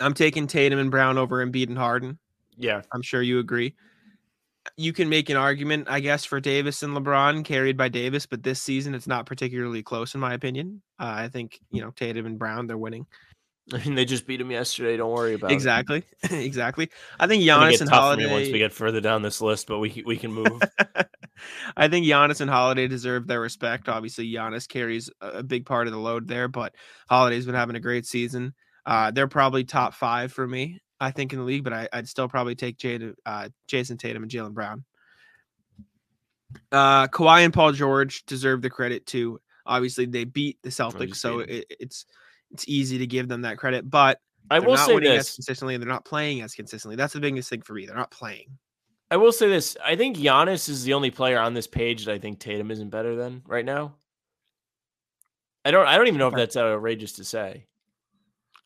I'm 0.00 0.12
taking 0.12 0.48
Tatum 0.48 0.80
and 0.80 0.90
Brown 0.90 1.16
over 1.16 1.46
Embiid 1.46 1.68
and 1.68 1.78
Harden. 1.78 2.18
Yeah. 2.56 2.82
I'm 2.92 3.02
sure 3.02 3.22
you 3.22 3.38
agree. 3.38 3.76
You 4.76 4.92
can 4.92 5.08
make 5.08 5.30
an 5.30 5.36
argument, 5.36 5.86
I 5.88 6.00
guess, 6.00 6.24
for 6.24 6.40
Davis 6.40 6.82
and 6.82 6.96
LeBron 6.96 7.44
carried 7.44 7.76
by 7.76 7.88
Davis, 7.88 8.26
but 8.26 8.42
this 8.42 8.60
season 8.60 8.94
it's 8.94 9.06
not 9.06 9.26
particularly 9.26 9.82
close 9.82 10.14
in 10.14 10.20
my 10.20 10.34
opinion. 10.34 10.82
Uh, 10.98 11.14
I 11.16 11.28
think 11.28 11.60
you 11.70 11.80
know 11.80 11.90
Tatum 11.90 12.26
and 12.26 12.38
Brown 12.38 12.66
they're 12.66 12.78
winning. 12.78 13.06
I 13.72 13.78
mean, 13.78 13.94
they 13.94 14.04
just 14.04 14.26
beat 14.26 14.40
him 14.40 14.50
yesterday. 14.50 14.96
Don't 14.96 15.10
worry 15.10 15.34
about 15.34 15.50
Exactly, 15.52 16.02
exactly. 16.30 16.90
I 17.18 17.26
think 17.26 17.42
it. 17.42 17.46
Giannis 17.46 17.80
and 17.80 17.88
Holiday. 17.88 18.30
once 18.30 18.48
we 18.48 18.58
get 18.58 18.72
further 18.72 19.00
down 19.00 19.22
this 19.22 19.40
list, 19.40 19.68
but 19.68 19.78
we 19.78 20.02
we 20.04 20.16
can 20.16 20.32
move. 20.32 20.60
I 21.76 21.88
think 21.88 22.06
Giannis 22.06 22.40
and 22.40 22.50
Holiday 22.50 22.88
deserve 22.88 23.26
their 23.26 23.40
respect. 23.40 23.88
Obviously, 23.88 24.30
Giannis 24.30 24.68
carries 24.68 25.08
a 25.20 25.28
a 25.38 25.42
big 25.42 25.64
part 25.66 25.86
of 25.86 25.92
the 25.92 25.98
load 25.98 26.28
there, 26.28 26.48
but 26.48 26.74
Holiday's 27.08 27.46
been 27.46 27.54
having 27.54 27.76
a 27.76 27.80
great 27.80 28.06
season. 28.06 28.54
Uh, 28.84 29.10
they're 29.10 29.28
probably 29.28 29.64
top 29.64 29.94
five 29.94 30.30
for 30.30 30.46
me, 30.46 30.80
I 31.00 31.10
think, 31.10 31.32
in 31.32 31.38
the 31.38 31.44
league, 31.44 31.64
but 31.64 31.72
I, 31.72 31.88
I'd 31.92 32.08
still 32.08 32.28
probably 32.28 32.54
take 32.54 32.78
Jada, 32.78 33.14
uh, 33.26 33.48
Jayson 33.68 33.98
Tatum 33.98 34.22
and 34.22 34.30
Jaylen 34.30 34.54
Brown. 34.54 34.84
Uh, 36.70 37.08
Kawhi 37.08 37.44
and 37.44 37.52
Paul 37.52 37.72
George 37.72 38.24
deserve 38.26 38.62
the 38.62 38.70
credit 38.70 39.06
too. 39.06 39.40
Obviously, 39.66 40.06
they 40.06 40.24
beat 40.24 40.58
the 40.62 40.68
Celtics, 40.70 41.16
so 41.16 41.40
it, 41.40 41.64
it's 41.68 42.06
it's 42.52 42.64
easy 42.68 42.98
to 42.98 43.06
give 43.06 43.28
them 43.28 43.42
that 43.42 43.58
credit. 43.58 43.88
But 43.88 44.20
I 44.50 44.58
will 44.58 44.74
not 44.74 44.86
say 44.86 44.98
this. 45.00 45.34
consistently, 45.34 45.74
and 45.74 45.82
they're 45.82 45.88
not 45.88 46.04
playing 46.04 46.42
as 46.42 46.54
consistently. 46.54 46.96
That's 46.96 47.14
the 47.14 47.20
biggest 47.20 47.48
thing 47.48 47.62
for 47.62 47.72
me. 47.72 47.86
They're 47.86 47.96
not 47.96 48.10
playing. 48.10 48.58
I 49.10 49.16
will 49.16 49.32
say 49.32 49.48
this. 49.48 49.76
I 49.84 49.96
think 49.96 50.16
Giannis 50.16 50.68
is 50.68 50.84
the 50.84 50.94
only 50.94 51.10
player 51.10 51.38
on 51.38 51.54
this 51.54 51.66
page 51.66 52.04
that 52.04 52.12
I 52.12 52.18
think 52.18 52.40
Tatum 52.40 52.70
isn't 52.70 52.90
better 52.90 53.16
than 53.16 53.42
right 53.46 53.64
now. 53.64 53.94
I 55.64 55.70
don't. 55.70 55.86
I 55.86 55.96
don't 55.96 56.08
even 56.08 56.18
know 56.18 56.28
if 56.28 56.34
that's 56.34 56.56
outrageous 56.56 57.12
to 57.14 57.24
say. 57.24 57.66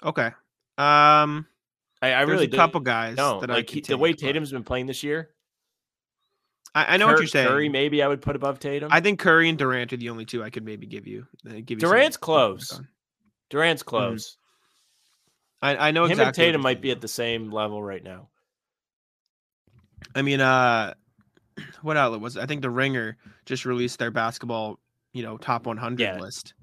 Okay. 0.03 0.31
Um, 0.77 1.47
I, 2.01 2.15
I 2.15 2.25
there's 2.25 2.29
really 2.29 2.47
a 2.47 2.51
couple 2.51 2.81
guys 2.81 3.17
No, 3.17 3.41
that 3.41 3.51
like 3.51 3.69
he- 3.71 3.81
the 3.81 3.99
way 3.99 4.13
Tatum's 4.13 4.53
been 4.53 4.65
playing 4.65 4.87
this 4.87 5.03
year. 5.03 5.31
I, 6.75 6.95
I 6.95 6.97
know 6.99 7.07
what 7.07 7.19
you're 7.19 7.27
saying. 7.27 7.49
Curry, 7.49 7.69
maybe 7.69 8.03
I 8.03 8.09
would 8.09 8.21
put 8.21 8.37
above 8.37 8.61
Tatum. 8.61 8.91
I 8.93 9.01
think 9.01 9.19
Curry 9.19 9.49
and 9.49 9.57
Durant 9.59 9.93
are 9.93 9.97
the 9.97 10.11
only 10.11 10.25
two 10.27 10.45
I 10.45 10.51
could 10.51 10.65
maybe 10.65 10.87
give 10.87 11.07
you. 11.07 11.27
uh, 11.49 11.55
Give 11.55 11.71
you 11.71 11.77
Durant's 11.79 12.17
close. 12.19 12.81
Durant's 13.51 13.83
close. 13.83 14.37
I, 15.63 15.89
I 15.89 15.91
know 15.91 16.05
Him 16.05 16.13
exactly. 16.13 16.27
and 16.27 16.35
Tatum 16.35 16.61
might 16.61 16.81
be 16.83 16.91
at 16.91 17.01
the 17.01 17.09
same 17.09 17.51
level 17.51 17.83
right 17.83 18.05
now. 18.05 18.29
I 20.15 20.23
mean, 20.23 20.41
uh, 20.41 20.95
what 21.83 21.97
outlet 21.97 22.21
was? 22.21 22.37
It? 22.37 22.43
I 22.43 22.47
think 22.47 22.63
the 22.63 22.71
Ringer 22.71 23.17
just 23.47 23.65
released 23.65 23.99
their 23.99 24.11
basketball, 24.11 24.79
you 25.13 25.23
know, 25.23 25.37
top 25.39 25.67
100 25.67 25.99
Yeah. 26.01 26.19
list. 26.19 26.55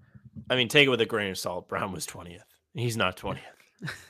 I 0.50 0.56
mean, 0.56 0.68
take 0.70 0.86
it 0.86 0.90
with 0.90 1.02
a 1.02 1.06
grain 1.06 1.32
of 1.32 1.38
salt. 1.38 1.68
Brown 1.68 1.92
was 1.92 2.06
twentieth. 2.06 2.44
He's 2.74 2.96
not 2.98 3.16
twentieth. 3.18 3.46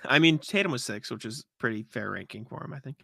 I 0.06 0.20
mean, 0.20 0.38
Tatum 0.40 0.72
was 0.72 0.84
six, 0.84 1.12
which 1.12 1.26
is 1.26 1.46
pretty 1.60 1.84
fair 1.84 2.12
ranking 2.12 2.46
for 2.46 2.64
him, 2.64 2.74
I 2.74 2.80
think. 2.80 2.98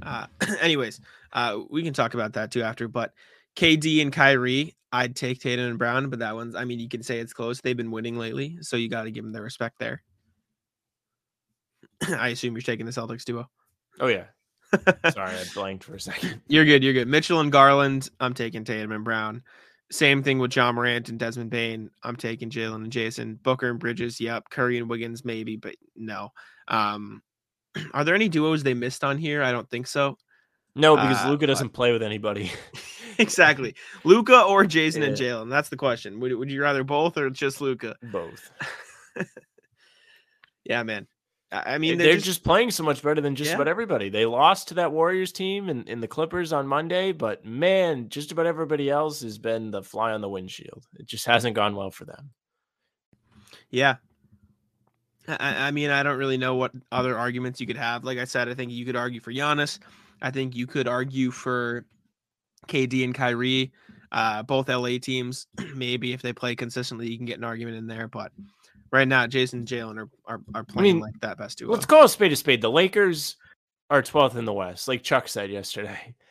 Uh, 0.00 0.26
anyways, 0.60 1.00
uh, 1.32 1.60
we 1.70 1.82
can 1.82 1.94
talk 1.94 2.14
about 2.14 2.34
that 2.34 2.50
too 2.50 2.62
after. 2.62 2.88
But 2.88 3.12
KD 3.56 4.02
and 4.02 4.12
Kyrie, 4.12 4.74
I'd 4.92 5.16
take 5.16 5.40
Tatum 5.40 5.66
and 5.66 5.78
Brown, 5.78 6.10
but 6.10 6.20
that 6.20 6.34
one's, 6.34 6.54
I 6.54 6.64
mean, 6.64 6.80
you 6.80 6.88
can 6.88 7.02
say 7.02 7.18
it's 7.18 7.32
close. 7.32 7.60
They've 7.60 7.76
been 7.76 7.90
winning 7.90 8.16
lately, 8.16 8.58
so 8.60 8.76
you 8.76 8.88
got 8.88 9.04
to 9.04 9.10
give 9.10 9.24
them 9.24 9.32
their 9.32 9.42
respect 9.42 9.78
there. 9.78 10.02
I 12.08 12.28
assume 12.28 12.54
you're 12.54 12.62
taking 12.62 12.86
the 12.86 12.92
Celtics 12.92 13.24
duo. 13.24 13.48
Oh 14.00 14.08
yeah. 14.08 14.24
Sorry, 15.10 15.30
I 15.30 15.44
blanked 15.54 15.84
for 15.84 15.94
a 15.94 16.00
second. 16.00 16.40
You're 16.48 16.64
good. 16.64 16.82
You're 16.82 16.94
good. 16.94 17.08
Mitchell 17.08 17.40
and 17.40 17.52
Garland. 17.52 18.08
I'm 18.20 18.32
taking 18.32 18.64
Tatum 18.64 18.92
and 18.92 19.04
Brown. 19.04 19.42
Same 19.92 20.22
thing 20.22 20.38
with 20.38 20.50
John 20.50 20.74
Morant 20.74 21.10
and 21.10 21.18
Desmond 21.18 21.50
Bane. 21.50 21.90
I'm 22.02 22.16
taking 22.16 22.48
Jaylen 22.48 22.76
and 22.76 22.90
Jayson. 22.90 23.34
Booker 23.42 23.68
and 23.68 23.78
Bridges. 23.78 24.20
Yep. 24.20 24.48
Curry 24.50 24.78
and 24.78 24.88
Wiggins, 24.88 25.22
maybe, 25.22 25.56
but 25.56 25.76
no. 25.94 26.30
Um, 26.66 27.22
are 27.92 28.02
there 28.02 28.14
any 28.14 28.30
duos 28.30 28.62
they 28.62 28.72
missed 28.74 29.04
on 29.04 29.18
here? 29.18 29.42
I 29.42 29.52
don't 29.52 29.68
think 29.68 29.86
so. 29.86 30.16
No, 30.74 30.96
because 30.96 31.22
Uh, 31.24 31.28
Luka 31.28 31.46
doesn't 31.46 31.70
play 31.74 31.92
with 31.92 32.02
anybody. 32.02 32.50
exactly. 33.18 33.74
Luka 34.04 34.42
or 34.42 34.64
Jayson 34.64 35.02
and 35.02 35.14
Jaylen. 35.14 35.50
That's 35.50 35.68
the 35.68 35.76
question. 35.76 36.18
Would, 36.20 36.32
would 36.32 36.50
you 36.50 36.62
rather 36.62 36.84
both 36.84 37.18
or 37.18 37.28
just 37.28 37.60
Luka? 37.60 37.96
Both. 38.02 38.50
Yeah, 40.64 40.84
man. 40.84 41.08
I 41.52 41.78
mean, 41.78 41.98
they're, 41.98 42.06
they're, 42.06 42.14
just, 42.14 42.26
just, 42.26 42.44
playing 42.44 42.70
so 42.70 42.82
much 42.82 43.02
better 43.02 43.20
than 43.20 43.36
just 43.36 43.50
Yeah. 43.50 43.56
about 43.56 43.68
everybody. 43.68 44.08
They 44.08 44.24
lost 44.24 44.68
to 44.68 44.74
that 44.74 44.92
Warriors 44.92 45.32
team 45.32 45.68
and 45.68 45.86
in, 45.88 46.00
the 46.00 46.08
Clippers 46.08 46.52
on 46.52 46.66
Monday, 46.66 47.12
but 47.12 47.44
man, 47.44 48.08
just 48.08 48.32
about 48.32 48.46
everybody 48.46 48.88
else 48.88 49.20
has 49.20 49.36
been 49.38 49.70
the 49.70 49.82
fly 49.82 50.12
on 50.12 50.22
the 50.22 50.28
windshield. 50.30 50.86
It 50.98 51.06
just 51.06 51.26
hasn't 51.26 51.54
gone 51.54 51.76
well 51.76 51.90
for 51.90 52.06
them. 52.06 52.30
Yeah. 53.70 53.96
I- 55.28 55.36
I, 55.38 55.68
I 55.68 55.70
mean, 55.70 55.90
I 55.90 56.02
don't 56.02 56.18
really 56.18 56.38
know 56.38 56.54
what 56.54 56.72
other 56.90 57.16
arguments 57.18 57.60
you 57.60 57.66
could 57.66 57.76
have. 57.76 58.02
Like 58.02 58.18
I 58.18 58.24
said, 58.24 58.48
I 58.48 58.54
think 58.54 58.72
you 58.72 58.84
could 58.84 58.96
argue 58.96 59.20
for 59.20 59.32
Giannis. 59.32 59.78
I 60.20 60.30
think 60.30 60.56
you 60.56 60.66
could 60.66 60.88
argue 60.88 61.30
for 61.30 61.84
KD 62.68 63.04
and 63.04 63.14
Kyrie, 63.14 63.72
uh, 64.10 64.42
both 64.42 64.68
LA 64.68 64.98
teams. 64.98 65.46
Maybe 65.74 66.12
if 66.12 66.22
they 66.22 66.32
play 66.32 66.56
consistently, 66.56 67.08
you 67.10 67.16
can 67.18 67.26
get 67.26 67.38
an 67.38 67.44
argument 67.44 67.76
in 67.76 67.86
there. 67.86 68.08
But 68.08 68.32
right 68.92 69.08
now, 69.08 69.26
Jayson 69.26 69.60
and 69.60 69.68
Jaylen 69.68 69.96
are, 69.98 70.10
are, 70.26 70.40
are 70.54 70.64
playing 70.64 70.96
mean, 70.96 71.00
like 71.00 71.18
that 71.20 71.38
best 71.38 71.58
duo. 71.58 71.72
Let's 71.72 71.86
call 71.86 72.04
a 72.04 72.08
spade 72.08 72.32
a 72.32 72.36
spade. 72.36 72.60
The 72.60 72.70
Lakers 72.70 73.36
are 73.90 74.02
12th 74.02 74.36
in 74.36 74.44
the 74.44 74.52
West, 74.52 74.86
like 74.88 75.02
Chuck 75.02 75.28
said 75.28 75.50
yesterday. 75.50 76.14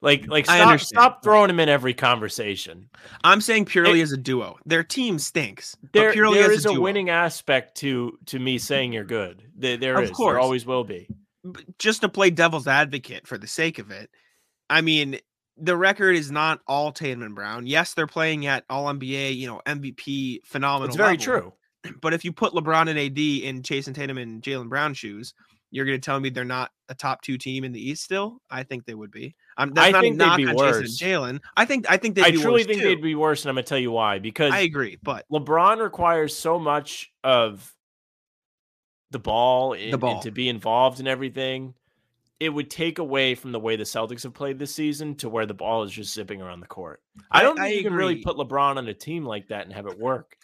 Like, 0.00 0.28
like 0.28 0.44
stop, 0.44 0.78
stop 0.78 1.24
throwing 1.24 1.48
them 1.48 1.58
in 1.58 1.68
every 1.68 1.92
conversation. 1.92 2.88
I'm 3.24 3.40
saying 3.40 3.64
purely 3.64 4.00
as 4.00 4.12
a 4.12 4.16
duo. 4.16 4.56
Their 4.64 4.84
team 4.84 5.18
stinks. 5.18 5.74
but 5.82 5.92
There, 5.92 6.12
purely 6.12 6.38
there 6.38 6.52
is 6.52 6.64
a 6.66 6.68
duo. 6.68 6.82
winning 6.82 7.10
aspect 7.10 7.76
to 7.78 8.16
to 8.26 8.38
me 8.38 8.58
saying 8.58 8.92
you're 8.92 9.02
good. 9.02 9.42
There, 9.56 9.76
there 9.76 9.96
Of 9.96 10.04
is. 10.04 10.10
course. 10.12 10.34
There 10.34 10.38
always 10.40 10.64
will 10.64 10.84
be. 10.84 11.08
b- 11.52 11.64
just 11.80 12.02
to 12.02 12.08
play 12.08 12.30
devil's 12.30 12.68
advocate 12.68 13.26
for 13.26 13.38
the 13.38 13.48
sake 13.48 13.80
of 13.80 13.90
it, 13.90 14.08
I 14.70 14.82
mean, 14.82 15.18
the 15.56 15.76
record 15.76 16.14
is 16.14 16.30
not 16.30 16.60
all 16.68 16.92
Tatum 16.92 17.24
and 17.24 17.34
Brown. 17.34 17.66
Yes, 17.66 17.94
they're 17.94 18.06
playing 18.06 18.46
at 18.46 18.64
All 18.70 18.86
NBA, 18.86 19.34
you 19.36 19.48
know, 19.48 19.60
MVP, 19.66 20.44
phenomenal. 20.44 20.86
It's 20.86 20.96
very 20.96 21.16
level. 21.16 21.24
true. 21.24 21.52
But 22.00 22.14
if 22.14 22.24
you 22.24 22.32
put 22.32 22.52
LeBron 22.52 22.88
and 22.88 22.98
AD 22.98 23.18
in 23.18 23.62
Jayson 23.62 23.94
Tatum 23.94 24.18
and 24.18 24.42
Jaylen 24.42 24.68
Brown 24.68 24.94
shoes, 24.94 25.34
you're 25.70 25.84
going 25.84 26.00
to 26.00 26.04
tell 26.04 26.18
me 26.18 26.30
they're 26.30 26.44
not 26.44 26.70
a 26.88 26.94
top 26.94 27.20
two 27.22 27.36
team 27.36 27.62
in 27.64 27.72
the 27.72 27.80
East 27.90 28.02
still? 28.02 28.40
I 28.50 28.62
think 28.62 28.84
they 28.86 28.94
would 28.94 29.10
be. 29.10 29.34
I'm 29.56 29.72
that's 29.74 29.88
I 29.88 29.90
not 29.90 30.00
think 30.02 30.14
a 30.14 30.18
they'd 30.18 30.36
be 30.36 30.46
on 30.46 30.56
worse. 30.56 30.76
Jayson 30.76 30.82
and 31.30 31.38
Jaylen. 31.38 31.40
I 31.56 31.64
think 31.64 31.86
I 31.90 31.96
think 31.96 32.14
they'd 32.14 32.24
I 32.24 32.30
truly 32.30 32.52
worse 32.62 32.66
think 32.66 32.80
too. 32.80 32.88
they'd 32.88 33.02
be 33.02 33.14
worse, 33.14 33.42
and 33.44 33.50
I'm 33.50 33.54
gonna 33.56 33.64
tell 33.64 33.78
you 33.78 33.90
why. 33.90 34.18
Because 34.18 34.52
I 34.52 34.60
agree, 34.60 34.98
but 35.02 35.26
LeBron 35.30 35.80
requires 35.82 36.34
so 36.36 36.58
much 36.58 37.10
of 37.22 37.74
the 39.10 39.18
ball, 39.18 39.72
in, 39.72 39.98
ball. 39.98 40.14
and 40.14 40.22
to 40.22 40.30
be 40.30 40.48
involved 40.48 41.00
in 41.00 41.06
everything. 41.06 41.74
It 42.40 42.50
would 42.50 42.70
take 42.70 43.00
away 43.00 43.34
from 43.34 43.50
the 43.50 43.58
way 43.58 43.74
the 43.74 43.82
Celtics 43.82 44.22
have 44.22 44.32
played 44.32 44.60
this 44.60 44.72
season 44.72 45.16
to 45.16 45.28
where 45.28 45.44
the 45.44 45.54
ball 45.54 45.82
is 45.82 45.90
just 45.90 46.14
zipping 46.14 46.40
around 46.40 46.60
the 46.60 46.68
court. 46.68 47.02
I 47.32 47.40
I- 47.40 47.42
don't 47.42 47.58
I 47.58 47.64
think 47.70 47.78
you 47.78 47.82
can 47.90 47.94
really 47.98 48.22
put 48.22 48.36
LeBron 48.36 48.76
on 48.76 48.86
a 48.86 48.94
team 48.94 49.24
like 49.26 49.48
that 49.48 49.64
and 49.64 49.72
have 49.74 49.86
it 49.88 49.98
work 49.98 50.36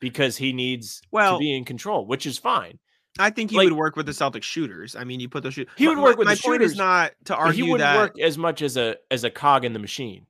because 0.00 0.36
he 0.36 0.52
needs 0.52 1.02
Well- 1.10 1.38
to 1.38 1.40
be 1.40 1.54
in 1.56 1.64
control, 1.64 2.06
which 2.06 2.26
is 2.26 2.38
fine. 2.38 2.78
I 3.18 3.30
think 3.30 3.50
he 3.50 3.56
like- 3.56 3.64
would 3.64 3.72
work 3.72 3.96
with 3.96 4.06
the 4.06 4.12
Celtics 4.12 4.44
shooters. 4.44 4.94
I 4.94 5.04
mean, 5.04 5.18
you 5.18 5.28
put 5.28 5.42
those 5.42 5.54
shooters. 5.54 5.72
He 5.76 5.88
would 5.88 5.98
work 5.98 6.18
with 6.18 6.26
my 6.26 6.34
the 6.34 6.40
point 6.42 6.62
is 6.62 6.76
not 6.76 7.12
to 7.24 7.34
argue 7.36 7.64
he 7.64 7.70
wouldn't 7.72 7.80
that 7.88 7.96
work 7.96 8.20
as 8.20 8.38
much 8.38 8.62
as 8.62 8.76
a 8.76 8.96
as 9.10 9.24
a 9.24 9.30
cog 9.30 9.64
in 9.64 9.72
the 9.72 9.78
machine. 9.80 10.26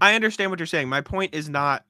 I 0.00 0.14
understand 0.14 0.50
what 0.50 0.58
you're 0.58 0.66
saying. 0.66 0.88
My 0.88 1.00
point 1.00 1.34
is 1.34 1.48
not 1.48 1.84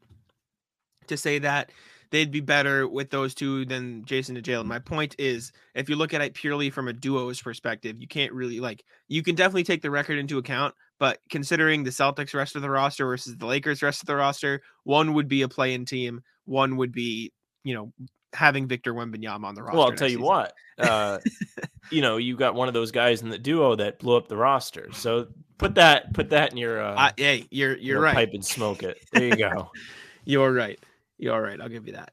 to 1.07 1.17
say 1.17 1.39
that 1.39 1.71
they'd 2.11 2.31
be 2.31 2.41
better 2.41 2.89
with 2.89 3.11
those 3.11 3.35
two 3.35 3.65
than 3.67 4.05
Jayson 4.05 4.37
and 4.37 4.45
Jaylen. 4.45 4.67
My 4.67 4.79
point 4.79 5.15
is, 5.19 5.53
if 5.75 5.89
you 5.89 5.97
look 5.97 6.15
at 6.15 6.21
it 6.21 6.35
purely 6.35 6.71
from 6.71 6.89
a 6.89 6.93
duo's 6.93 7.41
perspective, 7.41 7.97
you 7.99 8.09
can't 8.09 8.33
really 8.33 8.61
like. 8.61 8.85
You 9.09 9.23
can 9.23 9.35
definitely 9.35 9.65
take 9.65 9.83
the 9.83 9.91
record 9.91 10.19
into 10.19 10.39
account, 10.39 10.75
but 10.99 11.21
considering 11.31 11.85
the 11.85 11.91
Celtics 11.91 12.35
rest 12.35 12.57
of 12.57 12.63
the 12.63 12.71
roster 12.71 13.07
versus 13.07 13.37
the 13.37 13.47
Lakers 13.47 13.83
rest 13.83 14.03
of 14.03 14.07
the 14.07 14.17
roster, 14.17 14.63
one 14.85 15.15
would 15.15 15.29
be 15.29 15.43
a 15.43 15.49
play-in 15.49 15.85
team, 15.85 16.23
one 16.49 16.77
would 16.77 16.93
be, 16.93 17.33
you 17.65 17.75
know, 17.75 17.93
having 18.33 18.67
Victor 18.67 18.95
Wembanyama 18.95 19.45
on 19.45 19.55
the 19.55 19.63
roster. 19.63 19.77
Well, 19.77 19.87
I'll 19.87 19.97
tell 19.97 20.09
you 20.09 20.19
season. 20.19 20.27
what. 20.27 20.53
Uh, 20.79 21.19
you 21.91 22.03
know, 22.03 22.17
you 22.17 22.37
got 22.37 22.55
one 22.55 22.69
of 22.69 22.75
those 22.75 22.91
guys 22.91 23.23
in 23.23 23.29
the 23.29 23.39
duo 23.39 23.77
that 23.77 23.99
blew 23.99 24.17
up 24.17 24.29
the 24.29 24.37
roster. 24.37 24.89
So 24.93 25.29
put 25.59 25.75
that 25.75 26.13
put 26.15 26.31
that 26.31 26.53
in 26.53 26.57
your 26.57 26.81
uh, 26.81 26.95
I, 26.97 27.13
hey, 27.17 27.47
you're 27.51 27.77
you 27.77 27.89
you're 27.89 27.97
know, 27.97 28.03
right. 28.03 28.15
pipe 28.15 28.31
and 28.33 28.45
smoke 28.45 28.83
it. 28.83 28.99
There 29.13 29.25
you 29.25 29.37
go. 29.37 29.71
You're 30.25 30.53
right. 30.53 30.79
You're 31.17 31.41
right. 31.41 31.59
I'll 31.59 31.71
give 31.71 31.87
you 31.87 31.95
that. 31.95 32.13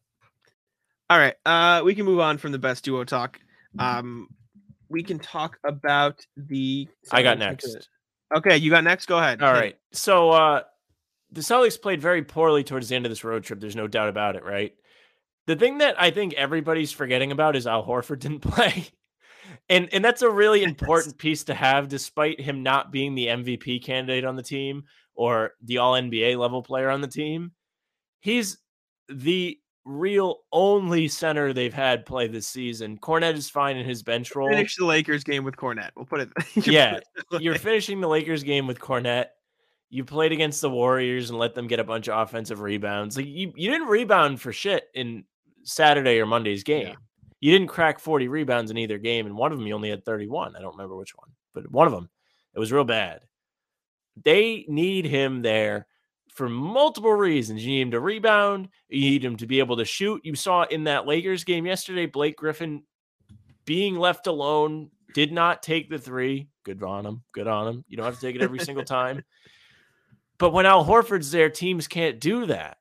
All 1.09 1.17
right. 1.17 1.35
Uh 1.45 1.81
we 1.83 1.95
can 1.95 2.05
move 2.05 2.21
on 2.21 2.37
from 2.37 2.53
the 2.53 2.59
best 2.59 2.85
duo 2.85 3.03
talk. 3.03 3.41
Um 3.77 4.29
we 4.87 5.03
can 5.03 5.19
talk 5.19 5.57
about 5.65 6.25
the 6.37 6.87
I 7.11 7.21
got 7.23 7.37
Sorry, 7.37 7.49
let's 7.51 7.65
get 7.65 7.71
to 7.71 7.75
next. 7.75 7.89
Okay, 8.37 8.57
you 8.57 8.71
got 8.71 8.85
next. 8.85 9.07
Go 9.07 9.17
ahead. 9.17 9.43
All 9.43 9.53
it. 9.53 9.59
right. 9.59 9.75
So 9.91 10.29
uh 10.29 10.61
the 11.35 11.41
Celtics 11.41 11.79
played 11.79 12.01
very 12.01 12.23
poorly 12.23 12.63
towards 12.63 12.89
the 12.89 12.95
end 12.95 13.05
of 13.05 13.11
this 13.11 13.23
road 13.25 13.43
trip. 13.43 13.59
There's 13.59 13.75
no 13.75 13.87
doubt 13.87 14.09
about 14.09 14.37
it, 14.37 14.43
right? 14.43 14.73
The 15.47 15.57
thing 15.57 15.79
that 15.79 16.01
I 16.01 16.09
think 16.09 16.33
everybody's 16.33 16.93
forgetting 16.93 17.31
about 17.31 17.55
is 17.55 17.67
Al 17.67 17.85
Horford 17.85 18.19
didn't 18.19 18.39
play. 18.39 18.87
And 19.69 19.89
and 19.93 20.03
that's 20.03 20.21
a 20.21 20.29
really 20.29 20.63
important 20.71 21.17
piece 21.17 21.43
to 21.45 21.53
have 21.53 21.89
despite 21.89 22.39
him 22.39 22.63
not 22.63 22.91
being 22.91 23.13
the 23.13 23.27
MVP 23.27 23.83
candidate 23.83 24.25
on 24.25 24.35
the 24.35 24.43
team 24.43 24.85
or 25.13 25.51
the 25.61 25.77
all 25.77 25.93
NBA 25.93 26.37
level 26.37 26.63
player 26.63 26.89
on 26.89 27.01
the 27.01 27.07
team. 27.07 27.51
He's 28.21 28.57
the 29.09 29.59
real 29.83 30.39
only 30.51 31.07
center 31.07 31.53
they've 31.53 31.73
had 31.73 32.05
play 32.05 32.27
this 32.27 32.47
season. 32.47 32.97
Kornet 32.97 33.35
is 33.35 33.49
fine 33.49 33.77
in 33.77 33.85
his 33.85 34.01
bench 34.01 34.35
role. 34.35 34.49
Finish 34.49 34.77
the 34.77 34.85
Lakers 34.85 35.23
game 35.23 35.43
with 35.43 35.55
Kornet. 35.57 35.91
We'll 35.95 36.05
put 36.05 36.21
it. 36.21 36.29
Yeah, 36.67 36.99
You're 37.39 37.55
finishing 37.55 38.01
the 38.01 38.07
Lakers 38.07 38.41
game 38.41 38.67
with 38.67 38.79
Kornet. 38.79 39.25
You 39.89 40.03
played 40.03 40.31
against 40.31 40.61
the 40.61 40.69
Warriors 40.69 41.29
and 41.29 41.39
let 41.39 41.55
them 41.55 41.67
get 41.67 41.79
a 41.79 41.83
bunch 41.83 42.07
of 42.07 42.19
offensive 42.19 42.59
rebounds. 42.59 43.17
Like 43.17 43.27
you, 43.27 43.53
you 43.55 43.71
didn't 43.71 43.87
rebound 43.87 44.41
for 44.41 44.51
shit 44.51 44.85
in 44.93 45.23
Saturday 45.63 46.19
or 46.19 46.25
Monday's 46.25 46.63
game. 46.63 46.87
Yeah. 46.87 46.95
You 47.39 47.51
didn't 47.51 47.67
crack 47.67 47.99
40 47.99 48.27
rebounds 48.27 48.71
in 48.71 48.77
either 48.77 48.97
game. 48.97 49.25
And 49.25 49.37
one 49.37 49.51
of 49.51 49.57
them, 49.57 49.67
you 49.67 49.75
only 49.75 49.89
had 49.89 50.03
31. 50.03 50.55
I 50.55 50.61
don't 50.61 50.75
remember 50.75 50.95
which 50.95 51.15
one, 51.15 51.29
but 51.53 51.69
one 51.71 51.87
of 51.87 51.93
them, 51.93 52.09
it 52.53 52.59
was 52.59 52.71
real 52.71 52.85
bad. 52.85 53.21
They 54.23 54.65
need 54.67 55.05
him 55.05 55.41
there 55.41 55.87
for 56.33 56.49
multiple 56.49 57.13
reasons. 57.13 57.65
You 57.65 57.71
need 57.71 57.81
him 57.81 57.91
to 57.91 57.99
rebound, 57.99 58.69
you 58.89 59.01
need 59.01 59.23
him 59.23 59.37
to 59.37 59.47
be 59.47 59.59
able 59.59 59.77
to 59.77 59.85
shoot. 59.85 60.21
You 60.23 60.35
saw 60.35 60.63
in 60.63 60.85
that 60.85 61.07
Lakers 61.07 61.43
game 61.43 61.65
yesterday, 61.65 62.05
Blake 62.05 62.37
Griffin 62.37 62.83
being 63.65 63.95
left 63.95 64.27
alone, 64.27 64.89
did 65.13 65.31
not 65.31 65.63
take 65.63 65.89
the 65.89 65.97
three. 65.97 66.49
Good 66.63 66.83
on 66.83 67.05
him. 67.05 67.23
Good 67.31 67.47
on 67.47 67.67
him. 67.67 67.85
You 67.87 67.95
don't 67.95 68.05
have 68.05 68.15
to 68.15 68.21
take 68.21 68.35
it 68.35 68.41
every 68.41 68.59
single 68.59 68.83
time. 68.85 69.23
But 70.37 70.51
when 70.51 70.65
Al 70.65 70.85
Horford's 70.85 71.31
there, 71.31 71.49
teams 71.49 71.87
can't 71.87 72.19
do 72.19 72.45
that. 72.47 72.77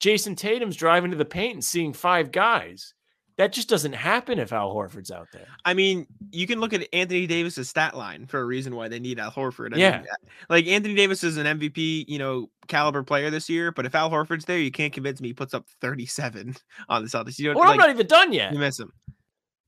Jayson 0.00 0.36
Tatum's 0.36 0.76
driving 0.76 1.10
to 1.10 1.16
the 1.16 1.24
paint 1.24 1.54
and 1.54 1.64
seeing 1.64 1.92
five 1.92 2.30
guys. 2.30 2.94
That 3.36 3.52
just 3.52 3.68
doesn't 3.68 3.92
happen 3.92 4.40
if 4.40 4.52
Al 4.52 4.74
Horford's 4.74 5.12
out 5.12 5.28
there. 5.32 5.46
I 5.64 5.72
mean, 5.72 6.08
you 6.32 6.44
can 6.48 6.58
look 6.58 6.72
at 6.72 6.88
Anthony 6.92 7.24
Davis's 7.28 7.68
stat 7.68 7.96
line 7.96 8.26
for 8.26 8.40
a 8.40 8.44
reason 8.44 8.74
why 8.74 8.88
they 8.88 8.98
need 8.98 9.20
Al 9.20 9.30
Horford. 9.30 9.74
I 9.74 9.78
Yeah. 9.78 9.98
mean, 9.98 10.06
like 10.50 10.66
Anthony 10.66 10.94
Davis 10.96 11.22
is 11.22 11.36
an 11.36 11.46
MVP, 11.46 12.04
you 12.08 12.18
know, 12.18 12.50
caliber 12.66 13.04
player 13.04 13.30
this 13.30 13.48
year, 13.48 13.70
but 13.70 13.86
if 13.86 13.94
Al 13.94 14.10
Horford's 14.10 14.44
there, 14.44 14.58
you 14.58 14.72
can't 14.72 14.92
convince 14.92 15.20
me 15.20 15.28
he 15.28 15.34
puts 15.34 15.54
up 15.54 15.66
37 15.80 16.56
on 16.88 17.02
the 17.04 17.08
Celtics. 17.08 17.38
You 17.38 17.52
don't 17.52 17.56
Or 17.58 17.66
I'm 17.66 17.76
not 17.76 17.90
even 17.90 18.08
done 18.08 18.32
yet. 18.32 18.52
you 18.52 18.58
miss 18.58 18.78
him. 18.80 18.92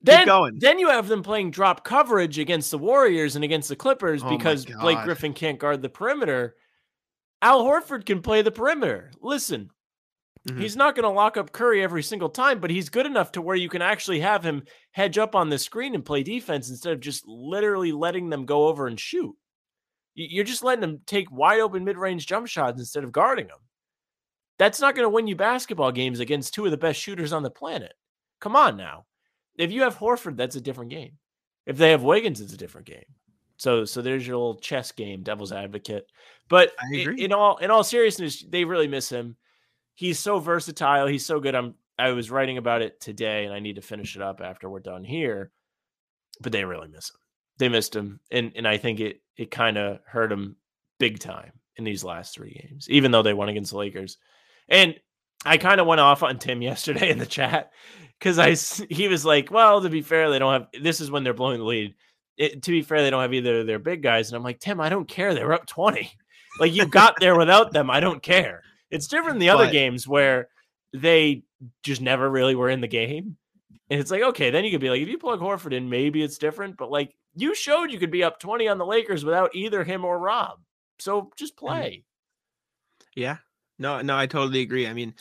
Then, 0.02 0.26
going. 0.26 0.58
then 0.58 0.78
you 0.78 0.88
have 0.88 1.06
them 1.08 1.22
playing 1.22 1.50
drop 1.52 1.84
coverage 1.84 2.38
against 2.38 2.70
the 2.72 2.78
Warriors 2.78 3.36
and 3.36 3.44
against 3.44 3.68
the 3.68 3.76
Clippers 3.76 4.22
Oh 4.24 4.30
because 4.36 4.64
Blake 4.64 4.98
Griffin 5.04 5.32
can't 5.34 5.58
guard 5.58 5.80
the 5.82 5.90
perimeter. 5.90 6.56
Al 7.42 7.64
Horford 7.64 8.04
can 8.06 8.22
play 8.22 8.42
the 8.42 8.50
perimeter. 8.50 9.10
Listen, 9.20 9.70
Mhm. 10.48 10.60
he's 10.60 10.76
not 10.76 10.94
going 10.94 11.04
to 11.04 11.10
lock 11.10 11.36
up 11.36 11.52
Curry 11.52 11.82
every 11.82 12.02
single 12.02 12.28
time, 12.30 12.60
but 12.60 12.70
he's 12.70 12.88
good 12.88 13.06
enough 13.06 13.32
to 13.32 13.42
where 13.42 13.56
you 13.56 13.68
can 13.68 13.82
actually 13.82 14.20
have 14.20 14.44
him 14.44 14.64
hedge 14.92 15.18
up 15.18 15.34
on 15.34 15.48
the 15.50 15.58
screen 15.58 15.94
and 15.94 16.04
play 16.04 16.22
defense 16.22 16.70
instead 16.70 16.92
of 16.92 17.00
just 17.00 17.26
literally 17.26 17.92
letting 17.92 18.30
them 18.30 18.46
go 18.46 18.68
over 18.68 18.86
and 18.86 18.98
shoot. 18.98 19.36
You're 20.14 20.44
just 20.44 20.64
letting 20.64 20.80
them 20.80 21.00
take 21.06 21.30
wide 21.30 21.60
open 21.60 21.84
mid 21.84 21.96
range 21.96 22.26
jump 22.26 22.46
shots 22.46 22.78
instead 22.78 23.04
of 23.04 23.12
guarding 23.12 23.46
them. 23.48 23.60
That's 24.58 24.80
not 24.80 24.94
going 24.94 25.04
to 25.06 25.10
win 25.10 25.26
you 25.26 25.36
basketball 25.36 25.92
games 25.92 26.20
against 26.20 26.52
two 26.52 26.64
of 26.66 26.70
the 26.70 26.76
best 26.76 27.00
shooters 27.00 27.32
on 27.32 27.42
the 27.42 27.50
planet. 27.50 27.94
Come 28.40 28.56
on 28.56 28.76
now. 28.76 29.06
If 29.56 29.72
you 29.72 29.82
have 29.82 29.96
Horford, 29.98 30.36
that's 30.36 30.56
a 30.56 30.60
different 30.60 30.90
game. 30.90 31.18
If 31.66 31.76
they 31.76 31.90
have 31.90 32.02
Wiggins, 32.02 32.40
it's 32.40 32.52
a 32.52 32.58
different 32.58 32.86
game. 32.86 33.04
So, 33.56 33.84
so 33.84 34.00
there's 34.02 34.26
your 34.26 34.36
little 34.36 34.58
chess 34.58 34.90
game, 34.92 35.22
devil's 35.22 35.52
advocate. 35.52 36.06
But 36.50 36.72
I 36.78 36.96
i- 36.96 37.00
agree. 37.00 37.24
in 37.24 37.32
all 37.32 37.56
in 37.56 37.70
all 37.70 37.82
seriousness, 37.84 38.42
they 38.46 38.64
really 38.66 38.88
miss 38.88 39.08
him. 39.10 39.36
He's 39.94 40.18
so 40.18 40.38
versatile. 40.38 41.06
He's 41.06 41.24
so 41.24 41.40
good. 41.40 41.54
I'm 41.54 41.74
I 41.98 42.10
was 42.12 42.30
writing 42.30 42.58
about 42.58 42.82
it 42.82 43.00
today, 43.00 43.44
and 43.46 43.54
I 43.54 43.60
need 43.60 43.76
to 43.76 43.82
finish 43.82 44.16
it 44.16 44.22
up 44.22 44.42
after 44.42 44.68
we're 44.68 44.80
done 44.80 45.04
here. 45.04 45.50
But 46.42 46.52
they 46.52 46.64
really 46.64 46.88
miss 46.88 47.10
him. 47.10 47.16
They 47.58 47.68
missed 47.70 47.96
him, 47.96 48.20
and 48.30 48.52
and 48.56 48.68
I 48.68 48.76
think 48.78 49.00
it 49.00 49.22
it 49.36 49.50
kind 49.50 49.78
of 49.78 50.00
hurt 50.06 50.32
him 50.32 50.56
big 50.98 51.18
time 51.20 51.52
in 51.76 51.84
these 51.84 52.04
last 52.04 52.34
three 52.34 52.52
games, 52.52 52.86
even 52.90 53.10
though 53.10 53.22
they 53.22 53.32
won 53.34 53.48
against 53.48 53.70
the 53.70 53.78
Lakers. 53.78 54.18
And 54.68 54.94
I 55.46 55.56
kind 55.56 55.80
of 55.80 55.86
went 55.86 56.00
off 56.00 56.22
on 56.22 56.38
Tim 56.38 56.60
yesterday 56.70 57.10
in 57.10 57.18
the 57.18 57.26
chat 57.26 57.72
because 58.18 58.38
I 58.38 58.54
he 58.92 59.08
was 59.08 59.24
like, 59.24 59.50
"Well, 59.50 59.82
to 59.82 59.90
be 59.90 60.02
fair, 60.02 60.30
they 60.30 60.38
don't 60.38 60.52
have. 60.52 60.82
This 60.82 61.00
is 61.00 61.10
when 61.10 61.22
they're 61.24 61.34
blowing 61.34 61.58
the 61.58 61.64
lead. 61.64 61.94
It, 62.38 62.62
to 62.62 62.70
be 62.70 62.80
fair, 62.82 63.02
they 63.02 63.10
don't 63.10 63.20
have 63.22 63.34
either 63.34 63.60
of 63.60 63.66
their 63.66 63.78
big 63.78 64.02
guys." 64.02 64.28
And 64.30 64.36
I'm 64.36 64.42
like, 64.42 64.60
"Tim, 64.60 64.80
I 64.80 64.88
don't 64.88 65.06
care. 65.08 65.34
They 65.34 65.44
were 65.44 65.52
up 65.52 65.66
20. 65.66 66.10
Like 66.60 66.74
you 66.74 66.86
got 66.86 67.18
there 67.18 67.36
without 67.36 67.72
them. 67.72 67.90
I 67.90 67.98
don't 67.98 68.22
care. 68.22 68.62
It's 68.90 69.08
different 69.08 69.34
than 69.34 69.40
the 69.40 69.50
other 69.50 69.64
But- 69.66 69.72
games 69.72 70.06
where 70.06 70.48
they 70.92 71.42
just 71.82 72.00
never 72.00 72.28
really 72.30 72.54
were 72.54 72.68
in 72.68 72.80
the 72.80 72.86
game. 72.88 73.36
And 73.90 73.98
it's 73.98 74.10
like, 74.10 74.22
okay, 74.22 74.50
then 74.50 74.64
you 74.64 74.70
could 74.70 74.80
be 74.80 74.90
like, 74.90 75.00
if 75.02 75.08
you 75.08 75.18
plug 75.18 75.40
Horford 75.40 75.72
in, 75.72 75.88
maybe 75.90 76.22
it's 76.22 76.38
different. 76.38 76.76
But 76.76 76.90
like 76.92 77.14
you 77.34 77.54
showed 77.54 77.90
you 77.90 77.98
could 77.98 78.10
be 78.10 78.22
up 78.22 78.38
20 78.38 78.68
on 78.68 78.78
the 78.78 78.86
Lakers 78.86 79.24
without 79.24 79.54
either 79.54 79.82
him 79.82 80.04
or 80.04 80.18
Rob. 80.18 80.60
So 80.98 81.30
just 81.36 81.56
play. 81.56 82.04
Yeah. 83.16 83.38
No, 83.78 84.00
no, 84.02 84.16
I 84.16 84.26
totally 84.26 84.60
agree. 84.60 84.86
I 84.86 84.92
mean, 84.92 85.14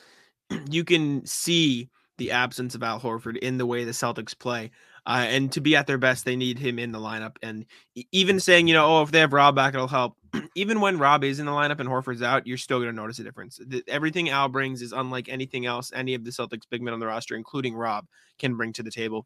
you 0.69 0.83
can 0.83 1.25
see 1.25 1.89
the 2.17 2.31
absence 2.31 2.75
of 2.75 2.83
Al 2.83 2.99
Horford 2.99 3.37
in 3.37 3.57
the 3.57 3.65
way 3.65 3.85
the 3.85 3.91
Celtics 3.91 4.37
play. 4.37 4.71
Uh, 5.09 5.25
and 5.27 5.51
to 5.51 5.59
be 5.59 5.75
at 5.75 5.87
their 5.87 5.97
best, 5.97 6.23
they 6.23 6.35
need 6.35 6.59
him 6.59 6.77
in 6.77 6.91
the 6.91 6.99
lineup. 6.99 7.37
And 7.41 7.65
even 8.11 8.39
saying, 8.39 8.67
you 8.67 8.75
know, 8.75 8.85
oh, 8.85 9.01
if 9.01 9.09
they 9.09 9.17
have 9.17 9.33
Rob 9.33 9.55
back, 9.55 9.73
it'll 9.73 9.87
help. 9.87 10.15
even 10.55 10.81
when 10.81 10.99
Rob 10.99 11.23
is 11.23 11.39
in 11.39 11.47
the 11.47 11.51
lineup 11.51 11.79
and 11.79 11.89
Horford's 11.89 12.21
out, 12.21 12.45
you're 12.45 12.59
still 12.59 12.77
going 12.77 12.91
to 12.91 12.95
notice 12.95 13.17
a 13.17 13.23
difference. 13.23 13.59
The, 13.65 13.83
everything 13.87 14.29
Al 14.29 14.49
brings 14.49 14.83
is 14.83 14.91
unlike 14.91 15.27
anything 15.27 15.65
else 15.65 15.91
any 15.95 16.13
of 16.13 16.23
the 16.23 16.29
Celtics 16.29 16.69
big 16.69 16.83
men 16.83 16.93
on 16.93 16.99
the 16.99 17.07
roster, 17.07 17.35
including 17.35 17.73
Rob, 17.73 18.05
can 18.37 18.55
bring 18.55 18.71
to 18.73 18.83
the 18.83 18.91
table. 18.91 19.25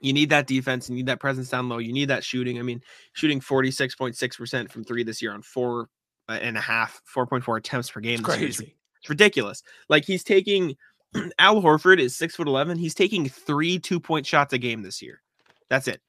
You 0.00 0.14
need 0.14 0.30
that 0.30 0.46
defense. 0.46 0.88
You 0.88 0.96
need 0.96 1.06
that 1.06 1.20
presence 1.20 1.50
down 1.50 1.68
low. 1.68 1.76
You 1.76 1.92
need 1.92 2.08
that 2.08 2.24
shooting. 2.24 2.58
I 2.58 2.62
mean, 2.62 2.80
shooting 3.12 3.40
46.6% 3.40 4.70
from 4.70 4.84
three 4.84 5.04
this 5.04 5.20
year 5.20 5.34
on 5.34 5.42
four 5.42 5.90
uh, 6.30 6.38
and 6.40 6.56
a 6.56 6.62
half, 6.62 7.02
4.4 7.14 7.58
attempts 7.58 7.90
per 7.90 8.00
game. 8.00 8.20
It's 8.20 8.28
this 8.28 8.40
year 8.40 8.48
is 8.48 8.56
crazy. 8.56 8.76
it's 9.02 9.10
ridiculous. 9.10 9.62
Like 9.90 10.06
he's 10.06 10.24
taking 10.24 10.76
Al 11.38 11.60
Horford 11.62 11.98
is 11.98 12.16
six 12.16 12.34
foot 12.36 12.48
eleven. 12.48 12.78
He's 12.78 12.94
taking 12.94 13.28
three 13.28 13.78
two 13.78 14.00
point 14.00 14.26
shots 14.26 14.52
a 14.52 14.58
game 14.58 14.82
this 14.82 15.00
year. 15.02 15.20
That's 15.70 15.88
it, 15.88 16.00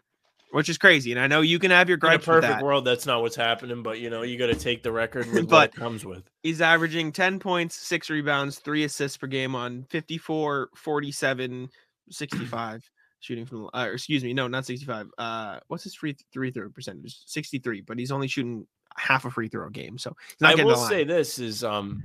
which 0.52 0.70
is 0.70 0.78
crazy. 0.78 1.12
And 1.12 1.20
I 1.20 1.28
know 1.28 1.42
you 1.42 1.60
can 1.60 1.72
have 1.72 1.88
your 1.90 1.96
In 1.98 2.00
a 2.00 2.08
gripes 2.08 2.26
perfect 2.26 2.52
that. 2.54 2.64
world, 2.64 2.86
that's 2.86 3.06
not 3.06 3.22
what's 3.22 3.36
happening, 3.36 3.84
but 3.84 4.00
you 4.00 4.10
know, 4.10 4.22
you 4.24 4.38
got 4.38 4.48
to 4.48 4.56
take 4.56 4.84
the 4.84 4.92
record 4.92 5.26
with 5.32 5.44
what 5.44 5.50
But- 5.50 5.70
it 5.70 5.76
comes 5.76 6.06
with. 6.06 6.24
He's 6.44 6.62
averaging 6.62 7.12
10 7.12 7.40
points, 7.40 7.76
six 7.76 8.10
rebounds, 8.10 8.60
three 8.60 8.84
assists 8.84 9.18
per 9.18 9.26
game 9.28 9.56
on 9.56 9.84
54, 9.90 10.70
47, 10.76 11.70
65 12.12 12.84
shooting 13.22 13.46
from, 13.46 13.64
the- 13.64 13.78
uh, 13.80 13.86
excuse 13.92 14.24
me, 14.24 14.34
no, 14.34 14.48
not 14.48 14.66
65. 14.66 15.08
Uh, 15.18 15.60
what's 15.68 15.84
his 15.84 15.96
free 15.96 16.16
free 16.32 16.52
throw 16.52 16.70
percentage? 16.70 17.18
63, 17.26 17.82
but 17.82 17.98
he's 17.98 18.12
only 18.12 18.28
shooting 18.28 18.68
half 18.98 19.26
a 19.26 19.32
free 19.32 19.48
throw 19.48 19.70
game. 19.70 19.98
So 19.98 20.16
he's 20.30 20.42
not 20.42 20.60
I 20.60 20.64
will 20.64 20.76
say 20.76 21.04
this 21.04 21.40
is 21.40 21.64
um 21.64 22.04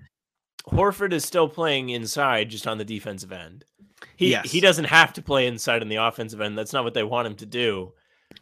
Horford 0.68 1.12
is 1.12 1.24
still 1.24 1.48
playing 1.48 1.90
inside 1.90 2.50
just 2.50 2.66
on 2.66 2.78
the 2.78 2.84
defensive 2.84 3.32
end. 3.32 3.64
He 4.16 4.30
Yes. 4.30 4.50
he 4.50 4.60
doesn't 4.60 4.84
have 4.86 5.12
to 5.14 5.22
play 5.22 5.46
inside 5.46 5.82
on 5.82 5.88
the 5.88 5.96
offensive 5.96 6.40
end. 6.40 6.56
That's 6.56 6.72
not 6.72 6.84
what 6.84 6.94
they 6.94 7.02
want 7.02 7.26
him 7.26 7.34
to 7.36 7.46
do. 7.46 7.92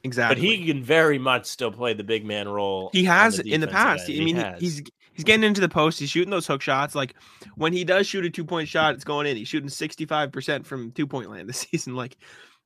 exactly. 0.04 0.34
But 0.36 0.42
he 0.44 0.66
can 0.66 0.82
very 0.82 1.18
much 1.18 1.46
still 1.46 1.70
play 1.72 1.94
the 1.94 2.04
big 2.04 2.24
man 2.24 2.48
role. 2.48 2.90
He 2.92 3.04
has 3.04 3.38
in 3.38 3.60
the 3.60 3.66
past. 3.66 4.08
end. 4.08 4.20
I 4.20 4.24
mean, 4.24 4.36
he- 4.36 4.60
he's 4.60 4.82
he's 5.12 5.24
getting 5.24 5.44
into 5.44 5.60
the 5.60 5.68
post. 5.68 5.98
He's 5.98 6.10
shooting 6.10 6.30
those 6.30 6.46
hook 6.46 6.60
shots. 6.62 6.94
Like 6.94 7.14
when 7.56 7.72
he 7.72 7.84
does 7.84 8.06
shoot 8.06 8.24
a 8.24 8.30
two 8.30 8.44
point 8.44 8.68
shot, 8.68 8.94
it's 8.94 9.04
going 9.04 9.26
in. 9.26 9.36
He's 9.36 9.48
shooting 9.48 9.68
sixty 9.70 10.04
five 10.04 10.30
percent 10.30 10.66
from 10.66 10.92
two 10.92 11.06
point 11.06 11.30
land 11.30 11.48
this 11.48 11.58
season. 11.70 11.94
Like 11.96 12.16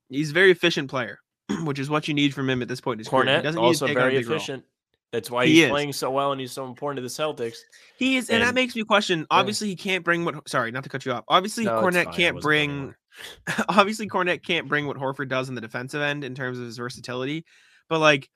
he's 0.09 0.31
a 0.31 0.35
very 0.35 0.51
efficient 0.51 0.91
player, 0.91 1.21
which 1.63 1.79
is 1.79 1.89
what 1.89 2.09
you 2.09 2.15
need 2.15 2.35
from 2.35 2.51
him 2.51 2.61
at 2.63 2.69
this 2.69 2.81
point. 2.81 2.97
in 2.97 2.99
his 3.01 3.09
career. 3.09 3.37
He 3.37 3.43
doesn't 3.43 3.61
need 3.61 3.63
to 3.63 3.67
also 3.67 3.87
take 3.87 3.97
on 3.97 4.03
a 4.03 4.11
very 4.11 4.17
efficient. 4.19 4.65
role. 4.65 4.69
That's 5.13 5.31
why 5.31 5.47
he's 5.47 5.65
is. 5.65 5.71
playing 5.71 5.93
so 5.93 6.11
well 6.11 6.33
and 6.33 6.41
he's 6.41 6.53
so 6.53 6.65
important 6.65 6.97
to 6.97 7.03
the 7.03 7.09
Celtics. 7.09 7.59
He 7.99 8.17
is, 8.17 8.31
and, 8.31 8.43
that 8.43 8.55
makes 8.55 8.75
me 8.75 8.83
question. 8.83 9.27
Obviously, 9.31 9.69
he 9.69 9.77
can't 9.77 10.03
bring 10.03 10.25
what. 10.25 10.49
Sorry, 10.49 10.71
not 10.71 10.85
to 10.85 10.89
cut 10.89 11.05
you 11.05 11.13
off. 11.13 11.25
Obviously, 11.29 11.65
No, 11.65 11.83
Kornet 11.83 12.15
can't 12.15 12.41
bring. 12.41 12.95
obviously, 13.69 14.09
Kornet 14.09 14.43
can't 14.43 14.69
bring 14.69 14.87
what 14.87 14.97
Horford 14.97 15.29
does 15.29 15.51
in 15.51 15.55
the 15.55 15.61
defensive 15.61 16.01
end 16.01 16.25
in 16.25 16.35
terms 16.35 16.59
of 16.59 16.65
his 16.65 16.79
versatility. 16.79 17.45
But 17.91 17.99
like, 17.99 18.31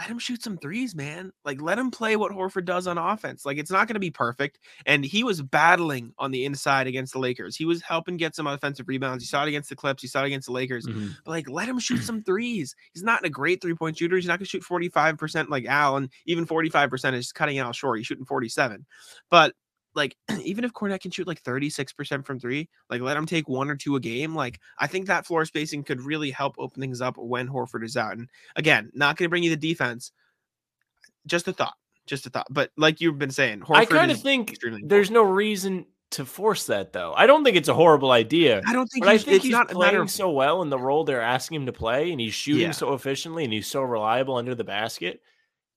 let 0.00 0.08
him 0.08 0.18
shoot 0.18 0.42
some 0.42 0.56
threes, 0.56 0.94
man. 0.94 1.30
Like, 1.44 1.60
let 1.60 1.78
him 1.78 1.90
play 1.90 2.16
what 2.16 2.32
Horford 2.32 2.64
does 2.64 2.86
on 2.86 2.96
offense. 2.96 3.44
Like, 3.44 3.58
it's 3.58 3.70
not 3.70 3.86
going 3.86 3.94
to 3.94 4.00
be 4.00 4.10
perfect. 4.10 4.58
And 4.86 5.04
he 5.04 5.22
was 5.22 5.42
battling 5.42 6.14
on 6.18 6.30
the 6.30 6.46
inside 6.46 6.86
against 6.86 7.12
the 7.12 7.18
Lakers. 7.18 7.54
He 7.54 7.66
was 7.66 7.82
helping 7.82 8.16
get 8.16 8.34
some 8.34 8.46
offensive 8.46 8.88
rebounds. 8.88 9.22
You 9.22 9.26
saw 9.26 9.42
it 9.44 9.48
against 9.48 9.68
the 9.68 9.76
Clips. 9.76 10.02
You 10.02 10.08
saw 10.08 10.22
it 10.22 10.28
against 10.28 10.46
the 10.46 10.52
Lakers. 10.52 10.86
Mhm. 10.86 11.16
But 11.22 11.30
like, 11.32 11.50
let 11.50 11.68
him 11.68 11.78
shoot 11.78 11.98
some 12.02 12.22
threes. 12.22 12.74
He's 12.94 13.02
not 13.02 13.26
a 13.26 13.28
great 13.28 13.60
three 13.60 13.74
point 13.74 13.98
shooter. 13.98 14.16
He's 14.16 14.26
not 14.26 14.38
going 14.38 14.46
to 14.46 14.50
shoot 14.50 14.64
45% 14.64 15.50
like 15.50 15.66
Al, 15.66 15.96
and 15.98 16.08
even 16.24 16.46
45% 16.46 17.12
is 17.12 17.30
cutting 17.30 17.58
Al 17.58 17.72
short. 17.72 17.98
He's 17.98 18.06
shooting 18.06 18.24
47. 18.24 18.86
But 19.28 19.54
like, 19.94 20.16
even 20.44 20.64
if 20.64 20.72
Kornet 20.72 21.00
can 21.00 21.10
shoot 21.10 21.26
like 21.26 21.42
36% 21.42 22.24
from 22.24 22.38
three, 22.38 22.68
like, 22.88 23.00
let 23.00 23.16
him 23.16 23.26
take 23.26 23.48
one 23.48 23.70
or 23.70 23.76
two 23.76 23.96
a 23.96 24.00
game. 24.00 24.34
Like, 24.34 24.60
I 24.78 24.86
think 24.86 25.06
that 25.06 25.26
floor 25.26 25.44
spacing 25.44 25.84
could 25.84 26.00
really 26.00 26.30
help 26.30 26.54
open 26.58 26.80
things 26.80 27.00
up 27.00 27.16
when 27.16 27.48
Horford 27.48 27.84
is 27.84 27.96
out. 27.96 28.12
And 28.12 28.28
again, 28.56 28.90
not 28.94 29.16
going 29.16 29.26
to 29.26 29.30
bring 29.30 29.42
you 29.42 29.50
the 29.50 29.56
defense. 29.56 30.12
Just 31.26 31.48
a 31.48 31.52
thought. 31.52 31.74
Just 32.06 32.26
a 32.26 32.30
thought. 32.30 32.46
But 32.50 32.70
like 32.76 33.00
you've 33.00 33.18
been 33.18 33.30
saying, 33.30 33.60
Horford 33.60 33.76
I 33.76 33.84
kind 33.84 34.10
of 34.10 34.20
think 34.20 34.58
there's 34.82 35.10
no 35.10 35.22
reason 35.22 35.86
to 36.12 36.24
force 36.24 36.66
that 36.66 36.92
though. 36.92 37.12
I 37.16 37.26
don't 37.26 37.44
think 37.44 37.56
it's 37.56 37.68
a 37.68 37.74
horrible 37.74 38.10
idea. 38.10 38.62
I 38.66 38.72
don't 38.72 38.86
think 38.86 39.04
But 39.04 39.12
I 39.12 39.18
think 39.18 39.36
it's 39.36 39.44
he's 39.44 39.56
playing 39.70 40.08
so 40.08 40.30
well 40.30 40.62
in 40.62 40.70
the 40.70 40.78
role 40.78 41.04
they're 41.04 41.20
asking 41.20 41.60
him 41.60 41.66
to 41.66 41.72
play, 41.72 42.10
and 42.10 42.20
he's 42.20 42.34
shooting 42.34 42.62
Yeah. 42.62 42.70
so 42.72 42.94
efficiently, 42.94 43.44
and 43.44 43.52
he's 43.52 43.68
so 43.68 43.82
reliable 43.82 44.36
under 44.36 44.54
the 44.54 44.64
basket. 44.64 45.20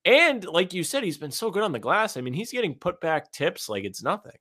And 0.06 0.43
like 0.45 0.74
you 0.74 0.84
said, 0.84 1.04
he's 1.04 1.18
been 1.18 1.32
so 1.32 1.49
good 1.51 1.64
on 1.64 1.72
the 1.72 1.80
glass. 1.80 2.18
I 2.18 2.22
mean, 2.22 2.34
he's 2.34 2.51
getting 2.51 2.76
put 2.76 2.99
back 3.01 3.32
tips 3.32 3.70
like 3.70 3.86
it's 3.86 4.04
nothing. 4.04 4.36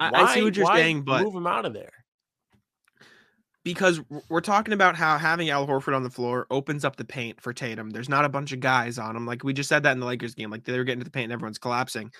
I, 0.00 0.10
I 0.14 0.34
see 0.34 0.42
what 0.42 0.56
you're 0.56 0.66
saying, 0.74 1.02
but 1.02 1.22
move 1.22 1.34
him 1.34 1.46
out 1.46 1.64
of 1.64 1.72
there. 1.72 1.92
because 3.64 4.00
we're 4.30 4.40
talking 4.40 4.72
about 4.72 4.96
how 4.96 5.18
having 5.18 5.50
Al 5.50 5.66
Horford 5.66 5.94
on 5.94 6.02
the 6.02 6.10
floor 6.10 6.46
opens 6.50 6.84
up 6.84 6.96
the 6.96 7.04
paint 7.04 7.40
for 7.40 7.52
Tatum. 7.52 7.90
There's 7.90 8.08
not 8.08 8.24
a 8.24 8.28
bunch 8.28 8.52
of 8.52 8.60
guys 8.60 8.98
on 8.98 9.14
him. 9.16 9.26
Like 9.26 9.44
we 9.44 9.52
just 9.52 9.68
said 9.68 9.82
that 9.82 9.92
in 9.92 10.00
the 10.00 10.06
Lakers 10.06 10.34
game. 10.34 10.50
Like 10.50 10.64
they 10.64 10.76
were 10.78 10.84
getting 10.84 11.00
to 11.00 11.04
the 11.04 11.10
paint 11.10 11.24
and 11.24 11.32
everyone's 11.32 11.58
collapsing. 11.58 12.10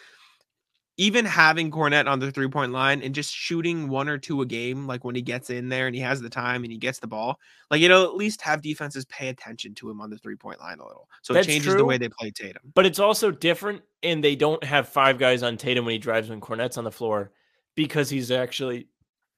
Even 1.00 1.24
having 1.24 1.70
Kornet 1.70 2.08
on 2.08 2.18
the 2.18 2.30
three 2.32 2.48
point 2.48 2.72
line 2.72 3.02
and 3.02 3.14
just 3.14 3.32
shooting 3.32 3.88
one 3.88 4.08
or 4.08 4.18
two 4.18 4.42
a 4.42 4.46
game, 4.46 4.86
like 4.86 5.04
when 5.04 5.14
he 5.14 5.22
gets 5.22 5.48
in 5.48 5.68
there 5.68 5.86
and 5.86 5.94
he 5.94 6.02
has 6.02 6.20
the 6.20 6.28
time 6.28 6.64
and 6.64 6.72
he 6.72 6.78
gets 6.78 6.98
the 6.98 7.06
ball, 7.06 7.38
like 7.70 7.80
you 7.80 7.88
know, 7.88 8.04
at 8.04 8.16
least 8.16 8.42
have 8.42 8.62
defenses 8.62 9.04
pay 9.06 9.28
attention 9.28 9.74
to 9.76 9.88
him 9.88 10.00
on 10.00 10.10
the 10.10 10.18
three 10.18 10.36
point 10.36 10.60
line 10.60 10.80
a 10.80 10.86
little. 10.86 11.08
So 11.22 11.32
That's 11.32 11.46
it 11.46 11.52
changes 11.52 11.76
the 11.76 11.84
way 11.84 11.98
they 11.98 12.08
play 12.08 12.30
Tatum. 12.32 12.72
But 12.74 12.84
it's 12.84 12.98
also 12.98 13.30
different, 13.30 13.82
and 14.02 14.22
they 14.22 14.34
don't 14.34 14.62
have 14.64 14.88
five 14.88 15.18
guys 15.18 15.42
on 15.42 15.56
Tatum 15.56 15.84
when 15.84 15.92
he 15.92 15.98
drives 15.98 16.28
when 16.28 16.40
Kornet's 16.40 16.76
on 16.76 16.84
the 16.84 16.90
floor 16.90 17.30
because 17.76 18.10
he's 18.10 18.32
actually 18.32 18.88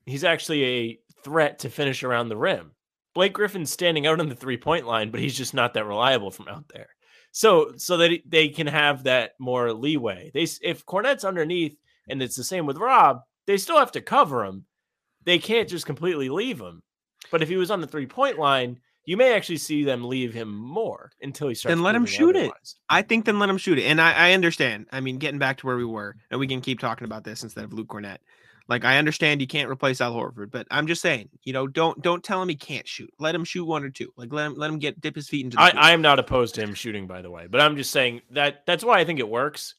he's 0.07 0.25
actually 0.25 0.65
a 0.65 1.01
threat 1.23 1.59
to 1.61 1.69
finish 1.69 2.03
around 2.03 2.31
the 2.31 2.37
rim. 2.37 2.73
Blake 3.15 3.33
Griffin's 3.33 3.71
standing 3.71 4.07
out 4.07 4.21
on 4.21 4.29
the 4.29 4.35
three 4.35 4.57
point 4.57 4.87
line, 4.87 5.11
but 5.11 5.21
he's 5.21 5.37
just 5.37 5.53
not 5.53 5.75
that 5.75 5.85
reliable 5.85 6.31
from 6.31 6.49
out 6.49 6.65
there. 6.73 6.89
So 7.33 7.73
so 7.77 7.97
that 7.99 8.21
they 8.27 8.49
can 8.49 8.67
have 8.67 9.05
that 9.05 9.33
more 9.39 9.73
leeway. 9.73 10.31
They 10.35 10.47
if 10.63 10.85
Kornet's 10.87 11.25
underneath, 11.25 11.77
and 12.09 12.23
it's 12.23 12.37
the 12.37 12.45
same 12.45 12.67
with 12.67 12.77
Rob, 12.77 13.21
they 13.47 13.57
still 13.57 13.79
have 13.79 13.93
to 13.93 14.01
cover 14.01 14.45
him. 14.45 14.67
They 15.25 15.39
can't 15.39 15.69
just 15.69 15.87
completely 15.87 16.29
leave 16.29 16.61
him. 16.61 16.83
But 17.31 17.43
if 17.43 17.49
he 17.49 17.57
was 17.57 17.71
on 17.71 17.81
the 17.81 17.87
three 17.87 18.07
point 18.07 18.39
line, 18.39 18.81
you 19.05 19.17
may 19.17 19.35
actually 19.35 19.59
see 19.59 19.85
them 19.85 20.05
leave 20.05 20.33
him 20.33 20.55
more 20.55 21.11
until 21.23 21.49
he 21.49 21.55
starts. 21.55 21.75
Then 21.75 21.83
let 21.83 21.95
him 21.95 22.07
shoot 22.07 22.37
it. 22.37 22.45
otherwise. 22.45 22.77
I 22.89 23.03
think 23.03 23.25
then 23.25 23.39
let 23.39 23.49
him 23.49 23.59
shoot 23.59 23.79
it. 23.79 23.85
And 23.85 24.01
I, 24.01 24.13
I 24.13 24.33
understand. 24.33 24.87
I 24.93 25.01
mean, 25.01 25.19
getting 25.19 25.39
back 25.39 25.59
to 25.59 25.67
where 25.67 25.77
we 25.77 25.85
were, 25.85 26.17
and 26.31 26.39
we 26.39 26.47
can 26.47 26.61
keep 26.61 26.81
talking 26.81 27.05
about 27.05 27.25
this 27.25 27.43
instead 27.43 27.65
of 27.65 27.73
Luke 27.73 27.89
Kornet. 27.89 28.19
Like 28.71 28.85
I 28.85 28.99
understand 28.99 29.41
you 29.41 29.49
can't 29.49 29.69
replace 29.69 30.01
Al 30.01 30.15
Horford, 30.15 30.51
but 30.53 30.67
I'm 30.71 30.87
just 30.87 31.03
saying, 31.03 31.29
you 31.43 31.53
know, 31.53 31.67
don't 31.67 32.01
don't 32.01 32.23
tell 32.23 32.41
him 32.41 32.49
he 32.49 32.55
can't 32.55 32.87
shoot. 32.87 33.13
Let 33.19 33.35
him 33.35 33.45
shoot 33.45 33.65
one 33.65 33.83
or 33.83 33.91
two. 33.91 34.13
Like 34.17 34.33
let 34.33 34.47
him 34.47 34.55
let 34.55 34.71
him 34.71 34.79
get 34.79 35.01
dip 35.01 35.17
his 35.17 35.29
feet 35.29 35.45
into 35.45 35.57
the 35.57 35.63
I. 35.63 35.73
I 35.75 35.91
am 35.91 36.01
not 36.03 36.21
opposed 36.21 36.55
to 36.55 36.63
him 36.63 36.73
shooting, 36.75 37.09
by 37.09 37.21
the 37.21 37.31
way, 37.31 37.49
but 37.51 37.61
I'm 37.61 37.77
just 37.77 37.91
saying 37.91 38.23
that 38.31 38.65
that's 38.67 38.85
why 38.85 39.01
I 39.01 39.05
think 39.05 39.19
it 39.19 39.29
works, 39.29 39.75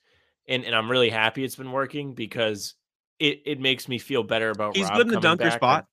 and 0.48 0.66
and 0.66 0.76
I'm 0.76 0.92
really 0.92 1.10
happy 1.10 1.44
it's 1.46 1.56
been 1.56 1.72
working 1.72 2.14
because 2.14 2.76
it 3.18 3.42
it 3.46 3.60
makes 3.62 3.88
me 3.88 3.98
feel 3.98 4.24
better 4.24 4.50
about. 4.50 4.76
He's 4.76 4.90
Rob 4.90 4.98
good 4.98 5.08
in 5.08 5.14
the 5.14 5.20
dunker 5.22 5.46
back. 5.46 5.54
spot. 5.54 5.86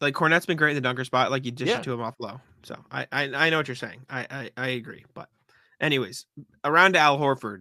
Like 0.00 0.14
Kornet's 0.14 0.44
been 0.44 0.56
great 0.56 0.70
in 0.70 0.74
the 0.74 0.80
dunker 0.80 1.04
spot. 1.04 1.30
Like 1.30 1.44
you 1.44 1.52
dish 1.52 1.68
Yeah. 1.68 1.78
it 1.78 1.84
to 1.84 1.92
him 1.92 2.00
off 2.02 2.16
low. 2.18 2.40
So 2.64 2.76
I, 2.90 3.06
I 3.12 3.22
I 3.32 3.50
know 3.50 3.58
what 3.58 3.68
you're 3.68 3.76
saying. 3.76 4.00
I, 4.10 4.26
I 4.28 4.50
I 4.56 4.68
agree. 4.70 5.04
But 5.14 5.28
anyways, 5.80 6.26
around 6.64 6.96
Al 6.96 7.16
Horford, 7.16 7.60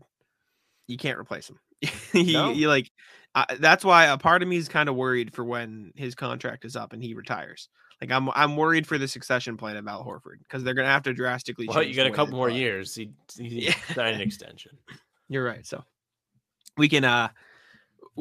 you 0.88 0.98
can't 0.98 1.20
replace 1.20 1.48
him. 1.48 1.60
you, 2.14 2.34
No. 2.34 2.52
you 2.52 2.70
like 2.70 2.90
uh, 3.36 3.46
that's 3.60 3.84
why 3.84 4.06
a 4.06 4.18
part 4.18 4.42
of 4.44 4.48
me 4.48 4.58
is 4.58 4.68
kind 4.70 4.90
of 4.90 4.96
worried 4.96 5.34
for 5.34 5.44
when 5.44 5.92
his 5.96 6.16
contract 6.16 6.66
is 6.66 6.76
up 6.76 6.94
and 6.94 7.04
he 7.04 7.14
retires. 7.14 7.70
Like 8.02 8.12
I'm 8.12 8.30
I'm 8.32 8.56
worried 8.58 8.86
for 8.86 8.98
the 8.98 9.08
succession 9.08 9.56
plan 9.58 9.78
of 9.78 9.88
Al 9.88 10.04
Horford 10.04 10.40
because 10.40 10.64
they're 10.64 10.74
gonna 10.74 10.88
have 10.90 11.04
to 11.04 11.14
drastically. 11.14 11.68
Well, 11.68 11.82
you 11.84 11.96
got 11.96 12.06
a 12.08 12.12
couple 12.12 12.36
more 12.36 12.50
play. 12.50 12.60
years. 12.60 12.94
He, 12.94 13.12
he 13.38 13.48
Yeah. 13.66 13.76
signed 13.94 14.16
an 14.16 14.22
extension. 14.22 14.78
You're 15.30 15.44
right. 15.46 15.66
So 15.66 15.84
we 16.78 16.90
can. 16.90 17.06
uh 17.06 17.30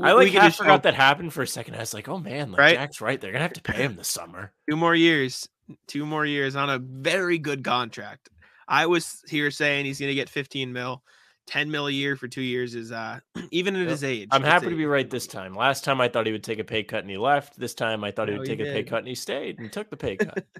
I 0.03 0.13
like 0.13 0.33
half 0.33 0.45
just 0.45 0.59
forgot 0.59 0.71
hope 0.73 0.83
that 0.85 0.95
happened 0.95 1.33
for 1.35 1.43
a 1.43 1.47
second. 1.47 1.75
I 1.75 1.81
was 1.81 1.93
like, 1.93 2.09
oh 2.09 2.19
man, 2.19 2.53
like 2.53 2.59
Right? 2.61 2.75
Jack's 2.77 3.01
right. 3.01 3.21
They're 3.21 3.33
gonna 3.33 3.43
have 3.43 3.53
to 3.55 3.63
pay 3.63 3.83
him 3.83 3.97
this 3.97 4.09
summer. 4.09 4.53
two 4.71 4.77
more 4.77 4.95
years, 4.95 5.49
two 5.87 6.07
more 6.07 6.25
years 6.25 6.57
on 6.57 6.71
a 6.71 6.79
very 6.79 7.39
good 7.39 7.63
contract. 7.65 8.31
I 8.69 8.87
was 8.87 9.21
here 9.29 9.51
saying 9.51 9.85
he's 9.85 9.99
going 9.99 10.09
to 10.09 10.15
get 10.15 10.31
15 10.31 10.73
mil, 10.73 11.03
10 11.47 11.71
mil 11.71 11.87
a 11.89 11.91
year 11.91 12.15
for 12.17 12.29
two 12.29 12.43
years 12.43 12.75
is 12.75 12.93
uh 12.93 13.19
even 13.51 13.75
at 13.77 13.83
Yep. 13.83 13.89
his 13.91 14.05
age. 14.05 14.29
I'm 14.31 14.43
happy 14.43 14.69
to 14.71 14.77
be 14.77 14.87
right 14.87 15.09
this 15.09 15.27
time. 15.27 15.55
Last 15.55 15.85
time 15.85 16.01
I 16.01 16.09
thought 16.09 16.27
he 16.27 16.33
would 16.33 16.45
take 16.45 16.59
a 16.59 16.65
pay 16.65 16.83
cut 16.83 17.01
and 17.01 17.11
he 17.11 17.17
left. 17.19 17.59
This 17.59 17.75
time 17.75 18.05
I 18.05 18.11
thought 18.11 18.29
he 18.29 18.35
No, 18.35 18.41
would 18.41 18.49
he 18.49 18.57
take 18.57 18.67
a 18.67 18.71
pay 18.73 18.83
cut 18.85 18.99
and 19.01 19.09
he 19.09 19.15
stayed 19.15 19.59
and 19.59 19.73
took 19.73 19.91
the 19.91 19.97
pay 19.97 20.17
cut. 20.17 20.45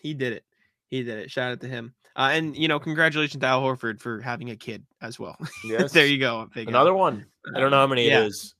He 0.00 0.14
did 0.14 0.32
it. 0.32 0.44
He 0.88 1.02
did 1.02 1.18
it. 1.18 1.30
Shout 1.30 1.52
out 1.52 1.60
to 1.60 1.68
him. 1.68 1.94
Uh, 2.16 2.30
and 2.32 2.56
you 2.56 2.68
know, 2.68 2.78
congratulations 2.78 3.40
to 3.40 3.46
Al 3.46 3.60
Horford 3.60 4.00
for 4.00 4.20
having 4.20 4.48
a 4.50 4.56
kid 4.56 4.84
as 5.02 5.18
well. 5.18 5.36
Yes. 5.64 5.92
there 5.92 6.06
you 6.06 6.18
go. 6.18 6.48
Another 6.54 6.94
one. 6.94 7.26
I 7.54 7.60
don't 7.60 7.70
know 7.70 7.78
how 7.78 7.86
many 7.86 8.06
Yeah. 8.08 8.22
it 8.22 8.28
is. 8.28 8.54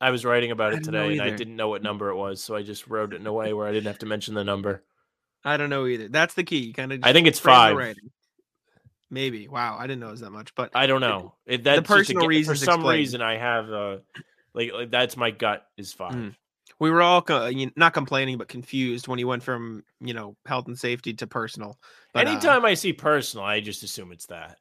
I 0.00 0.10
was 0.10 0.24
writing 0.24 0.50
about 0.50 0.72
it 0.72 0.82
today 0.82 1.12
and 1.12 1.20
I 1.22 1.30
didn't 1.30 1.56
know 1.56 1.68
what 1.68 1.82
number 1.82 2.08
it 2.08 2.16
was, 2.16 2.42
so 2.42 2.56
I 2.56 2.62
just 2.62 2.86
wrote 2.88 3.12
it 3.12 3.20
in 3.20 3.26
a 3.26 3.32
way 3.32 3.52
where 3.52 3.66
I 3.68 3.72
didn't 3.72 3.86
have 3.86 3.98
to 3.98 4.06
mention 4.06 4.34
the 4.34 4.42
number. 4.44 4.82
I 5.44 5.56
don't 5.58 5.70
know 5.70 5.86
either. 5.86 6.08
That's 6.08 6.34
the 6.34 6.42
key. 6.44 6.72
Kind 6.72 6.92
of. 6.92 7.00
I 7.02 7.12
think 7.12 7.26
it's 7.26 7.38
five. 7.38 7.76
Maybe. 9.10 9.48
Wow. 9.48 9.76
I 9.78 9.86
didn't 9.86 10.00
know 10.00 10.08
it 10.08 10.12
was 10.12 10.20
that 10.20 10.30
much, 10.30 10.54
but 10.54 10.70
I 10.74 10.86
don't 10.86 11.00
know. 11.00 11.34
It, 11.46 11.64
that's 11.64 11.80
just 11.80 11.90
a 11.90 11.94
personal 11.94 12.26
reasons 12.28 12.60
For 12.60 12.64
some 12.66 12.80
explained. 12.80 12.98
reason, 12.98 13.22
I 13.22 13.36
have 13.36 13.70
uh, 13.70 13.98
like, 14.54 14.72
like 14.72 14.90
that's 14.90 15.16
my 15.16 15.30
gut 15.30 15.66
is 15.76 15.92
5 15.92 16.14
Mhm. 16.14 16.34
we 16.78 16.90
were 16.90 17.02
all 17.02 17.20
co- 17.20 17.50
not 17.76 17.92
complaining 17.92 18.38
but 18.38 18.48
confused 18.48 19.08
when 19.08 19.18
he 19.18 19.24
went 19.24 19.42
from 19.42 19.84
you 20.00 20.14
know 20.14 20.36
health 20.46 20.66
and 20.68 20.78
safety 20.78 21.12
to 21.14 21.26
personal. 21.26 21.78
But, 22.14 22.26
uh, 22.26 22.30
Anytime 22.30 22.64
I 22.64 22.74
see 22.74 22.92
personal, 22.92 23.44
I 23.44 23.60
just 23.60 23.82
assume 23.82 24.12
it's 24.12 24.26
that. 24.26 24.58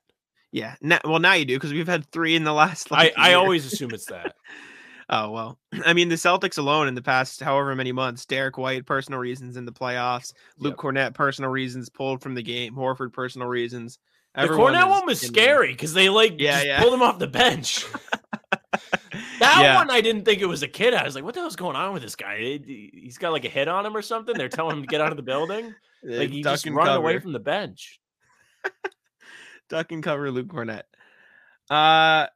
yeah. 0.52 0.76
Now, 0.82 1.00
well, 1.04 1.20
now 1.20 1.34
you 1.34 1.46
do 1.46 1.56
because 1.56 1.72
we've 1.74 1.88
had 1.88 2.06
three 2.12 2.36
in 2.36 2.44
the 2.44 2.54
last. 2.54 2.88
I, 2.92 2.96
Like, 2.96 3.14
I 3.18 3.30
year. 3.30 3.38
always 3.38 3.66
assume 3.66 3.94
it's 3.94 4.06
that. 4.08 4.36
Oh 5.12 5.32
well, 5.32 5.60
I 5.88 5.94
mean 5.94 6.08
the 6.10 6.16
Celtics 6.16 6.60
alone 6.60 6.88
in 6.88 6.94
the 6.94 7.02
past 7.02 7.42
however 7.42 7.76
many 7.76 7.92
months, 7.92 8.28
Derek 8.28 8.60
White 8.60 8.86
personal 8.86 9.20
reasons 9.20 9.58
in 9.58 9.66
the 9.66 9.72
playoffs, 9.72 10.34
Luke 10.60 10.78
Kornet 10.78 11.16
personal 11.16 11.50
reasons 11.50 11.90
pulled 11.90 12.22
from 12.22 12.36
the 12.36 12.44
game, 12.44 12.76
Horford 12.76 13.12
personal 13.12 13.48
reasons. 13.48 13.98
The 14.36 14.42
Everyone 14.42 14.74
Kornet 14.74 14.90
one 14.90 15.06
was 15.06 15.20
scary 15.22 15.72
because 15.72 15.94
they 15.94 16.10
like 16.10 16.36
Yeah, 16.40 16.62
yeah. 16.62 16.82
pulled 16.82 16.94
him 16.94 17.02
off 17.02 17.20
the 17.20 17.28
bench. 17.28 17.86
that 19.40 19.60
Yeah. 19.62 19.76
one 19.76 19.90
I 19.90 20.02
didn't 20.02 20.24
think 20.26 20.42
it 20.42 20.46
was 20.46 20.62
a 20.64 20.68
kid. 20.68 20.94
I 20.94 21.04
was 21.04 21.16
like, 21.16 21.24
what 21.24 21.34
the 21.34 21.40
hell's 21.42 21.56
going 21.56 21.76
on 21.76 21.94
with 21.94 22.04
this 22.04 22.16
guy? 22.16 22.38
He- 22.38 22.92
He's 22.94 23.18
got 23.18 23.32
like 23.32 23.46
a 23.46 23.50
hit 23.50 23.68
on 23.68 23.86
him 23.86 23.96
or 23.98 24.02
something. 24.02 24.36
They're 24.38 24.50
telling 24.50 24.78
him 24.78 24.84
to 24.84 24.88
get 24.88 25.02
out 25.02 25.12
of 25.12 25.18
the 25.18 25.24
building. 25.24 25.74
Uh, 26.02 26.16
Like 26.16 26.30
he 26.30 26.42
duck 26.42 26.54
just 26.54 26.66
running 26.66 26.96
away 26.96 27.20
from 27.20 27.34
the 27.34 27.40
bench. 27.42 28.00
duck 29.70 29.92
and 29.92 30.02
cover 30.02 30.32
Luke 30.32 30.48
Kornet. 30.48 30.84
Uh, 31.70 32.28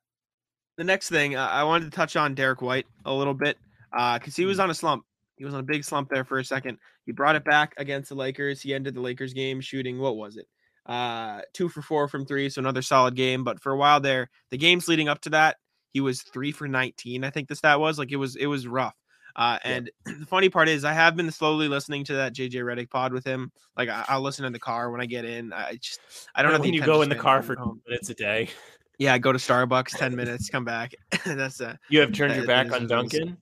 the 0.78 0.84
next 0.84 1.08
thing 1.08 1.38
uh, 1.38 1.48
I 1.48 1.64
wanted 1.64 1.86
to 1.86 1.96
touch 1.96 2.18
on 2.18 2.36
Derek 2.36 2.62
White 2.62 2.88
a 3.06 3.14
little 3.14 3.34
bit 3.34 3.58
because 3.92 4.36
he 4.36 4.44
was 4.44 4.58
Hmm. 4.58 4.64
on 4.64 4.70
a 4.72 4.74
slump. 4.74 5.06
He 5.38 5.46
was 5.46 5.54
on 5.54 5.62
a 5.62 5.64
big 5.64 5.86
slump 5.86 6.10
there 6.10 6.26
for 6.26 6.40
a 6.40 6.44
second. 6.44 6.78
He 7.06 7.14
brought 7.14 7.38
it 7.38 7.46
back 7.46 7.74
against 7.78 8.10
the 8.10 8.16
Lakers. 8.16 8.62
He 8.62 8.74
ended 8.74 8.96
the 8.96 9.00
Lakers 9.02 9.34
game 9.34 9.62
shooting 9.62 9.98
what 9.98 10.18
was 10.18 10.36
it? 10.36 10.48
Uh, 10.86 11.42
two 11.54 11.70
for 11.70 11.82
four 11.82 12.08
from 12.08 12.26
three, 12.26 12.50
so 12.50 12.60
another 12.60 12.82
solid 12.82 13.16
game. 13.16 13.44
But 13.44 13.62
for 13.62 13.72
a 13.72 13.78
while 13.78 14.00
there, 14.00 14.30
the 14.52 14.58
games 14.58 14.88
leading 14.88 15.08
up 15.08 15.22
to 15.22 15.30
that, 15.32 15.58
he 15.94 16.02
was 16.02 16.22
three 16.22 16.52
for 16.52 16.68
nineteen. 16.68 17.24
I 17.24 17.30
think 17.30 17.48
the 17.48 17.56
stat 17.56 17.80
was 17.80 17.98
like 17.98 18.12
it 18.12 18.18
was 18.18 18.36
it 18.36 18.48
was 18.48 18.68
rough. 18.68 18.96
Uh, 19.36 19.58
Yeah. 19.64 19.72
and 19.72 19.92
the 20.20 20.26
funny 20.26 20.50
part 20.50 20.70
is, 20.70 20.84
I 20.86 20.94
have 20.94 21.16
been 21.16 21.32
slowly 21.32 21.68
listening 21.68 22.04
to 22.06 22.14
that 22.16 22.36
JJ 22.36 22.56
Redick 22.56 22.90
pod 22.90 23.14
with 23.14 23.26
him. 23.26 23.52
Like 23.78 23.90
I, 23.90 24.06
I'll 24.08 24.22
listen 24.22 24.46
in 24.46 24.54
the 24.54 24.60
car 24.60 24.92
when 24.92 25.02
I 25.02 25.06
get 25.06 25.26
in. 25.26 25.54
I 25.54 25.76
just 25.76 26.00
I 26.36 26.44
don't 26.44 26.54
know 26.54 26.60
when 26.60 26.74
you 26.74 26.82
go 26.82 27.02
in 27.02 27.10
the 27.10 27.16
car 27.16 27.42
for 27.42 27.56
home. 27.56 27.82
minutes 27.88 28.10
a 28.10 28.14
day. 28.14 28.50
Yeah, 29.00 29.16
I 29.16 29.18
go 29.18 29.32
to 29.32 29.40
Starbucks, 29.40 29.98
10 29.98 30.16
minutes, 30.16 30.50
come 30.52 30.64
back. 30.64 30.94
That's 31.26 31.60
uh 31.60 31.76
You 31.90 32.00
have 32.02 32.14
turned 32.14 32.36
your 32.36 32.46
back 32.46 32.72
on 32.72 32.84
is 32.84 32.90
what 32.92 33.00
it 33.00 33.06
is. 33.06 33.12
Dunkin'. 33.12 33.38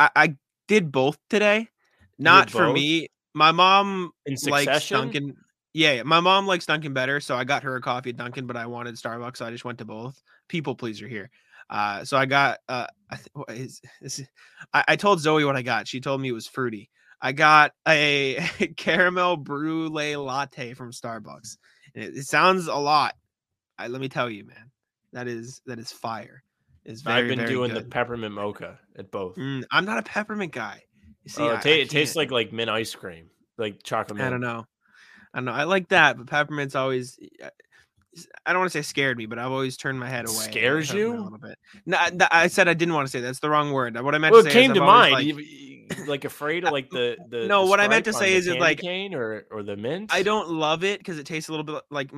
I, 0.00 0.10
I 0.16 0.36
did 0.66 0.90
both 0.90 1.16
today. 1.30 1.68
Not 2.18 2.50
for 2.50 2.66
both? 2.66 2.74
me. 2.74 3.08
My 3.34 3.52
mom 3.52 4.10
likes 4.26 4.42
succession? 4.42 5.36
Yeah, 5.74 5.92
yeah, 5.92 6.02
my 6.02 6.20
mom 6.20 6.46
likes 6.46 6.66
Dunkin' 6.66 6.92
better, 6.92 7.18
so 7.20 7.34
I 7.34 7.44
got 7.44 7.62
her 7.62 7.76
a 7.76 7.80
coffee 7.80 8.10
at 8.10 8.16
Dunkin', 8.16 8.46
but 8.46 8.56
I 8.56 8.66
wanted 8.66 8.94
Starbucks, 8.96 9.38
so 9.38 9.46
I 9.46 9.50
just 9.50 9.64
went 9.64 9.78
to 9.78 9.84
both. 9.84 10.22
People 10.48 10.74
pleaser 10.74 11.08
here. 11.08 11.30
Uh, 11.70 12.04
so 12.04 12.16
I 12.18 12.26
got 12.26 12.58
uh, 12.68 12.86
I 13.10 13.16
th- 13.16 13.28
what 13.32 13.50
is, 13.50 13.80
is 14.02 14.22
I, 14.74 14.84
I 14.88 14.96
told 14.96 15.20
Zoe 15.20 15.44
what 15.44 15.56
I 15.56 15.62
got. 15.62 15.88
She 15.88 16.00
told 16.00 16.20
me 16.20 16.28
it 16.28 16.32
was 16.32 16.46
fruity. 16.46 16.90
I 17.20 17.32
got 17.32 17.72
a 17.88 18.44
caramel 18.76 19.36
brulee 19.36 20.16
latte 20.16 20.74
from 20.74 20.90
Starbucks. 20.90 21.56
And 21.94 22.04
It, 22.04 22.16
it 22.18 22.26
sounds 22.26 22.66
a 22.66 22.74
lot. 22.74 23.14
I, 23.78 23.86
let 23.86 24.00
me 24.00 24.08
tell 24.08 24.28
you, 24.28 24.44
man, 24.44 24.70
that 25.12 25.28
is 25.28 25.62
that 25.66 25.78
is 25.78 25.90
fire. 25.90 26.42
It's 26.84 27.00
very 27.00 27.22
I've 27.22 27.28
been 27.28 27.38
very 27.38 27.50
doing 27.50 27.72
the 27.72 27.82
peppermint 27.82 28.34
mocha 28.34 28.78
at 28.96 29.10
both. 29.10 29.36
Mm, 29.36 29.64
I'm 29.70 29.84
not 29.84 29.98
a 29.98 30.02
peppermint 30.02 30.52
guy. 30.52 30.82
You 31.22 31.30
see, 31.30 31.42
Oh, 31.42 31.54
it, 31.54 31.62
ta- 31.62 31.68
it 31.68 31.90
tastes 31.90 32.16
like 32.16 32.30
like 32.30 32.52
mint 32.52 32.68
ice 32.68 32.94
cream, 32.94 33.30
like 33.56 33.82
chocolate. 33.84 34.20
I 34.20 34.28
don't 34.28 34.40
know. 34.40 34.66
I 35.34 35.38
don't 35.38 35.44
know. 35.46 35.52
I 35.52 35.64
like 35.64 35.88
that, 35.88 36.16
but 36.18 36.26
peppermint's 36.26 36.74
always. 36.74 37.18
uh, 37.42 37.48
I 38.44 38.52
don't 38.52 38.60
want 38.60 38.70
to 38.72 38.78
say 38.78 38.82
scared 38.82 39.16
me, 39.16 39.24
but 39.24 39.38
I've 39.38 39.50
always 39.50 39.78
turned 39.78 39.98
my 39.98 40.08
head 40.08 40.26
away. 40.26 40.34
Scares 40.36 40.92
you? 40.92 41.14
a 41.14 41.20
little 41.22 41.38
bit? 41.38 41.58
No, 41.86 41.96
I- 42.30 42.48
said 42.48 42.68
I 42.68 42.74
didn't 42.74 42.92
want 42.94 43.06
to 43.08 43.10
say 43.10 43.20
that. 43.20 43.26
that's 43.28 43.40
the 43.40 43.48
wrong 43.48 43.72
word. 43.72 43.98
What 43.98 44.14
I 44.14 44.18
meant 44.18 44.32
Well, 44.32 44.42
to 44.44 44.50
say 44.50 44.60
came 44.60 44.72
is 44.72 44.76
to 44.76 44.84
mind. 44.84 45.14
Like, 45.14 46.06
like 46.08 46.24
afraid 46.26 46.64
of 46.64 46.72
like 46.72 46.90
the 46.90 47.16
the. 47.30 47.46
No, 47.46 47.64
the 47.64 47.70
what 47.70 47.80
I 47.80 47.88
meant 47.88 48.04
to 48.04 48.12
say 48.12 48.34
is 48.34 48.46
it, 48.48 48.60
like- 48.60 48.80
cane 48.80 49.14
or 49.14 49.46
or 49.50 49.62
the 49.62 49.76
mint. 49.76 50.12
I 50.12 50.22
don't 50.22 50.50
love 50.50 50.84
it 50.84 50.98
because 51.00 51.18
it 51.18 51.24
tastes 51.26 51.48
a 51.48 51.52
little 51.52 51.64
bit 51.64 51.82
like 51.90 52.10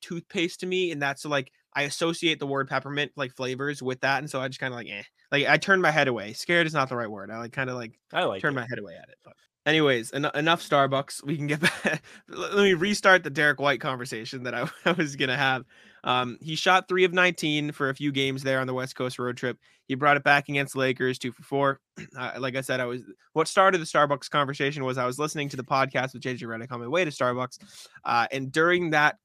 toothpaste 0.00 0.60
to 0.60 0.66
me, 0.66 0.90
and 0.90 1.02
that's 1.02 1.26
like 1.26 1.50
I 1.74 1.82
associate 1.82 2.38
the 2.38 2.46
word 2.46 2.68
peppermint 2.68 3.12
like 3.16 3.34
flavors 3.34 3.82
with 3.82 4.00
that, 4.00 4.20
and 4.20 4.30
so 4.30 4.40
I 4.40 4.48
just 4.48 4.60
kind 4.60 4.72
of 4.72 4.78
like 4.78 4.88
eh. 4.88 5.02
Like 5.30 5.46
I 5.46 5.58
turned 5.58 5.82
my 5.82 5.90
head 5.90 6.08
away. 6.08 6.32
Scared 6.32 6.66
is 6.66 6.72
not 6.72 6.88
the 6.88 6.96
right 6.96 7.10
word. 7.10 7.30
I 7.30 7.38
like 7.38 7.52
kind 7.52 7.68
of 7.68 7.76
like 7.76 7.98
I 8.14 8.24
like. 8.24 8.40
turn 8.40 8.54
my 8.54 8.66
head 8.66 8.78
away 8.78 8.94
at 8.94 9.08
it. 9.10 9.16
But 9.24 9.34
anyways, 9.66 10.12
en- 10.12 10.30
enough 10.34 10.66
Starbucks. 10.66 11.24
We 11.24 11.36
can 11.36 11.46
get 11.46 11.60
back. 11.84 12.02
Let 12.28 12.56
me 12.56 12.74
restart 12.74 13.22
the 13.24 13.30
Derek 13.30 13.60
White 13.60 13.80
conversation 13.80 14.44
that 14.44 14.54
I, 14.54 14.68
I 14.84 14.92
was 14.92 15.16
gonna 15.16 15.36
have. 15.36 15.64
Um, 16.04 16.38
he 16.42 16.54
shot 16.54 16.86
three 16.86 17.04
of 17.04 17.14
19 17.14 17.72
for 17.72 17.88
a 17.88 17.94
few 17.94 18.12
games 18.12 18.42
there 18.42 18.60
on 18.60 18.66
the 18.66 18.74
West 18.74 18.94
Coast 18.94 19.18
road 19.18 19.38
trip. 19.38 19.58
He 19.88 19.94
brought 19.94 20.18
it 20.18 20.22
back 20.22 20.48
against 20.48 20.76
Lakers, 20.76 21.18
two 21.18 21.32
for 21.32 21.42
four. 21.42 21.80
Uh, 22.18 22.32
like 22.38 22.56
I 22.56 22.60
said, 22.60 22.80
I 22.80 22.84
was 22.86 23.02
what 23.32 23.48
started 23.48 23.80
the 23.80 23.84
Starbucks 23.86 24.28
conversation 24.28 24.84
was 24.84 24.98
I 24.98 25.06
was 25.06 25.18
listening 25.18 25.48
to 25.50 25.56
the 25.56 25.64
podcast 25.64 26.12
with 26.12 26.22
JJ 26.22 26.42
Redick 26.42 26.70
on 26.72 26.80
my 26.80 26.88
way 26.88 27.04
to 27.04 27.10
Starbucks, 27.10 27.58
uh, 28.04 28.26
and 28.32 28.50
during 28.52 28.90
that 28.90 29.16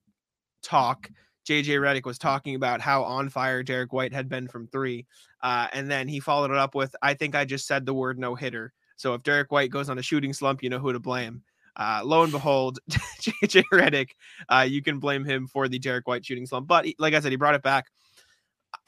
talk, 0.64 1.10
JJ 1.48 1.80
Redick 1.80 2.06
was 2.06 2.18
talking 2.18 2.56
about 2.56 2.80
how 2.80 3.04
on 3.04 3.30
fire 3.30 3.64
Derek 3.64 3.92
White 3.92 4.14
had 4.14 4.30
been 4.30 4.48
from 4.48 4.68
three, 4.68 5.08
uh, 5.42 5.68
and 5.74 5.90
then 5.90 6.08
he 6.08 6.20
followed 6.20 6.52
it 6.52 6.58
up 6.58 6.76
with, 6.76 6.96
"I 7.02 7.16
think 7.16 7.36
I 7.36 7.46
just 7.46 7.68
said 7.68 7.86
the 7.86 7.94
word 7.94 8.20
no 8.20 8.36
hitter." 8.36 8.72
So 9.00 9.14
if 9.14 9.24
Derek 9.24 9.50
White 9.50 9.72
goes 9.72 9.89
on 9.89 9.97
a 9.97 10.02
shooting 10.02 10.34
slump, 10.34 10.62
you 10.62 10.70
know 10.70 10.78
who 10.78 10.91
to 10.91 11.00
blame. 11.00 11.41
Uh, 11.78 12.02
lo 12.04 12.24
and 12.24 12.34
behold, 12.34 12.80
JJ 12.91 13.64
Redick, 13.72 14.10
uh, 14.50 14.66
you 14.68 14.82
can 14.82 15.00
blame 15.00 15.24
him 15.24 15.47
for 15.47 15.70
the 15.70 15.80
Derek 15.80 16.06
White 16.06 16.26
shooting 16.26 16.45
slump. 16.45 16.68
But 16.68 16.86
he, 16.86 16.95
like 17.00 17.14
I 17.14 17.22
said, 17.22 17.32
he 17.32 17.38
brought 17.38 17.56
it 17.56 17.64
back. 17.64 17.86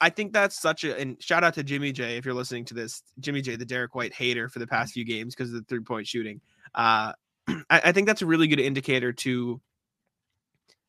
I 0.02 0.10
think 0.10 0.34
that's 0.34 0.60
such 0.60 0.84
a 0.84 1.00
and 1.00 1.20
shout 1.22 1.44
out 1.44 1.54
to 1.54 1.64
Jimmy 1.64 1.92
J 1.92 2.18
if 2.18 2.26
you're 2.26 2.34
listening 2.34 2.66
to 2.66 2.74
this. 2.74 3.02
Jimmy 3.20 3.40
J, 3.40 3.56
the 3.56 3.64
Derek 3.64 3.94
White 3.94 4.12
hater 4.12 4.50
for 4.50 4.58
the 4.58 4.66
past 4.66 4.92
few 4.92 5.04
games 5.06 5.34
because 5.34 5.48
of 5.48 5.60
the 5.60 5.64
three 5.66 5.80
point 5.80 6.06
shooting. 6.06 6.42
Uh, 6.74 7.14
I, 7.48 7.62
I 7.70 7.92
think 7.92 8.06
that's 8.06 8.20
a 8.20 8.26
really 8.26 8.48
good 8.48 8.60
indicator 8.60 9.14
to 9.14 9.62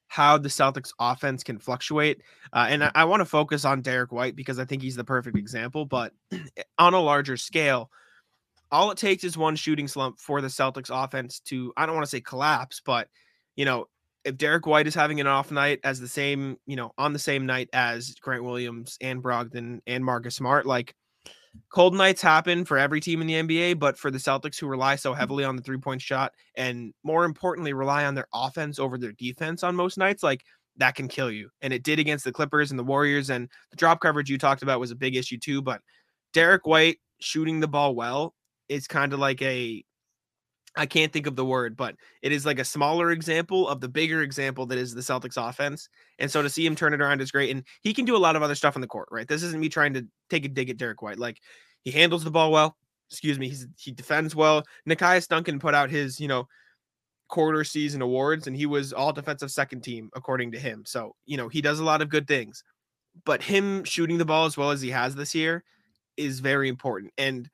how 0.08 0.38
the 0.38 0.50
Celtics 0.50 0.92
offense 1.00 1.44
can 1.44 1.60
fluctuate. 1.60 2.22
Uh, 2.52 2.68
and 2.70 2.84
I, 2.84 2.92
I 2.94 3.06
want 3.06 3.22
to 3.22 3.26
focus 3.26 3.64
on 3.64 3.82
Derek 3.82 4.12
White 4.12 4.36
because 4.36 4.60
I 4.60 4.66
think 4.66 4.82
he's 4.82 4.98
the 4.98 5.06
perfect 5.06 5.38
example. 5.38 5.86
But 5.86 6.12
on 6.78 6.94
a 6.94 7.00
larger 7.00 7.38
scale, 7.38 7.90
all 8.74 8.90
it 8.90 8.98
takes 8.98 9.24
is 9.24 9.38
one 9.38 9.56
shooting 9.56 9.88
slump 9.88 10.20
for 10.20 10.42
the 10.42 10.48
Celtics 10.48 10.90
offense 10.92 11.40
to, 11.42 11.72
I 11.78 11.86
don't 11.86 11.94
want 11.94 12.08
to 12.08 12.10
say 12.10 12.22
collapse, 12.22 12.82
but, 12.84 13.08
you 13.56 13.66
know, 13.66 13.86
if 14.26 14.36
Derek 14.36 14.66
White 14.66 14.88
is 14.88 14.96
having 14.96 15.22
an 15.22 15.28
off 15.28 15.52
night 15.52 15.80
as 15.84 16.00
the 16.00 16.08
same, 16.08 16.58
you 16.66 16.76
know, 16.76 16.92
on 16.98 17.14
the 17.14 17.20
same 17.20 17.46
night 17.46 17.70
as 17.72 18.16
Grant 18.16 18.44
Williams 18.44 18.98
and 19.00 19.22
Brogdon 19.22 19.80
and 19.86 20.04
Marcus 20.04 20.36
Smart, 20.36 20.66
like 20.66 20.96
cold 21.72 21.94
nights 21.94 22.20
happen 22.24 22.66
for 22.66 22.80
every 22.80 23.00
team 23.00 23.22
in 23.22 23.28
the 23.28 23.36
NBA, 23.36 23.78
but 23.78 23.96
for 23.96 24.10
the 24.10 24.18
Celtics 24.18 24.60
who 24.60 24.66
rely 24.66 24.96
so 24.96 25.14
heavily 25.14 25.44
on 25.44 25.56
the 25.56 25.62
three 25.62 25.78
point 25.78 26.02
shot 26.02 26.32
and 26.58 26.96
more 27.04 27.26
importantly, 27.26 27.74
rely 27.74 28.06
on 28.06 28.16
their 28.16 28.28
offense 28.34 28.80
over 28.80 28.98
their 28.98 29.12
defense 29.12 29.62
on 29.62 29.76
most 29.76 30.00
nights, 30.00 30.24
like 30.24 30.44
that 30.78 30.96
can 30.96 31.08
kill 31.08 31.30
you. 31.30 31.48
And 31.62 31.72
it 31.72 31.84
did 31.84 32.00
against 32.00 32.26
the 32.26 32.32
Clippers 32.32 32.72
and 32.72 32.80
the 32.80 32.84
Warriors. 32.84 33.30
And 33.30 33.48
the 33.70 33.78
drop 33.78 34.00
coverage 34.00 34.32
you 34.32 34.40
talked 34.40 34.64
about 34.64 34.80
was 34.80 34.90
a 34.90 34.96
big 34.96 35.16
issue 35.16 35.38
too. 35.38 35.62
But 35.62 35.82
Derek 36.34 36.66
White 36.66 36.98
shooting 37.20 37.60
the 37.60 37.68
ball 37.68 37.94
well 37.94 38.34
is 38.70 38.88
kind 38.88 39.14
of 39.14 39.20
like 39.20 39.42
a 39.42 39.84
I 40.76 40.88
can't 40.88 41.14
think 41.14 41.28
of 41.28 41.36
the 41.36 41.46
word, 41.46 41.78
but 41.78 41.96
it 42.24 42.32
is 42.32 42.46
like 42.46 42.58
a 42.58 42.66
smaller 42.66 43.12
example 43.12 43.68
of 43.68 43.80
the 43.80 43.88
bigger 43.88 44.24
example 44.24 44.66
that 44.68 44.78
is 44.78 44.96
the 44.96 45.02
Celtics 45.02 45.38
offense. 45.38 45.88
And 46.18 46.32
so 46.32 46.42
to 46.42 46.50
see 46.50 46.66
him 46.66 46.76
turn 46.76 46.94
it 46.94 47.02
around 47.02 47.22
is 47.22 47.32
great. 47.32 47.52
And 47.52 47.64
he 47.82 47.94
can 47.94 48.06
do 48.06 48.16
a 48.16 48.18
lot 48.18 48.36
of 48.36 48.42
other 48.42 48.56
stuff 48.56 48.76
on 48.76 48.82
the 48.82 48.88
court, 48.88 49.08
right? 49.12 49.28
This 49.28 49.44
isn't 49.44 49.60
me 49.60 49.70
trying 49.70 49.94
to 49.94 50.08
take 50.32 50.46
a 50.46 50.48
dig 50.50 50.72
at 50.72 50.78
Derek 50.78 51.02
White. 51.02 51.20
Like 51.20 51.40
he 51.84 51.92
handles 51.92 52.24
the 52.24 52.32
ball 52.32 52.52
well. 52.52 52.76
Excuse 53.12 53.38
me. 53.38 53.50
He's, 53.50 53.68
he 53.78 53.92
defends 53.92 54.36
well. 54.36 54.64
Nekias 54.90 55.28
Duncan 55.28 55.60
put 55.60 55.76
out 55.76 55.92
his, 55.92 56.20
you 56.20 56.28
know, 56.28 56.48
quarter 57.30 57.64
season 57.64 58.02
awards 58.02 58.48
and 58.48 58.56
he 58.56 58.66
was 58.66 58.94
all 58.94 59.14
defensive 59.14 59.52
second 59.52 59.82
team, 59.82 60.10
according 60.16 60.52
to 60.54 60.60
him. 60.60 60.84
So, 60.86 61.16
you 61.26 61.38
know, 61.38 61.50
he 61.50 61.62
does 61.62 61.80
a 61.80 61.84
lot 61.84 62.02
of 62.02 62.10
good 62.10 62.28
things. 62.28 62.64
But 63.26 63.44
him 63.44 63.84
shooting 63.84 64.18
the 64.18 64.26
ball 64.26 64.48
as 64.48 64.58
well 64.58 64.72
as 64.72 64.82
he 64.82 64.90
has 64.90 65.14
this 65.14 65.36
year 65.36 65.64
is 66.18 66.40
very 66.40 66.68
important. 66.68 67.14
And 67.20 67.48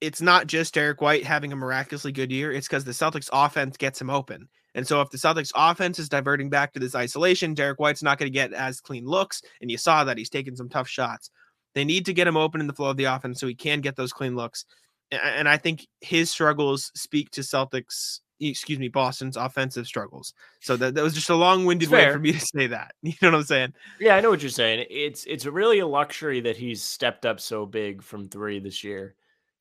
it's 0.00 0.20
not 0.20 0.46
just 0.46 0.74
Derek 0.74 1.00
White 1.00 1.24
having 1.24 1.52
a 1.52 1.56
miraculously 1.56 2.12
good 2.12 2.30
year. 2.30 2.52
It's 2.52 2.68
because 2.68 2.84
the 2.84 2.92
Celtics 2.92 3.30
offense 3.32 3.76
gets 3.76 4.00
him 4.00 4.10
open. 4.10 4.48
And 4.74 4.86
so 4.86 5.00
if 5.00 5.08
the 5.08 5.16
Celtics 5.16 5.52
offense 5.54 5.98
is 5.98 6.08
diverting 6.08 6.50
back 6.50 6.74
to 6.74 6.78
this 6.78 6.94
isolation, 6.94 7.54
Derek 7.54 7.80
White's 7.80 8.02
not 8.02 8.18
going 8.18 8.30
to 8.30 8.34
get 8.34 8.52
as 8.52 8.80
clean 8.80 9.06
looks. 9.06 9.40
And 9.62 9.70
you 9.70 9.78
saw 9.78 10.04
that 10.04 10.18
he's 10.18 10.28
taking 10.28 10.54
some 10.54 10.68
tough 10.68 10.86
shots. 10.86 11.30
They 11.74 11.84
need 11.84 12.04
to 12.06 12.12
get 12.12 12.26
him 12.26 12.36
open 12.36 12.60
in 12.60 12.66
the 12.66 12.74
flow 12.74 12.90
of 12.90 12.98
the 12.98 13.04
offense 13.04 13.40
so 13.40 13.46
he 13.46 13.54
can 13.54 13.80
get 13.80 13.96
those 13.96 14.12
clean 14.12 14.36
looks. 14.36 14.66
And 15.10 15.48
I 15.48 15.56
think 15.56 15.86
his 16.02 16.30
struggles 16.30 16.90
speak 16.94 17.30
to 17.30 17.40
Celtics, 17.40 18.20
excuse 18.38 18.78
me, 18.78 18.88
Boston's 18.88 19.36
offensive 19.36 19.86
struggles. 19.86 20.34
So 20.60 20.76
that, 20.76 20.94
that 20.94 21.02
was 21.02 21.14
just 21.14 21.30
a 21.30 21.36
long-winded 21.36 21.88
way 21.90 22.12
for 22.12 22.18
me 22.18 22.32
to 22.32 22.40
say 22.40 22.66
that. 22.66 22.92
You 23.02 23.14
know 23.22 23.30
what 23.30 23.38
I'm 23.38 23.44
saying? 23.44 23.72
Yeah, 23.98 24.16
I 24.16 24.20
know 24.20 24.28
what 24.28 24.42
you're 24.42 24.50
saying. 24.50 24.86
It's 24.90 25.24
it's 25.24 25.46
really 25.46 25.78
a 25.78 25.86
luxury 25.86 26.40
that 26.40 26.56
he's 26.56 26.82
stepped 26.82 27.24
up 27.24 27.40
so 27.40 27.64
big 27.64 28.02
from 28.02 28.28
three 28.28 28.58
this 28.58 28.82
year 28.84 29.14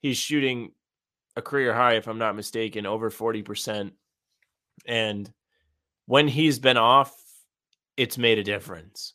he's 0.06 0.18
shooting 0.18 0.72
a 1.36 1.42
career 1.42 1.74
high, 1.74 1.96
if 1.96 2.08
I'm 2.08 2.20
not 2.20 2.36
mistaken, 2.36 2.86
over 2.86 3.10
40%. 3.10 3.92
And 4.86 5.34
when 6.06 6.28
he's 6.28 6.60
been 6.60 6.78
off, 6.78 7.12
it's 7.98 8.16
made 8.16 8.38
a 8.38 8.44
difference 8.44 9.14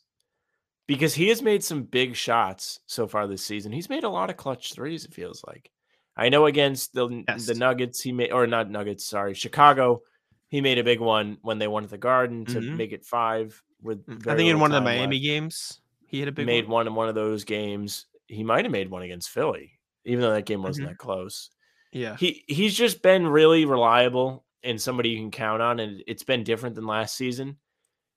because 0.87 1.13
he 1.13 1.29
has 1.29 1.41
made 1.41 1.63
some 1.63 1.83
big 1.83 2.17
shots 2.17 2.81
so 2.87 3.07
far 3.07 3.25
this 3.25 3.45
season. 3.45 3.71
He's 3.71 3.87
made 3.87 4.03
a 4.03 4.09
lot 4.09 4.29
of 4.29 4.35
clutch 4.35 4.73
threes, 4.73 5.05
it 5.05 5.13
feels 5.13 5.41
like. 5.47 5.71
I 6.17 6.27
know 6.27 6.45
against 6.45 6.93
the 6.93 7.23
yes. 7.25 7.45
the 7.45 7.53
Nuggets, 7.53 8.01
he 8.01 8.11
made 8.11 8.33
or 8.33 8.45
not 8.45 8.69
Nuggets, 8.69 9.05
sorry, 9.05 9.33
Chicago, 9.33 10.01
he 10.49 10.59
made 10.59 10.77
a 10.77 10.83
big 10.83 10.99
one 10.99 11.37
when 11.41 11.57
they 11.57 11.69
won 11.69 11.85
at 11.85 11.89
the 11.89 11.97
Garden 11.97 12.43
to 12.45 12.59
mm-hmm. 12.59 12.75
make 12.75 12.91
it 12.91 13.05
five. 13.05 13.63
With 13.81 14.05
mm, 14.05 14.27
I 14.27 14.35
think 14.35 14.49
in 14.49 14.59
one 14.59 14.71
of 14.71 14.75
the 14.75 14.81
Miami 14.81 15.15
left. 15.15 15.23
games, 15.23 15.81
he 16.05 16.19
had 16.19 16.27
a 16.27 16.33
big 16.33 16.45
made 16.45 16.65
one. 16.65 16.71
one 16.71 16.87
in 16.87 16.95
one 16.95 17.07
of 17.07 17.15
those 17.15 17.45
games. 17.45 18.07
He 18.27 18.43
might 18.43 18.65
have 18.65 18.73
made 18.73 18.89
one 18.89 19.03
against 19.03 19.29
Philly 19.29 19.79
even 20.05 20.21
though 20.21 20.33
that 20.33 20.45
game 20.45 20.63
wasn't 20.63 20.85
mm-hmm. 20.85 20.93
that 20.93 20.97
close. 20.97 21.49
Yeah. 21.91 22.15
He 22.17 22.43
he's 22.47 22.75
just 22.75 23.01
been 23.01 23.27
really 23.27 23.65
reliable 23.65 24.45
and 24.63 24.81
somebody 24.81 25.09
you 25.09 25.17
can 25.17 25.31
count 25.31 25.61
on 25.61 25.79
and 25.79 26.03
it's 26.07 26.23
been 26.23 26.43
different 26.43 26.75
than 26.75 26.85
last 26.85 27.15
season 27.15 27.57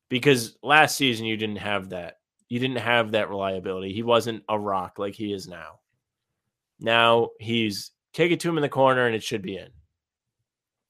because 0.09 0.57
last 0.63 0.97
season 0.97 1.27
you 1.27 1.37
didn't 1.37 1.57
have 1.57 1.91
that. 1.91 2.19
You 2.49 2.61
didn't 2.61 2.79
have 2.79 3.13
that 3.13 3.31
reliability. 3.31 3.93
He 3.93 4.03
wasn't 4.03 4.45
a 4.49 4.59
rock 4.59 4.99
like 4.99 5.15
he 5.15 5.33
is 5.33 5.49
now. 5.49 5.81
Now 6.79 7.31
he's 7.41 7.91
take 8.13 8.31
it 8.31 8.41
to 8.41 8.49
him 8.49 8.59
in 8.59 8.63
the 8.63 8.69
corner 8.69 9.07
and 9.07 9.17
it 9.17 9.23
should 9.23 9.43
be 9.43 9.57
in. 9.57 9.69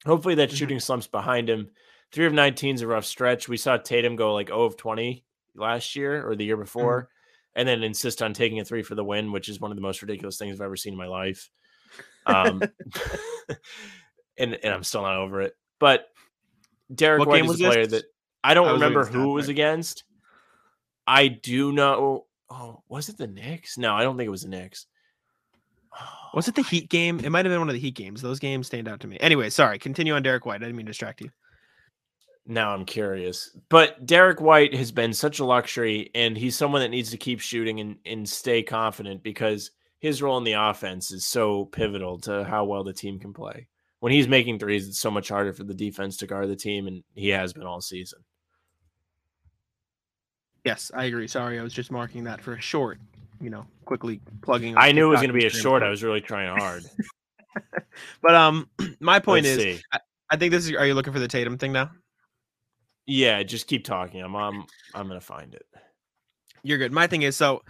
Hopefully 0.05 0.35
that 0.37 0.51
mm-hmm. 0.51 0.57
shooting 0.57 0.81
slumps 0.81 1.07
behind 1.07 1.49
him. 1.49 1.71
3 2.13 2.27
of 2.27 2.33
19 2.33 2.77
is 2.77 2.83
a 2.83 2.87
rough 2.87 3.07
stretch. 3.07 3.49
We 3.49 3.57
saw 3.57 3.77
Tatum 3.77 4.15
go 4.15 4.35
like 4.35 4.49
0 4.49 4.63
of 4.65 4.77
20 4.77 5.25
last 5.57 5.97
year 5.97 6.29
or 6.29 6.37
the 6.37 6.45
year 6.45 6.57
before. 6.57 7.03
Mm-hmm 7.03 7.14
and 7.57 7.69
then 7.69 7.83
insist 7.83 8.23
on 8.23 8.33
taking 8.33 8.61
a 8.61 8.65
three 8.65 8.83
for 8.83 8.95
the 8.95 9.05
win, 9.05 9.33
which 9.33 9.49
is 9.49 9.61
one 9.61 9.71
of 9.71 9.77
the 9.77 9.83
most 9.83 10.03
ridiculous 10.03 10.39
things 10.39 10.61
I've 10.61 10.65
ever 10.65 10.77
seen 10.77 10.95
in 10.95 10.99
my 10.99 11.07
life. 11.07 11.51
Um, 12.27 12.63
and 14.39 14.55
and 14.55 14.75
I'm 14.75 14.85
still 14.85 15.03
not 15.03 15.17
over 15.17 15.41
it. 15.41 15.55
But 15.79 16.09
Derek 16.95 17.21
what 17.21 17.29
White 17.29 17.45
is 17.45 17.61
a 17.61 17.65
player 17.65 17.87
this? 17.87 18.03
that 18.03 18.05
I 18.43 18.55
don't 18.55 18.69
I 18.69 18.73
remember 18.73 19.05
who 19.05 19.31
it 19.31 19.35
was 19.35 19.49
against. 19.49 20.05
I 21.07 21.29
do 21.29 21.73
know. 21.73 22.27
Oh, 22.51 22.83
was 22.89 23.09
it 23.09 23.19
the 23.19 23.27
Knicks? 23.27 23.79
No, 23.79 23.95
I 23.95 24.03
don't 24.03 24.17
think 24.17 24.27
it 24.27 24.31
was 24.31 24.43
the 24.43 24.49
Knicks. 24.49 24.87
was 26.35 26.49
it 26.49 26.55
the 26.55 26.63
Heat 26.63 26.89
game? 26.89 27.21
It 27.21 27.31
might 27.31 27.45
have 27.45 27.53
been 27.53 27.61
one 27.61 27.69
of 27.69 27.75
the 27.75 27.81
Heat 27.81 27.95
games. 27.95 28.23
Those 28.23 28.39
games 28.39 28.67
stand 28.67 28.89
out 28.89 29.01
to 29.01 29.07
me. 29.07 29.17
Anyway, 29.21 29.51
sorry. 29.51 29.79
Continue 29.79 30.15
on 30.15 30.23
Derek 30.23 30.47
White. 30.47 30.57
I 30.57 30.67
didn't 30.67 30.77
mean 30.77 30.87
to 30.87 30.91
distract 30.91 31.21
you 31.21 31.31
now 32.47 32.75
I'm 32.75 32.85
curious. 32.85 33.57
But 33.69 34.05
Derek 34.07 34.41
White 34.41 34.75
has 34.75 34.93
been 34.93 35.13
such 35.13 35.39
a 35.39 35.45
luxury, 35.45 36.11
and 36.15 36.37
he's 36.37 36.57
someone 36.57 36.83
that 36.83 36.91
needs 36.91 37.11
to 37.11 37.17
keep 37.17 37.41
shooting 37.41 37.81
and, 37.81 37.97
and 38.05 38.29
stay 38.29 38.63
confident 38.63 39.23
because 39.23 39.71
his 39.99 40.21
role 40.21 40.37
in 40.39 40.45
the 40.45 40.53
offense 40.53 41.11
is 41.11 41.27
so 41.27 41.65
pivotal 41.67 42.19
to 42.21 42.45
how 42.45 42.65
well 42.65 42.85
the 42.85 42.93
team 42.93 43.19
can 43.19 43.33
play. 43.33 43.69
When 44.01 44.13
he's 44.13 44.29
making 44.29 44.59
threes, 44.59 44.87
it's 44.87 45.01
so 45.01 45.11
much 45.11 45.31
harder 45.31 45.55
for 45.55 45.65
the 45.65 45.73
defense 45.73 46.19
to 46.19 46.27
guard 46.27 46.51
the 46.51 46.57
team, 46.57 46.87
and 46.87 47.03
he 47.15 47.31
has 47.31 47.55
been 47.55 47.63
all 47.63 47.81
season. 47.81 48.21
Yes, 50.65 50.91
I 50.95 51.05
agree. 51.05 51.27
Sorry, 51.29 51.59
I 51.59 51.63
was 51.63 51.73
just 51.73 51.91
marking 51.91 52.25
that 52.25 52.43
for 52.43 52.55
a 52.55 52.61
short, 52.61 52.99
you 53.41 53.49
know, 53.51 53.67
quickly 53.87 54.21
plugging. 54.43 54.77
I 54.77 54.93
knew 54.93 55.07
it 55.07 55.11
was 55.11 55.21
going 55.21 55.33
to 55.33 55.39
be 55.39 55.47
a 55.47 55.51
short. 55.51 55.83
I 55.83 55.89
was 55.89 56.03
really 56.03 56.21
trying 56.21 56.55
hard. 56.57 56.85
but 58.23 58.35
um, 58.35 58.69
my 59.01 59.21
point 59.21 59.47
Let's 59.47 59.63
is, 59.63 59.83
I, 59.93 60.01
I 60.31 60.37
think 60.37 60.53
this 60.53 60.67
is. 60.67 60.75
Are 60.75 60.87
you 60.87 60.95
looking 60.95 61.13
for 61.13 61.19
the 61.19 61.29
Tatum 61.29 61.57
thing 61.57 61.73
now? 61.73 61.91
Yeah, 63.07 63.43
just 63.43 63.67
keep 63.67 63.85
talking. 63.85 64.23
I'm 64.23 64.35
I'm 64.35 64.65
I'm 64.95 65.09
gonna 65.09 65.21
find 65.21 65.55
it. 65.55 65.67
You're 66.63 66.79
good. 66.79 66.93
My 66.93 67.07
thing 67.07 67.23
is 67.23 67.37
so 67.37 67.63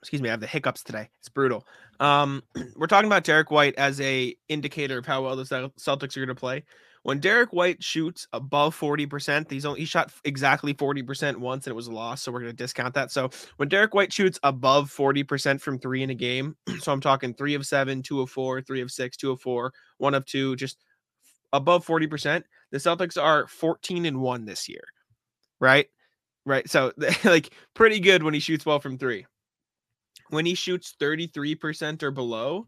excuse 0.00 0.22
me, 0.22 0.28
I 0.28 0.32
have 0.32 0.40
the 0.40 0.46
hiccups 0.46 0.82
today. 0.82 1.08
It's 1.18 1.28
brutal. 1.28 1.66
Um, 2.00 2.42
we're 2.76 2.86
talking 2.86 3.08
about 3.08 3.24
Derek 3.24 3.50
White 3.50 3.74
as 3.76 4.00
a 4.00 4.34
indicator 4.48 4.98
of 4.98 5.06
how 5.06 5.22
well 5.22 5.36
the 5.36 5.44
Celtics 5.44 6.16
are 6.16 6.20
going 6.20 6.28
to 6.28 6.34
play. 6.34 6.64
When 7.04 7.20
Derek 7.20 7.52
White 7.52 7.82
shoots 7.82 8.26
above 8.32 8.78
40%, 8.78 9.50
he's 9.50 9.64
only 9.64 9.80
he 9.80 9.86
shot 9.86 10.12
exactly 10.24 10.74
40% 10.74 11.36
once 11.36 11.66
and 11.66 11.72
it 11.72 11.76
was 11.76 11.86
a 11.86 11.92
loss, 11.92 12.22
so 12.22 12.32
we're 12.32 12.40
going 12.40 12.52
to 12.52 12.56
discount 12.56 12.94
that. 12.94 13.10
So 13.10 13.30
when 13.56 13.68
Derek 13.68 13.94
White 13.94 14.12
shoots 14.12 14.38
above 14.42 14.90
40% 14.90 15.60
from 15.60 15.78
3 15.78 16.02
in 16.02 16.10
a 16.10 16.14
game, 16.14 16.56
so 16.80 16.92
I'm 16.92 17.00
talking 17.00 17.34
3 17.34 17.54
of 17.54 17.66
7, 17.66 18.02
2 18.02 18.20
of 18.20 18.30
4, 18.30 18.62
3 18.62 18.80
of 18.82 18.90
6, 18.90 19.16
2 19.16 19.30
of 19.30 19.40
4, 19.40 19.72
1 19.98 20.14
of 20.14 20.26
2, 20.26 20.56
just 20.56 20.84
above 21.52 21.86
40%, 21.86 22.42
the 22.70 22.78
Celtics 22.78 23.20
are 23.20 23.46
14 23.46 24.06
and 24.06 24.20
1 24.20 24.44
this 24.44 24.68
year. 24.68 24.84
Right? 25.60 25.86
Right. 26.44 26.68
So 26.68 26.92
like 27.24 27.52
pretty 27.74 28.00
good 28.00 28.22
when 28.22 28.34
he 28.34 28.40
shoots 28.40 28.66
well 28.66 28.80
from 28.80 28.98
3. 28.98 29.26
When 30.30 30.46
he 30.46 30.54
shoots 30.54 30.94
33% 31.00 32.02
or 32.02 32.10
below, 32.10 32.66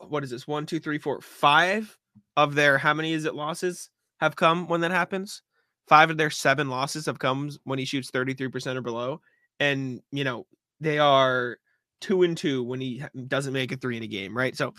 what 0.00 0.24
is 0.24 0.30
this? 0.30 0.46
One, 0.46 0.66
two, 0.66 0.80
three, 0.80 0.98
four, 0.98 1.20
five 1.20 1.96
of 2.36 2.54
their 2.54 2.78
how 2.78 2.94
many 2.94 3.12
is 3.12 3.24
it 3.24 3.34
losses 3.34 3.90
have 4.20 4.36
come 4.36 4.68
when 4.68 4.80
that 4.82 4.90
happens? 4.90 5.42
Five 5.88 6.10
of 6.10 6.16
their 6.16 6.30
seven 6.30 6.68
losses 6.70 7.06
have 7.06 7.18
come 7.18 7.50
when 7.64 7.78
he 7.78 7.84
shoots 7.84 8.10
33% 8.10 8.76
or 8.76 8.80
below. 8.80 9.20
And, 9.60 10.00
you 10.10 10.24
know, 10.24 10.46
they 10.80 10.98
are 10.98 11.58
two 12.00 12.22
and 12.22 12.36
two 12.36 12.62
when 12.62 12.80
he 12.80 13.02
doesn't 13.26 13.52
make 13.52 13.72
a 13.72 13.76
three 13.76 13.96
in 13.96 14.02
a 14.02 14.08
game, 14.08 14.36
right? 14.36 14.56
So 14.56 14.74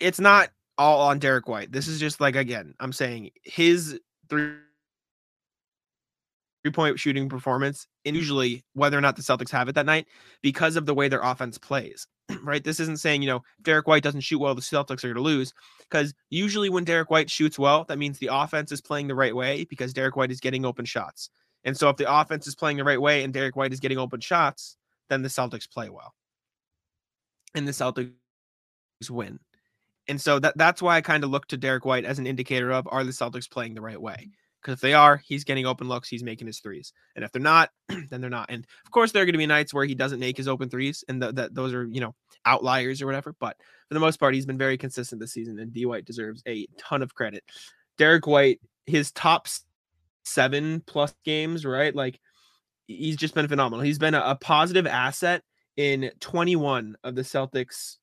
it's 0.00 0.20
not 0.20 0.50
all 0.78 1.00
on 1.08 1.18
Derek 1.18 1.48
White. 1.48 1.72
This 1.72 1.88
is 1.88 2.00
just 2.00 2.20
like, 2.20 2.36
again, 2.36 2.74
I'm 2.80 2.92
saying 2.92 3.30
his 3.42 4.00
three 4.28 4.52
three 6.66 6.72
point 6.72 6.98
shooting 6.98 7.28
performance, 7.28 7.86
and 8.04 8.16
usually 8.16 8.64
whether 8.74 8.98
or 8.98 9.00
not 9.00 9.14
the 9.14 9.22
Celtics 9.22 9.50
have 9.50 9.68
it 9.68 9.76
that 9.76 9.86
night, 9.86 10.06
because 10.42 10.74
of 10.74 10.84
the 10.84 10.94
way 10.94 11.08
their 11.08 11.20
offense 11.20 11.58
plays. 11.58 12.06
right? 12.42 12.64
This 12.64 12.80
isn't 12.80 12.98
saying, 12.98 13.22
you 13.22 13.28
know, 13.28 13.42
Derek 13.62 13.86
White 13.86 14.02
doesn't 14.02 14.22
shoot 14.22 14.40
well, 14.40 14.54
the 14.54 14.60
Celtics 14.60 15.04
are 15.04 15.14
to 15.14 15.20
lose. 15.20 15.54
Because 15.78 16.12
usually 16.30 16.68
when 16.68 16.82
Derek 16.84 17.08
White 17.08 17.30
shoots 17.30 17.56
well, 17.56 17.84
that 17.84 17.98
means 17.98 18.18
the 18.18 18.30
offense 18.32 18.72
is 18.72 18.80
playing 18.80 19.06
the 19.06 19.14
right 19.14 19.34
way 19.34 19.64
because 19.70 19.92
Derek 19.92 20.16
White 20.16 20.32
is 20.32 20.40
getting 20.40 20.64
open 20.64 20.84
shots. 20.84 21.30
And 21.62 21.76
so 21.76 21.88
if 21.88 21.96
the 21.96 22.12
offense 22.12 22.46
is 22.46 22.56
playing 22.56 22.78
the 22.78 22.84
right 22.84 23.00
way 23.00 23.22
and 23.22 23.32
Derek 23.32 23.54
White 23.54 23.72
is 23.72 23.80
getting 23.80 23.98
open 23.98 24.20
shots, 24.20 24.76
then 25.08 25.22
the 25.22 25.28
Celtics 25.28 25.70
play 25.70 25.88
well. 25.88 26.14
And 27.54 27.66
the 27.66 27.72
Celtics 27.72 28.10
win. 29.08 29.38
And 30.08 30.20
so 30.20 30.38
that 30.38 30.56
that's 30.56 30.80
why 30.80 30.96
I 30.96 31.00
kind 31.00 31.24
of 31.24 31.30
look 31.30 31.46
to 31.48 31.56
Derek 31.56 31.84
White 31.84 32.04
as 32.04 32.18
an 32.18 32.26
indicator 32.26 32.70
of 32.70 32.88
are 32.90 33.04
the 33.04 33.10
Celtics 33.10 33.50
playing 33.50 33.74
the 33.74 33.80
right 33.80 34.00
way? 34.00 34.28
Mm. 34.28 34.32
Because 34.60 34.74
if 34.74 34.80
they 34.80 34.94
are, 34.94 35.16
he's 35.18 35.44
getting 35.44 35.64
open 35.64 35.86
looks, 35.86 36.08
he's 36.08 36.24
making 36.24 36.48
his 36.48 36.58
threes. 36.58 36.92
And 37.14 37.24
if 37.24 37.30
they're 37.30 37.40
not, 37.40 37.70
then 38.10 38.20
they're 38.20 38.28
not. 38.28 38.50
And 38.50 38.66
of 38.84 38.90
course, 38.90 39.12
there 39.12 39.22
are 39.22 39.24
going 39.24 39.34
to 39.34 39.38
be 39.38 39.46
nights 39.46 39.72
where 39.72 39.84
he 39.84 39.94
doesn't 39.94 40.18
make 40.18 40.36
his 40.36 40.48
open 40.48 40.68
threes, 40.68 41.04
and 41.08 41.22
that 41.22 41.54
those 41.54 41.72
are 41.72 41.84
you 41.84 42.00
know 42.00 42.14
outliers 42.44 43.00
or 43.00 43.06
whatever. 43.06 43.34
But 43.38 43.56
for 43.88 43.94
the 43.94 44.00
most 44.00 44.18
part, 44.18 44.34
he's 44.34 44.46
been 44.46 44.58
very 44.58 44.76
consistent 44.76 45.20
this 45.20 45.32
season, 45.32 45.58
and 45.58 45.72
D 45.72 45.86
White 45.86 46.04
deserves 46.04 46.42
a 46.48 46.66
ton 46.78 47.02
of 47.02 47.14
credit. 47.14 47.44
Derek 47.96 48.26
White, 48.26 48.60
his 48.86 49.12
top 49.12 49.46
seven 50.24 50.82
plus 50.86 51.14
games, 51.24 51.64
right? 51.64 51.94
Like 51.94 52.20
he's 52.86 53.16
just 53.16 53.34
been 53.34 53.48
phenomenal. 53.48 53.84
He's 53.84 53.98
been 53.98 54.14
a, 54.14 54.20
a 54.20 54.34
positive 54.36 54.86
asset 54.86 55.42
in 55.76 56.10
21 56.20 56.96
of 57.04 57.14
the 57.14 57.22
Celtics 57.22 57.96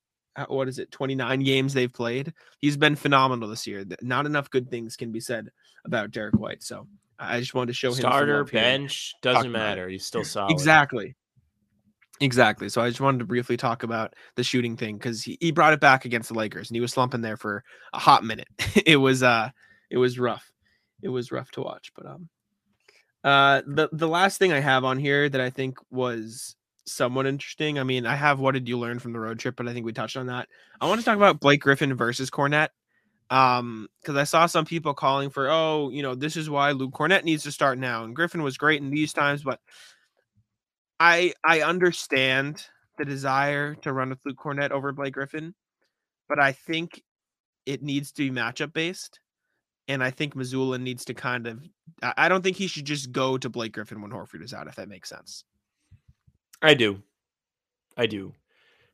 what 0.48 0.68
is 0.68 0.78
it 0.78 0.90
29 0.90 1.40
games 1.40 1.74
they've 1.74 1.92
played? 1.92 2.32
He's 2.60 2.76
been 2.76 2.96
phenomenal 2.96 3.48
this 3.48 3.66
year. 3.66 3.84
Not 4.02 4.26
enough 4.26 4.50
good 4.50 4.70
things 4.70 4.96
can 4.96 5.12
be 5.12 5.20
said 5.20 5.50
about 5.84 6.10
derek 6.10 6.34
white 6.36 6.62
so 6.62 6.86
i 7.18 7.38
just 7.38 7.54
wanted 7.54 7.68
to 7.68 7.72
show 7.74 7.92
starter 7.92 8.40
him 8.40 8.46
bench 8.46 9.14
doesn't 9.22 9.52
matter. 9.52 9.88
He's 9.88 10.04
still 10.04 10.24
solid. 10.24 10.50
Exactly. 10.50 11.14
Exactly. 12.20 12.68
So 12.68 12.80
i 12.80 12.88
just 12.88 13.00
wanted 13.00 13.18
to 13.18 13.24
briefly 13.24 13.56
talk 13.56 13.82
about 13.82 14.14
the 14.36 14.44
shooting 14.44 14.76
thing 14.76 14.96
because 14.96 15.22
he, 15.22 15.36
he 15.40 15.52
brought 15.52 15.72
it 15.72 15.80
back 15.80 16.04
against 16.04 16.28
the 16.28 16.34
lakers 16.38 16.70
and 16.70 16.76
he 16.76 16.80
was 16.80 16.92
slumping 16.92 17.20
there 17.20 17.36
for 17.36 17.64
a 17.92 17.98
hot 17.98 18.24
minute. 18.24 18.48
It 18.86 18.96
was 18.96 19.22
uh 19.22 19.50
it 19.90 19.98
was 19.98 20.18
rough. 20.18 20.50
It 21.02 21.08
was 21.08 21.30
rough 21.30 21.50
to 21.52 21.60
watch 21.60 21.92
but 21.94 22.06
um 22.06 22.28
uh 23.22 23.62
the 23.66 23.88
the 23.92 24.08
last 24.08 24.38
thing 24.38 24.52
i 24.52 24.60
have 24.60 24.84
on 24.84 24.98
here 24.98 25.28
that 25.28 25.40
i 25.40 25.48
think 25.50 25.78
was 25.90 26.56
somewhat 26.86 27.26
interesting. 27.26 27.78
I 27.78 27.82
mean, 27.82 28.06
I 28.06 28.14
have 28.14 28.40
what 28.40 28.52
did 28.52 28.68
you 28.68 28.78
learn 28.78 28.98
from 28.98 29.12
the 29.12 29.20
road 29.20 29.38
trip, 29.38 29.56
but 29.56 29.68
I 29.68 29.72
think 29.72 29.86
we 29.86 29.92
touched 29.92 30.16
on 30.16 30.26
that. 30.26 30.48
I 30.80 30.88
want 30.88 31.00
to 31.00 31.04
talk 31.04 31.16
about 31.16 31.40
Blake 31.40 31.60
Griffin 31.60 31.94
versus 31.94 32.30
Kornet. 32.30 32.68
Um, 33.30 33.88
because 34.00 34.16
I 34.16 34.24
saw 34.24 34.46
some 34.46 34.66
people 34.66 34.92
calling 34.92 35.30
for, 35.30 35.48
oh, 35.50 35.88
you 35.88 36.02
know, 36.02 36.14
this 36.14 36.36
is 36.36 36.50
why 36.50 36.72
Luke 36.72 36.92
Kornet 36.92 37.24
needs 37.24 37.42
to 37.44 37.52
start 37.52 37.78
now. 37.78 38.04
And 38.04 38.14
Griffin 38.14 38.42
was 38.42 38.58
great 38.58 38.82
in 38.82 38.90
these 38.90 39.14
times, 39.14 39.42
but 39.42 39.60
I 41.00 41.32
I 41.44 41.62
understand 41.62 42.64
the 42.98 43.04
desire 43.04 43.74
to 43.76 43.92
run 43.92 44.10
with 44.10 44.20
Luke 44.24 44.36
Kornet 44.36 44.70
over 44.70 44.92
Blake 44.92 45.14
Griffin, 45.14 45.54
but 46.28 46.38
I 46.38 46.52
think 46.52 47.02
it 47.66 47.82
needs 47.82 48.12
to 48.12 48.30
be 48.30 48.34
matchup 48.34 48.72
based. 48.72 49.20
And 49.88 50.02
I 50.02 50.10
think 50.10 50.34
Mazzulla 50.34 50.80
needs 50.80 51.04
to 51.06 51.14
kind 51.14 51.46
of 51.46 51.60
I 52.02 52.28
don't 52.28 52.42
think 52.42 52.56
he 52.56 52.66
should 52.66 52.84
just 52.84 53.10
go 53.10 53.38
to 53.38 53.48
Blake 53.48 53.72
Griffin 53.72 54.00
when 54.00 54.10
Horford 54.10 54.42
is 54.42 54.54
out, 54.54 54.68
if 54.68 54.76
that 54.76 54.88
makes 54.88 55.08
sense. 55.08 55.44
I 56.64 56.74
do. 56.74 57.02
I 57.96 58.06
do. 58.06 58.32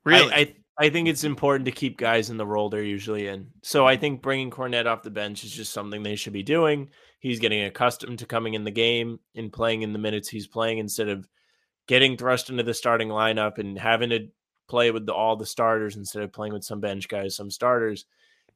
Really? 0.04 0.32
I, 0.32 0.38
I, 0.38 0.54
I 0.86 0.90
think 0.90 1.08
it's 1.08 1.24
important 1.24 1.66
to 1.66 1.72
keep 1.72 1.98
guys 1.98 2.30
in 2.30 2.36
the 2.36 2.46
role 2.46 2.68
they're 2.70 2.82
usually 2.82 3.28
in. 3.28 3.48
So 3.62 3.86
I 3.86 3.96
think 3.96 4.22
bringing 4.22 4.50
Kornet 4.50 4.86
off 4.86 5.02
the 5.02 5.10
bench 5.10 5.44
is 5.44 5.52
just 5.52 5.72
something 5.72 6.02
they 6.02 6.16
should 6.16 6.32
be 6.32 6.42
doing. 6.42 6.88
He's 7.18 7.38
getting 7.38 7.64
accustomed 7.64 8.18
to 8.20 8.26
coming 8.26 8.54
in 8.54 8.64
the 8.64 8.70
game 8.70 9.20
and 9.34 9.52
playing 9.52 9.82
in 9.82 9.92
the 9.92 9.98
minutes 9.98 10.28
he's 10.28 10.46
playing 10.46 10.78
instead 10.78 11.08
of 11.08 11.28
getting 11.86 12.16
thrust 12.16 12.48
into 12.48 12.62
the 12.62 12.72
starting 12.72 13.08
lineup 13.08 13.58
and 13.58 13.78
having 13.78 14.10
to 14.10 14.28
play 14.68 14.90
with 14.90 15.04
the, 15.04 15.12
all 15.12 15.36
the 15.36 15.44
starters 15.44 15.96
instead 15.96 16.22
of 16.22 16.32
playing 16.32 16.52
with 16.52 16.64
some 16.64 16.80
bench 16.80 17.08
guys, 17.08 17.36
some 17.36 17.50
starters. 17.50 18.06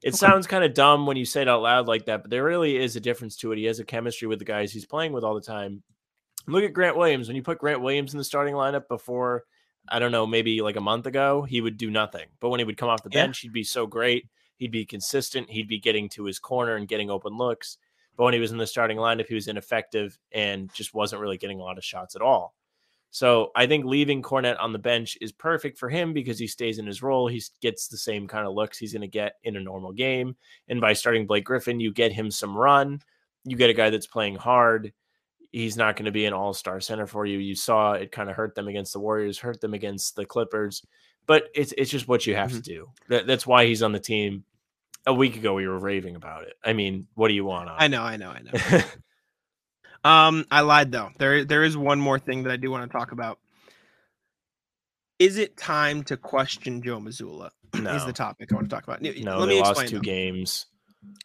It 0.03 0.09
okay. 0.09 0.17
sounds 0.17 0.47
kind 0.47 0.65
of 0.65 0.73
dumb 0.73 1.07
when 1.07 1.17
you 1.17 1.25
say 1.25 1.43
it 1.43 1.49
out 1.49 1.62
loud 1.62 1.89
like 1.89 2.07
that, 2.07 2.23
but 2.23 2.31
there 2.31 2.45
really 2.45 2.77
is 2.77 2.97
a 2.97 3.01
difference 3.01 3.37
to 3.39 3.53
it. 3.53 3.59
He 3.59 3.65
has 3.65 3.81
a 3.81 3.85
chemistry 3.85 4.29
with 4.29 4.39
the 4.39 4.45
guys 4.45 4.73
he's 4.73 4.87
playing 4.87 5.12
with 5.12 5.25
all 5.25 5.35
the 5.35 5.41
time. 5.41 5.83
Look 6.47 6.64
at 6.64 6.72
Grant 6.72 6.97
Williams. 6.97 7.28
When 7.28 7.36
you 7.36 7.42
put 7.42 7.59
Grant 7.59 7.80
Williams 7.80 8.12
in 8.12 8.18
the 8.18 8.24
starting 8.24 8.55
lineup 8.55 8.88
before, 8.88 9.45
I 9.88 9.99
don't 9.99 10.12
know, 10.12 10.26
maybe 10.26 10.61
like 10.61 10.76
a 10.76 10.80
month 10.80 11.07
ago, 11.07 11.42
he 11.42 11.61
would 11.61 11.76
do 11.76 11.90
nothing. 11.90 12.26
But 12.40 12.51
when 12.51 12.61
he 12.61 12.64
would 12.64 12.76
come 12.76 12.88
off 12.88 13.03
the 13.03 13.11
bench, 13.11 13.40
he'd 13.40 13.53
be 13.53 13.64
so 13.64 13.86
great. 13.86 14.28
He'd 14.57 14.70
be 14.70 14.84
consistent. 14.84 15.51
He'd 15.51 15.68
be 15.68 15.78
getting 15.78 16.09
to 16.11 16.24
his 16.24 16.38
corner 16.38 16.76
and 16.76 16.88
getting 16.88 17.11
open 17.11 17.36
looks. 17.36 17.78
But 18.16 18.24
when 18.24 18.34
he 18.34 18.40
was 18.40 18.53
in 18.53 18.59
the 18.59 18.66
starting 18.66 18.99
lineup, 18.99 19.26
he 19.26 19.34
was 19.34 19.49
ineffective 19.49 20.18
and 20.32 20.72
just 20.72 20.95
wasn't 20.95 21.20
really 21.20 21.38
getting 21.38 21.61
a 21.61 21.62
lot 21.62 21.78
of 21.78 21.84
shots 21.84 22.14
at 22.14 22.22
all. 22.22 22.55
So 23.11 23.53
I 23.55 23.66
think 23.66 23.84
leaving 23.84 24.22
Kornet 24.22 24.61
on 24.61 24.72
the 24.72 24.78
bench 24.78 25.16
is 25.20 25.32
perfect 25.32 25.78
for 25.78 25.88
him 25.88 26.12
because 26.12 26.38
he 26.38 26.47
stays 26.47 26.78
in 26.78 26.86
his 26.86 27.03
role. 27.03 27.28
He 27.28 27.42
gets 27.61 27.88
the 27.88 27.97
same 27.97 28.26
kind 28.26 28.47
of 28.47 28.55
looks 28.55 28.76
he's 28.76 28.92
going 28.92 29.03
to 29.03 29.09
get 29.09 29.34
in 29.45 29.57
a 29.57 29.61
normal 29.61 29.92
game. 29.92 30.36
And 30.68 30.80
by 30.80 30.95
starting 30.95 31.26
Blake 31.26 31.45
Griffin, 31.45 31.78
you 31.78 31.92
get 31.92 32.12
him 32.12 32.30
some 32.30 32.57
run. 32.57 33.01
You 33.45 33.57
get 33.57 33.70
a 33.70 33.74
guy 33.74 33.90
that's 33.90 34.07
playing 34.07 34.36
hard 34.36 34.92
he's 35.55 35.77
not 35.77 35.95
going 35.95 36.07
to 36.07 36.11
be 36.11 36.27
an 36.27 36.33
all-star 36.33 36.81
center 36.81 37.07
for 37.07 37.25
you. 37.25 37.39
You 37.39 37.55
saw 37.55 37.93
it 37.93 38.11
kind 38.11 38.29
of 38.29 38.35
hurt 38.35 38.57
them 38.57 38.67
against 38.67 38.93
the 38.93 38.99
Warriors, 38.99 39.39
hurt 39.39 39.61
them 39.61 39.73
against 39.73 40.17
the 40.17 40.27
Clippers, 40.27 40.85
but 41.27 41.45
it's 41.55 41.73
it's 41.79 41.91
just 41.91 42.09
what 42.09 42.27
you 42.27 42.35
have 42.35 42.51
mm-hmm. 42.51 42.61
to 42.61 42.63
do. 42.63 42.89
That, 43.09 43.27
that's 43.27 43.47
why 43.47 43.67
he's 43.67 43.83
on 43.83 43.93
the 43.93 44.01
team. 44.01 44.45
A 45.07 45.15
week 45.15 45.37
ago, 45.37 45.55
we 45.55 45.69
were 45.69 45.79
raving 45.79 46.17
about 46.17 46.45
it. 46.45 46.55
I 46.65 46.73
mean, 46.73 47.07
what 47.15 47.29
do 47.29 47.35
you 47.35 47.45
want? 47.45 47.69
On? 47.69 47.77
I 47.79 47.89
know, 47.89 48.03
I 48.03 48.17
know, 48.17 48.31
I 48.31 48.41
know. 48.41 48.81
um, 50.11 50.47
I 50.51 50.63
lied 50.63 50.91
though. 50.91 51.11
There, 51.19 51.45
there 51.45 51.63
is 51.63 51.77
one 51.77 52.01
more 52.01 52.19
thing 52.19 52.43
that 52.45 52.53
I 52.53 52.57
do 52.57 52.71
want 52.71 52.91
to 52.91 52.99
talk 52.99 53.13
about. 53.13 53.39
Is 55.19 55.37
it 55.37 55.57
time 55.57 56.03
to 56.05 56.17
question 56.17 56.83
Joe 56.83 56.99
Mazzulla? 56.99 57.51
No. 57.75 57.95
Is 57.95 58.07
the 58.07 58.13
topic 58.13 58.51
I 58.51 58.55
want 58.55 58.69
to 58.69 58.75
talk 58.75 58.85
about. 58.85 59.03
No, 59.03 59.39
let 59.39 59.49
me 59.49 59.61
explain. 59.61 59.89
two 59.89 59.97
though. 59.97 60.01
games. 60.01 60.67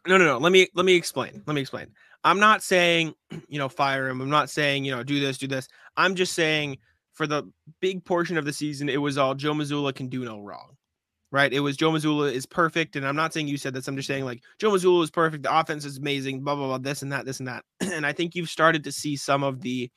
No, 0.07 0.17
no, 0.17 0.25
no. 0.25 0.37
Let 0.37 0.51
me 0.51 0.67
let 0.75 0.85
me 0.85 0.95
explain. 0.95 1.41
Let 1.45 1.53
me 1.53 1.61
explain. 1.61 1.87
I'm 2.23 2.39
not 2.39 2.63
saying, 2.63 3.13
you 3.47 3.59
know, 3.59 3.69
fire 3.69 4.07
him. 4.09 4.21
I'm 4.21 4.29
not 4.29 4.49
saying, 4.49 4.85
you 4.85 4.95
know, 4.95 5.03
do 5.03 5.19
this, 5.19 5.37
do 5.37 5.47
this. 5.47 5.67
I'm 5.97 6.15
just 6.15 6.33
saying 6.33 6.77
for 7.13 7.27
the 7.27 7.43
big 7.81 8.03
portion 8.05 8.37
of 8.37 8.45
the 8.45 8.53
season, 8.53 8.89
it 8.89 9.01
was 9.01 9.17
all 9.17 9.35
Joe 9.35 9.53
Mazzulla 9.53 9.93
can 9.93 10.07
do 10.07 10.23
no 10.23 10.39
wrong. 10.39 10.75
Right? 11.31 11.53
It 11.53 11.59
was 11.59 11.77
Joe 11.77 11.91
Mazzulla 11.91 12.31
is 12.31 12.47
perfect. 12.47 12.95
And 12.95 13.05
I'm 13.05 13.15
not 13.15 13.33
saying 13.33 13.47
you 13.47 13.57
said 13.57 13.75
this. 13.75 13.87
I'm 13.87 13.95
just 13.95 14.07
saying 14.07 14.25
like 14.25 14.41
Joe 14.57 14.71
Mazzulla 14.71 15.03
is 15.03 15.11
perfect. 15.11 15.43
The 15.43 15.59
offense 15.59 15.85
is 15.85 15.97
amazing, 15.97 16.43
blah, 16.43 16.55
blah, 16.55 16.65
blah, 16.65 16.77
this 16.79 17.03
and 17.03 17.11
that, 17.11 17.25
this 17.25 17.39
and 17.39 17.47
that. 17.47 17.63
and 17.81 18.05
I 18.05 18.13
think 18.13 18.33
you've 18.33 18.49
started 18.49 18.83
to 18.85 18.91
see 18.91 19.15
some 19.15 19.43
of 19.43 19.61
the 19.61 19.91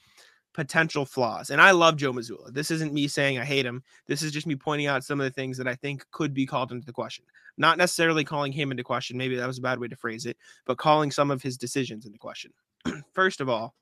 potential 0.52 1.04
flaws. 1.04 1.50
And 1.50 1.60
I 1.60 1.70
love 1.70 1.96
Joe 1.96 2.12
Mazzulla. 2.12 2.52
This 2.52 2.70
isn't 2.70 2.92
me 2.92 3.08
saying 3.08 3.38
I 3.38 3.44
hate 3.44 3.64
him. 3.64 3.82
This 4.06 4.22
is 4.22 4.32
just 4.32 4.46
me 4.46 4.56
pointing 4.56 4.86
out 4.86 5.04
some 5.04 5.20
of 5.20 5.24
the 5.24 5.30
things 5.30 5.56
that 5.58 5.68
I 5.68 5.74
think 5.74 6.04
could 6.10 6.34
be 6.34 6.46
called 6.46 6.72
into 6.72 6.84
the 6.86 6.92
question. 6.92 7.24
Not 7.58 7.78
necessarily 7.78 8.24
calling 8.24 8.52
him 8.52 8.70
into 8.70 8.82
question. 8.82 9.16
Maybe 9.16 9.36
that 9.36 9.46
was 9.46 9.58
a 9.58 9.62
bad 9.62 9.78
way 9.78 9.88
to 9.88 9.96
phrase 9.96 10.26
it, 10.26 10.36
but 10.66 10.78
calling 10.78 11.10
some 11.10 11.30
of 11.30 11.42
his 11.42 11.56
decisions 11.56 12.06
into 12.06 12.18
question. 12.18 12.52
First 13.12 13.40
of 13.40 13.48
all, 13.48 13.74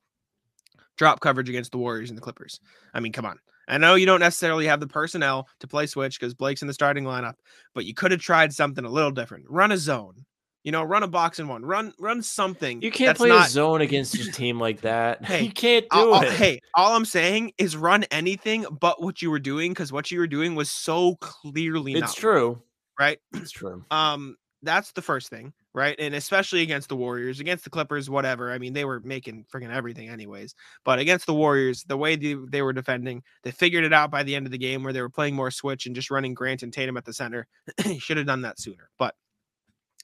drop 0.97 1.21
coverage 1.21 1.49
against 1.49 1.73
the 1.73 1.79
Warriors 1.79 2.11
and 2.11 2.17
the 2.17 2.23
Clippers. 2.23 2.61
I 2.93 3.01
mean, 3.01 3.13
come 3.13 3.27
on. 3.27 3.39
I 3.69 3.79
know 3.79 3.95
you 3.95 4.07
don't 4.07 4.21
necessarily 4.21 4.67
have 4.67 4.81
the 4.81 4.87
personnel 4.87 5.49
to 5.61 5.69
play 5.69 5.87
switch 5.87 6.19
because 6.19 6.35
Blake's 6.35 6.63
in 6.63 6.69
the 6.69 6.75
starting 6.75 7.05
lineup, 7.05 7.35
but 7.75 7.85
you 7.85 7.95
could 7.95 8.11
have 8.11 8.21
tried 8.21 8.53
something 8.53 8.85
a 8.85 8.91
little 8.91 9.13
different. 9.13 9.47
Run 9.49 9.71
a 9.73 9.79
zone. 9.79 10.25
You 10.65 10.73
know, 10.73 10.83
run 10.83 11.03
a 11.03 11.09
box 11.09 11.39
and 11.39 11.49
one. 11.49 11.65
Run, 11.65 11.95
run 11.99 12.23
something. 12.23 12.83
You 12.83 12.91
can't 12.91 13.17
play 13.17 13.31
not... 13.31 13.47
a 13.47 13.51
zone 13.51 13.81
against 13.81 14.15
a 14.17 14.31
team 14.31 14.61
like 14.61 14.83
that. 14.83 15.25
Hey, 15.31 15.45
you 15.45 15.53
can't 15.53 15.87
do 15.91 16.13
I'll, 16.13 16.23
it. 16.23 16.33
hey, 16.33 16.61
all 16.75 16.95
I'm 16.95 17.07
saying 17.07 17.53
is 17.57 17.77
run 17.77 18.05
anything 18.11 18.67
but 18.79 19.01
what 19.01 19.23
you 19.23 19.31
were 19.31 19.39
doing 19.39 19.71
because 19.71 19.91
what 19.93 20.11
you 20.11 20.19
were 20.19 20.27
doing 20.27 20.55
was 20.55 20.71
so 20.71 21.15
clearly. 21.21 21.95
It's 21.95 22.15
true, 22.15 22.61
right? 23.01 23.19
That's 23.33 23.51
true. 23.51 23.85
Um, 23.91 24.37
that's 24.63 24.93
the 24.93 25.03
first 25.03 25.31
thing, 25.31 25.55
right? 25.73 25.97
And 25.99 26.15
especially 26.15 26.61
against 26.61 26.91
the 26.91 26.97
Warriors, 26.97 27.41
against 27.41 27.65
the 27.65 27.71
Clippers, 27.71 28.11
whatever. 28.11 28.53
I 28.53 28.59
mean, 28.59 28.75
they 28.75 28.85
were 28.85 29.01
making 29.01 29.47
freaking 29.53 29.75
everything, 29.75 30.11
anyways. 30.11 30.55
But 30.85 30.99
against 30.99 31.27
the 31.27 31.35
Warriors, 31.35 31.83
the 31.85 31.97
way 31.97 32.17
they, 32.17 32.35
they 32.35 32.61
were 32.61 32.75
defending, 32.75 33.23
they 33.43 33.53
figured 33.53 33.85
it 33.85 33.93
out 33.95 34.11
by 34.11 34.23
the 34.23 34.37
end 34.37 34.47
of 34.47 34.53
the 34.53 34.59
game 34.59 34.83
where 34.83 34.93
they 34.93 35.01
were 35.01 35.09
playing 35.09 35.35
more 35.35 35.51
switch 35.51 35.87
and 35.87 35.95
just 35.95 36.11
running 36.11 36.35
Grant 36.35 36.63
and 36.63 36.73
Tatum 36.73 36.99
at 36.99 37.07
the 37.07 37.15
center. 37.15 37.47
Should 37.99 38.19
have 38.19 38.27
done 38.27 38.43
that 38.43 38.61
sooner, 38.61 38.91
but 38.99 39.15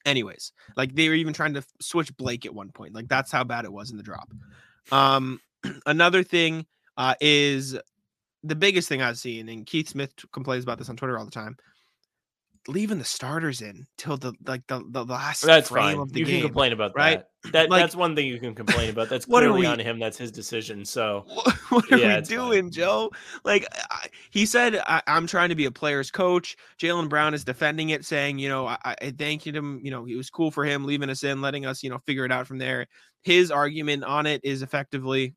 anyways 0.06 0.52
like 0.76 0.94
they 0.94 1.08
were 1.08 1.16
even 1.16 1.34
trying 1.34 1.52
to 1.52 1.64
switch 1.80 2.16
blake 2.16 2.46
at 2.46 2.54
one 2.54 2.70
point 2.70 2.94
like 2.94 3.08
that's 3.08 3.32
how 3.32 3.42
bad 3.42 3.64
it 3.64 3.72
was 3.72 3.90
in 3.90 3.96
the 3.96 4.02
drop 4.04 4.30
um 4.92 5.40
another 5.86 6.22
thing 6.22 6.64
uh 6.96 7.14
is 7.20 7.76
the 8.44 8.54
biggest 8.54 8.88
thing 8.88 9.02
i've 9.02 9.18
seen 9.18 9.48
and 9.48 9.66
keith 9.66 9.88
smith 9.88 10.12
complains 10.32 10.62
about 10.62 10.78
this 10.78 10.88
on 10.88 10.96
twitter 10.96 11.18
all 11.18 11.24
the 11.24 11.30
time 11.30 11.56
leaving 12.68 12.98
the 12.98 13.04
starters 13.04 13.62
in 13.62 13.86
till 13.96 14.16
the 14.16 14.32
like 14.46 14.66
the, 14.66 14.82
the 14.90 15.04
last 15.04 15.42
That's 15.42 15.68
frame 15.68 15.84
fine. 15.96 15.98
of 15.98 16.12
the 16.12 16.20
You 16.20 16.26
game. 16.26 16.40
can 16.40 16.48
complain 16.48 16.72
about 16.72 16.92
right? 16.96 17.22
that. 17.44 17.52
That 17.52 17.70
Like- 17.70 17.82
that's 17.82 17.94
one 17.94 18.16
thing 18.16 18.26
you 18.26 18.40
can 18.40 18.54
complain 18.54 18.90
about. 18.90 19.08
That's 19.08 19.26
What 19.28 19.40
clearly 19.40 19.60
we- 19.60 19.66
on 19.66 19.78
him. 19.78 19.98
That's 19.98 20.18
his 20.18 20.32
decision. 20.32 20.84
So 20.84 21.24
What, 21.34 21.54
what 21.70 21.92
are 21.92 21.98
Yeah, 21.98 22.06
we 22.08 22.14
it's 22.14 22.28
fine. 22.28 22.38
doing, 22.38 22.70
Joe? 22.70 23.10
Like 23.44 23.66
I, 23.90 24.06
he 24.30 24.46
said, 24.46 24.76
I, 24.86 25.00
I'm 25.06 25.26
trying 25.26 25.50
to 25.50 25.54
be 25.54 25.66
a 25.66 25.70
player's 25.70 26.10
coach. 26.10 26.56
Jaylen 26.80 27.08
Brown 27.08 27.34
is 27.34 27.44
defending 27.44 27.90
it, 27.90 28.04
saying, 28.04 28.38
you 28.38 28.48
know, 28.48 28.66
I, 28.66 28.78
I 28.84 29.10
thanked 29.16 29.46
him. 29.46 29.80
You 29.82 29.90
know, 29.92 30.06
it 30.06 30.16
was 30.16 30.28
cool 30.30 30.50
for 30.50 30.64
him 30.64 30.84
leaving 30.84 31.10
us 31.10 31.22
in, 31.24 31.40
letting 31.40 31.66
us, 31.66 31.82
you 31.82 31.90
know, 31.90 31.98
figure 32.06 32.24
it 32.24 32.32
out 32.32 32.46
from 32.46 32.58
there. 32.58 32.86
His 33.22 33.50
argument 33.50 34.02
on 34.04 34.26
it 34.26 34.40
is 34.44 34.62
effectively, 34.62 35.34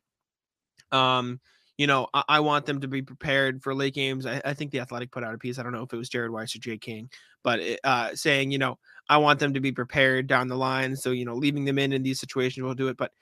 um, 0.91 1.39
you 1.79 1.87
know, 1.87 2.09
I, 2.13 2.23
I 2.27 2.39
want 2.41 2.65
them 2.65 2.81
to 2.81 2.89
be 2.89 3.01
prepared 3.01 3.63
for 3.63 3.73
late 3.73 3.93
games. 3.93 4.25
I, 4.25 4.41
I 4.43 4.53
think 4.53 4.71
the 4.71 4.81
Athletic 4.81 5.11
put 5.11 5.23
out 5.23 5.33
a 5.33 5.37
piece. 5.37 5.57
I 5.57 5.63
don't 5.63 5.71
know 5.71 5.83
if 5.83 5.93
it 5.93 5.97
was 5.97 6.09
Jared 6.09 6.29
Weiss 6.29 6.53
or 6.53 6.59
Jay 6.59 6.77
King, 6.77 7.09
but 7.41 7.61
it, 7.61 7.79
uh, 7.85 8.13
saying, 8.15 8.51
you 8.51 8.57
know, 8.57 8.77
I 9.07 9.15
want 9.17 9.39
them 9.39 9.53
to 9.53 9.61
be 9.61 9.71
prepared 9.71 10.27
down 10.27 10.49
the 10.49 10.57
line. 10.57 10.97
So, 10.97 11.11
you 11.11 11.23
know, 11.23 11.35
leaving 11.35 11.63
them 11.63 11.79
in 11.79 11.93
in 11.93 12.03
these 12.03 12.19
situations 12.19 12.61
will 12.65 12.73
do 12.75 12.89
it. 12.89 12.97
But 12.97 13.13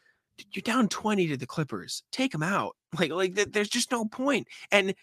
you're 0.54 0.64
down 0.64 0.88
20 0.88 1.28
to 1.28 1.38
the 1.38 1.46
Clippers. 1.46 2.02
Take 2.12 2.32
them 2.32 2.44
out. 2.44 2.76
Like, 2.98 3.12
like 3.12 3.36
th- 3.36 3.50
there's 3.52 3.70
just 3.70 3.92
no 3.92 4.06
point. 4.06 4.48
And 4.72 4.96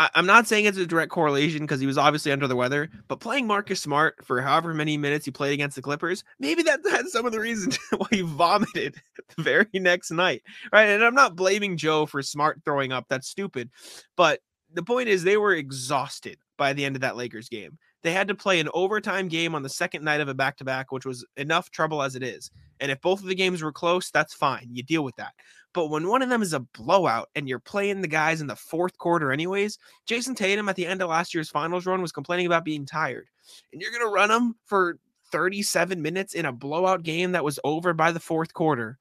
I, 0.00 0.08
I'm 0.14 0.24
not 0.24 0.46
saying 0.46 0.64
it's 0.64 0.78
a 0.78 0.86
direct 0.86 1.12
correlation 1.12 1.60
because 1.60 1.78
he 1.78 1.86
was 1.86 1.98
obviously 1.98 2.32
under 2.32 2.48
the 2.48 2.56
weather, 2.56 2.88
but 3.06 3.20
playing 3.20 3.46
Marcus 3.46 3.82
Smart 3.82 4.24
for 4.24 4.40
however 4.40 4.72
many 4.72 4.96
minutes 4.96 5.26
he 5.26 5.30
played 5.30 5.52
against 5.52 5.76
the 5.76 5.82
Clippers, 5.82 6.24
maybe 6.38 6.62
that 6.62 6.82
that's 6.84 7.12
some 7.12 7.26
of 7.26 7.32
the 7.32 7.40
reason 7.40 7.70
why 7.98 8.06
he 8.10 8.22
vomited 8.22 8.94
the 9.36 9.42
very 9.42 9.68
next 9.74 10.10
night. 10.10 10.42
Right. 10.72 10.88
And 10.88 11.04
I'm 11.04 11.14
not 11.14 11.36
blaming 11.36 11.76
Joe 11.76 12.06
for 12.06 12.22
Smart 12.22 12.62
throwing 12.64 12.92
up. 12.92 13.04
That's 13.10 13.28
stupid. 13.28 13.68
But 14.16 14.40
the 14.72 14.82
point 14.82 15.10
is 15.10 15.22
they 15.22 15.36
were 15.36 15.54
exhausted 15.54 16.38
by 16.56 16.72
the 16.72 16.86
end 16.86 16.96
of 16.96 17.02
that 17.02 17.16
Lakers 17.16 17.50
game. 17.50 17.76
They 18.02 18.12
had 18.12 18.28
to 18.28 18.34
play 18.34 18.60
an 18.60 18.68
overtime 18.72 19.28
game 19.28 19.54
on 19.54 19.62
the 19.62 19.68
second 19.68 20.04
night 20.04 20.20
of 20.20 20.28
a 20.28 20.34
back 20.34 20.56
to 20.58 20.64
back, 20.64 20.90
which 20.90 21.04
was 21.04 21.24
enough 21.36 21.70
trouble 21.70 22.02
as 22.02 22.16
it 22.16 22.22
is. 22.22 22.50
And 22.80 22.90
if 22.90 23.00
both 23.00 23.20
of 23.20 23.26
the 23.26 23.34
games 23.34 23.62
were 23.62 23.72
close, 23.72 24.10
that's 24.10 24.32
fine. 24.32 24.68
You 24.70 24.82
deal 24.82 25.04
with 25.04 25.16
that. 25.16 25.34
But 25.72 25.88
when 25.88 26.08
one 26.08 26.22
of 26.22 26.30
them 26.30 26.42
is 26.42 26.52
a 26.52 26.60
blowout 26.60 27.28
and 27.34 27.48
you're 27.48 27.60
playing 27.60 28.00
the 28.00 28.08
guys 28.08 28.40
in 28.40 28.46
the 28.46 28.56
fourth 28.56 28.98
quarter, 28.98 29.30
anyways, 29.30 29.78
Jayson 30.06 30.34
Tatum 30.34 30.68
at 30.68 30.76
the 30.76 30.86
end 30.86 31.02
of 31.02 31.10
last 31.10 31.34
year's 31.34 31.50
finals 31.50 31.86
run 31.86 32.02
was 32.02 32.12
complaining 32.12 32.46
about 32.46 32.64
being 32.64 32.86
tired. 32.86 33.28
And 33.72 33.80
you're 33.80 33.92
going 33.92 34.02
to 34.02 34.12
run 34.12 34.30
him 34.30 34.54
for 34.64 34.98
37 35.30 36.02
minutes 36.02 36.34
in 36.34 36.44
a 36.44 36.52
blowout 36.52 37.02
game 37.02 37.32
that 37.32 37.44
was 37.44 37.60
over 37.62 37.92
by 37.92 38.10
the 38.10 38.20
fourth 38.20 38.52
quarter 38.52 38.98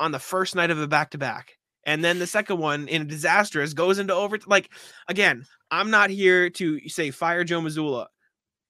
on 0.00 0.12
the 0.12 0.18
first 0.18 0.54
night 0.54 0.70
of 0.70 0.78
a 0.78 0.86
back 0.86 1.10
to 1.10 1.18
back. 1.18 1.58
And 1.86 2.04
then 2.04 2.18
the 2.18 2.26
second 2.26 2.58
one 2.58 2.88
in 2.88 3.02
a 3.02 3.04
disastrous 3.04 3.72
goes 3.72 3.98
into 3.98 4.12
over. 4.12 4.38
Like, 4.46 4.70
again, 5.08 5.46
I'm 5.70 5.90
not 5.90 6.10
here 6.10 6.50
to 6.50 6.88
say 6.88 7.10
fire 7.12 7.44
Joe 7.44 7.60
Mazzulla, 7.60 8.06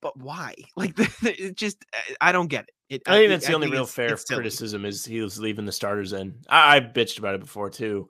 but 0.01 0.17
why? 0.19 0.55
Like, 0.77 0.93
it 1.23 1.57
just, 1.57 1.79
I 2.21 2.31
don't 2.33 2.49
get 2.49 2.67
it. 2.89 3.03
it 3.03 3.03
I 3.09 3.17
think 3.19 3.31
that's 3.31 3.47
the 3.47 3.55
only 3.55 3.69
real 3.71 3.83
it's- 3.83 3.95
fair 3.95 4.13
it's 4.13 4.25
criticism 4.27 4.85
is 4.85 5.05
he 5.05 5.21
was 5.23 5.41
leaving 5.41 5.65
the 5.65 5.73
starters 5.73 6.13
in. 6.13 6.37
I, 6.49 6.77
I've 6.77 6.93
bitched 6.93 7.19
about 7.19 7.35
it 7.35 7.41
before 7.41 7.71
too. 7.71 8.07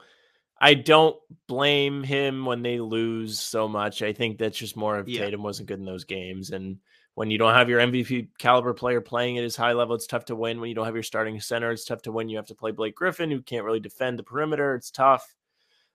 I 0.60 0.74
don't 0.74 1.16
blame 1.46 2.02
him 2.02 2.46
when 2.46 2.62
they 2.62 2.80
lose 2.80 3.38
so 3.38 3.68
much. 3.68 4.02
I 4.02 4.12
think 4.12 4.38
that's 4.38 4.56
just 4.58 4.76
more 4.76 4.98
of 4.98 5.08
Yeah. 5.08 5.20
Tatum 5.20 5.42
wasn't 5.42 5.68
good 5.68 5.78
in 5.78 5.84
those 5.84 6.04
games. 6.04 6.50
And 6.50 6.78
when 7.16 7.30
you 7.30 7.38
don't 7.38 7.54
have 7.54 7.70
your 7.70 7.80
MVP 7.80 8.28
caliber 8.38 8.74
player 8.74 9.00
playing 9.00 9.38
at 9.38 9.42
his 9.42 9.56
high 9.56 9.72
level, 9.72 9.94
it's 9.94 10.06
tough 10.06 10.26
to 10.26 10.36
win. 10.36 10.60
When 10.60 10.68
you 10.68 10.74
don't 10.74 10.84
have 10.84 10.94
your 10.94 11.02
starting 11.02 11.40
center, 11.40 11.70
it's 11.72 11.86
tough 11.86 12.02
to 12.02 12.12
win. 12.12 12.28
You 12.28 12.36
have 12.36 12.46
to 12.48 12.54
play 12.54 12.72
Blake 12.72 12.94
Griffin, 12.94 13.30
who 13.30 13.40
can't 13.40 13.64
really 13.64 13.80
defend 13.80 14.18
the 14.18 14.22
perimeter. 14.22 14.74
It's 14.74 14.90
tough. 14.90 15.34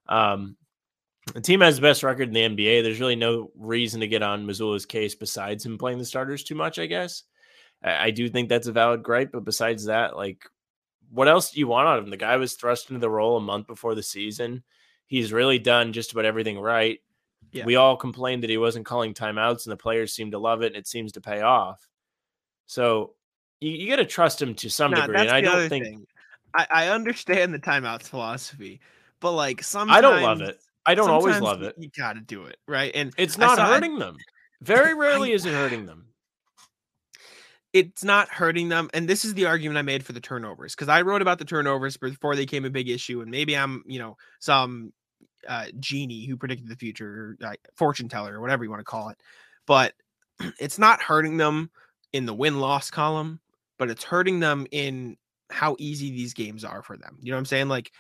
Um, 0.09 0.57
the 1.35 1.41
team 1.41 1.61
has 1.61 1.75
the 1.75 1.83
best 1.83 2.01
record 2.01 2.29
in 2.29 2.33
the 2.33 2.65
NBA. 2.65 2.81
There's 2.81 2.99
really 2.99 3.15
no 3.15 3.51
reason 3.55 3.99
to 3.99 4.07
get 4.07 4.23
on 4.23 4.47
Mazzulla's 4.47 4.87
case 4.87 5.13
besides 5.13 5.63
him 5.63 5.77
playing 5.77 5.99
the 5.99 6.05
starters 6.05 6.43
too 6.43 6.55
much, 6.55 6.79
I 6.79 6.87
guess. 6.87 7.21
I, 7.83 8.07
I 8.07 8.11
do 8.11 8.27
think 8.27 8.49
that's 8.49 8.65
a 8.65 8.71
valid 8.71 9.03
gripe, 9.03 9.31
but 9.31 9.45
besides 9.45 9.85
that, 9.85 10.15
like, 10.17 10.43
what 11.11 11.27
else 11.27 11.51
do 11.51 11.59
you 11.59 11.67
want 11.67 11.87
out 11.87 11.99
of 11.99 12.05
him? 12.05 12.09
The 12.09 12.17
guy 12.17 12.35
was 12.37 12.55
thrust 12.55 12.89
into 12.89 12.99
the 12.99 13.11
role 13.11 13.37
a 13.37 13.41
month 13.41 13.67
before 13.67 13.93
the 13.93 14.01
season. 14.01 14.63
He's 15.05 15.31
really 15.31 15.59
done 15.59 15.93
just 15.93 16.13
about 16.13 16.25
everything 16.25 16.57
right. 16.57 16.99
Yeah. 17.51 17.65
We 17.65 17.75
all 17.75 17.97
complained 17.97 18.43
that 18.43 18.49
he 18.49 18.57
wasn't 18.57 18.85
calling 18.85 19.13
timeouts, 19.13 19.65
and 19.65 19.71
the 19.71 19.77
players 19.77 20.13
seem 20.13 20.31
to 20.31 20.39
love 20.39 20.61
it, 20.61 20.67
and 20.67 20.75
it 20.77 20.87
seems 20.87 21.11
to 21.13 21.21
pay 21.21 21.41
off. 21.41 21.85
So 22.65 23.15
you, 23.59 23.71
you 23.71 23.89
got 23.89 23.97
to 23.97 24.05
trust 24.05 24.41
him 24.41 24.55
to 24.55 24.69
some 24.69 24.91
degree, 24.93 25.17
and 25.17 25.29
I 25.29 25.41
don't 25.41 25.67
think 25.67 25.85
thing. 25.85 26.07
I, 26.53 26.67
I 26.69 26.87
understand 26.89 27.53
the 27.53 27.59
timeouts 27.59 28.03
philosophy, 28.03 28.79
but 29.19 29.31
like 29.31 29.63
sometimes 29.63 29.97
I 29.97 30.01
don't 30.01 30.21
love 30.21 30.41
it. 30.41 30.59
I 30.85 30.95
don't 30.95 31.09
always 31.09 31.39
love 31.39 31.61
it. 31.61 31.75
You 31.77 31.89
got 31.95 32.13
to 32.13 32.21
do 32.21 32.45
it 32.45 32.57
right, 32.67 32.91
and 32.95 33.13
It's 33.17 33.37
not 33.37 33.57
saw- 33.57 33.65
I- 33.65 33.73
hurting 33.75 33.99
them. 33.99 34.17
Very 34.61 34.93
rarely 34.93 35.31
I- 35.31 35.35
is 35.35 35.45
it 35.45 35.53
hurting 35.53 35.85
them. 35.85 36.05
it's 37.73 38.03
not 38.03 38.29
hurting 38.29 38.69
them. 38.69 38.89
And 38.93 39.07
this 39.07 39.25
is 39.25 39.33
the 39.33 39.45
argument 39.45 39.77
I 39.77 39.81
made 39.81 40.05
for 40.05 40.13
the 40.13 40.19
turnovers 40.19 40.75
because 40.75 40.89
I 40.89 41.01
wrote 41.01 41.21
about 41.21 41.39
the 41.39 41.45
turnovers 41.45 41.97
before 41.97 42.35
they 42.35 42.43
became 42.43 42.65
a 42.65 42.69
big 42.69 42.89
issue, 42.89 43.21
and 43.21 43.29
maybe 43.31 43.55
I'm 43.57 43.83
you 43.85 43.99
know 43.99 44.17
some 44.39 44.93
uh, 45.47 45.65
genie 45.79 46.25
who 46.25 46.37
predicted 46.37 46.69
the 46.69 46.75
future, 46.75 47.37
or, 47.41 47.47
uh, 47.47 47.53
fortune 47.75 48.09
teller, 48.09 48.35
or 48.35 48.41
whatever 48.41 48.63
you 48.63 48.69
want 48.69 48.79
to 48.79 48.85
call 48.85 49.09
it. 49.09 49.17
But 49.65 49.93
it's 50.59 50.79
not 50.79 51.01
hurting 51.01 51.37
them 51.37 51.69
in 52.13 52.25
the 52.25 52.33
win 52.33 52.59
loss 52.59 52.89
column, 52.89 53.39
but 53.77 53.89
it's 53.89 54.03
hurting 54.03 54.39
them 54.39 54.67
in 54.71 55.17
how 55.49 55.75
easy 55.79 56.11
these 56.11 56.33
games 56.33 56.63
are 56.63 56.81
for 56.81 56.97
them. 56.97 57.17
You 57.21 57.31
know 57.31 57.37
what 57.37 57.41
I'm 57.41 57.45
saying? 57.45 57.67
Like 57.67 57.91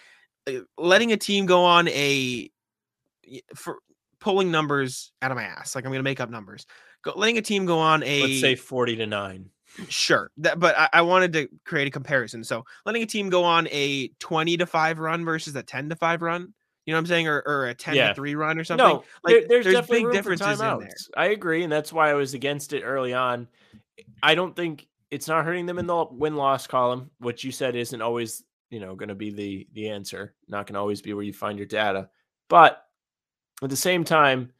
uh, 0.47 0.61
letting 0.77 1.11
a 1.11 1.17
team 1.17 1.45
go 1.45 1.65
on 1.65 1.87
a 1.89 2.49
for 3.55 3.77
pulling 4.19 4.51
numbers 4.51 5.11
out 5.21 5.31
of 5.31 5.37
my 5.37 5.43
ass. 5.43 5.75
Like 5.75 5.85
I'm 5.85 5.91
gonna 5.91 6.03
make 6.03 6.19
up 6.19 6.29
numbers. 6.29 6.65
Go, 7.03 7.13
letting 7.15 7.37
a 7.37 7.41
team 7.41 7.65
go 7.65 7.79
on 7.79 8.03
a 8.03 8.21
Let's 8.21 8.41
say 8.41 8.55
40 8.55 8.97
to 8.97 9.07
9. 9.07 9.49
Sure. 9.87 10.29
That, 10.35 10.59
but 10.59 10.77
I, 10.77 10.89
I 10.91 11.01
wanted 11.01 11.31
to 11.31 11.47
create 11.63 11.87
a 11.87 11.91
comparison. 11.91 12.43
So 12.43 12.65
letting 12.85 13.03
a 13.03 13.05
team 13.05 13.29
go 13.29 13.45
on 13.45 13.69
a 13.71 14.09
20 14.19 14.57
to 14.57 14.65
5 14.65 14.99
run 14.99 15.23
versus 15.23 15.55
a 15.55 15.63
10 15.63 15.87
to 15.87 15.95
5 15.95 16.21
run, 16.21 16.53
you 16.91 16.95
know 16.95 16.97
what 16.97 17.03
I'm 17.03 17.07
saying? 17.07 17.27
Or, 17.29 17.41
or 17.45 17.67
a 17.67 17.73
10 17.73 17.95
Yeah. 17.95 18.09
to 18.09 18.15
3 18.15 18.35
run 18.35 18.59
or 18.59 18.63
something. 18.65 18.85
No, 18.85 19.03
like, 19.23 19.33
there- 19.33 19.47
there's, 19.47 19.63
there's 19.65 19.75
definitely 19.75 20.03
big 20.05 20.13
differences 20.13 20.59
in 20.59 20.79
there. 20.79 20.89
I 21.15 21.27
agree, 21.27 21.63
and 21.63 21.71
that's 21.71 21.93
why 21.93 22.09
I 22.09 22.15
was 22.15 22.33
against 22.33 22.73
it 22.73 22.81
early 22.83 23.13
on. 23.13 23.47
I 24.21 24.35
don't 24.35 24.55
think 24.55 24.87
it's 25.09 25.27
not 25.27 25.45
hurting 25.45 25.65
them 25.65 25.79
in 25.79 25.87
the 25.87 26.05
win 26.11 26.35
loss 26.35 26.67
column, 26.67 27.09
which 27.19 27.43
you 27.43 27.51
said 27.51 27.75
isn't 27.75 28.01
always 28.01 28.43
you 28.69 28.79
know 28.79 28.95
going 28.95 29.09
to 29.09 29.15
be 29.15 29.31
the 29.31 29.67
the 29.73 29.89
answer. 29.89 30.33
Not 30.47 30.67
going 30.67 30.73
to 30.73 30.79
always 30.79 31.01
be 31.01 31.13
where 31.13 31.23
you 31.23 31.33
find 31.33 31.57
your 31.57 31.67
data, 31.67 32.09
but 32.49 32.85
at 33.63 33.69
the 33.69 33.75
same 33.77 34.03
time. 34.03 34.51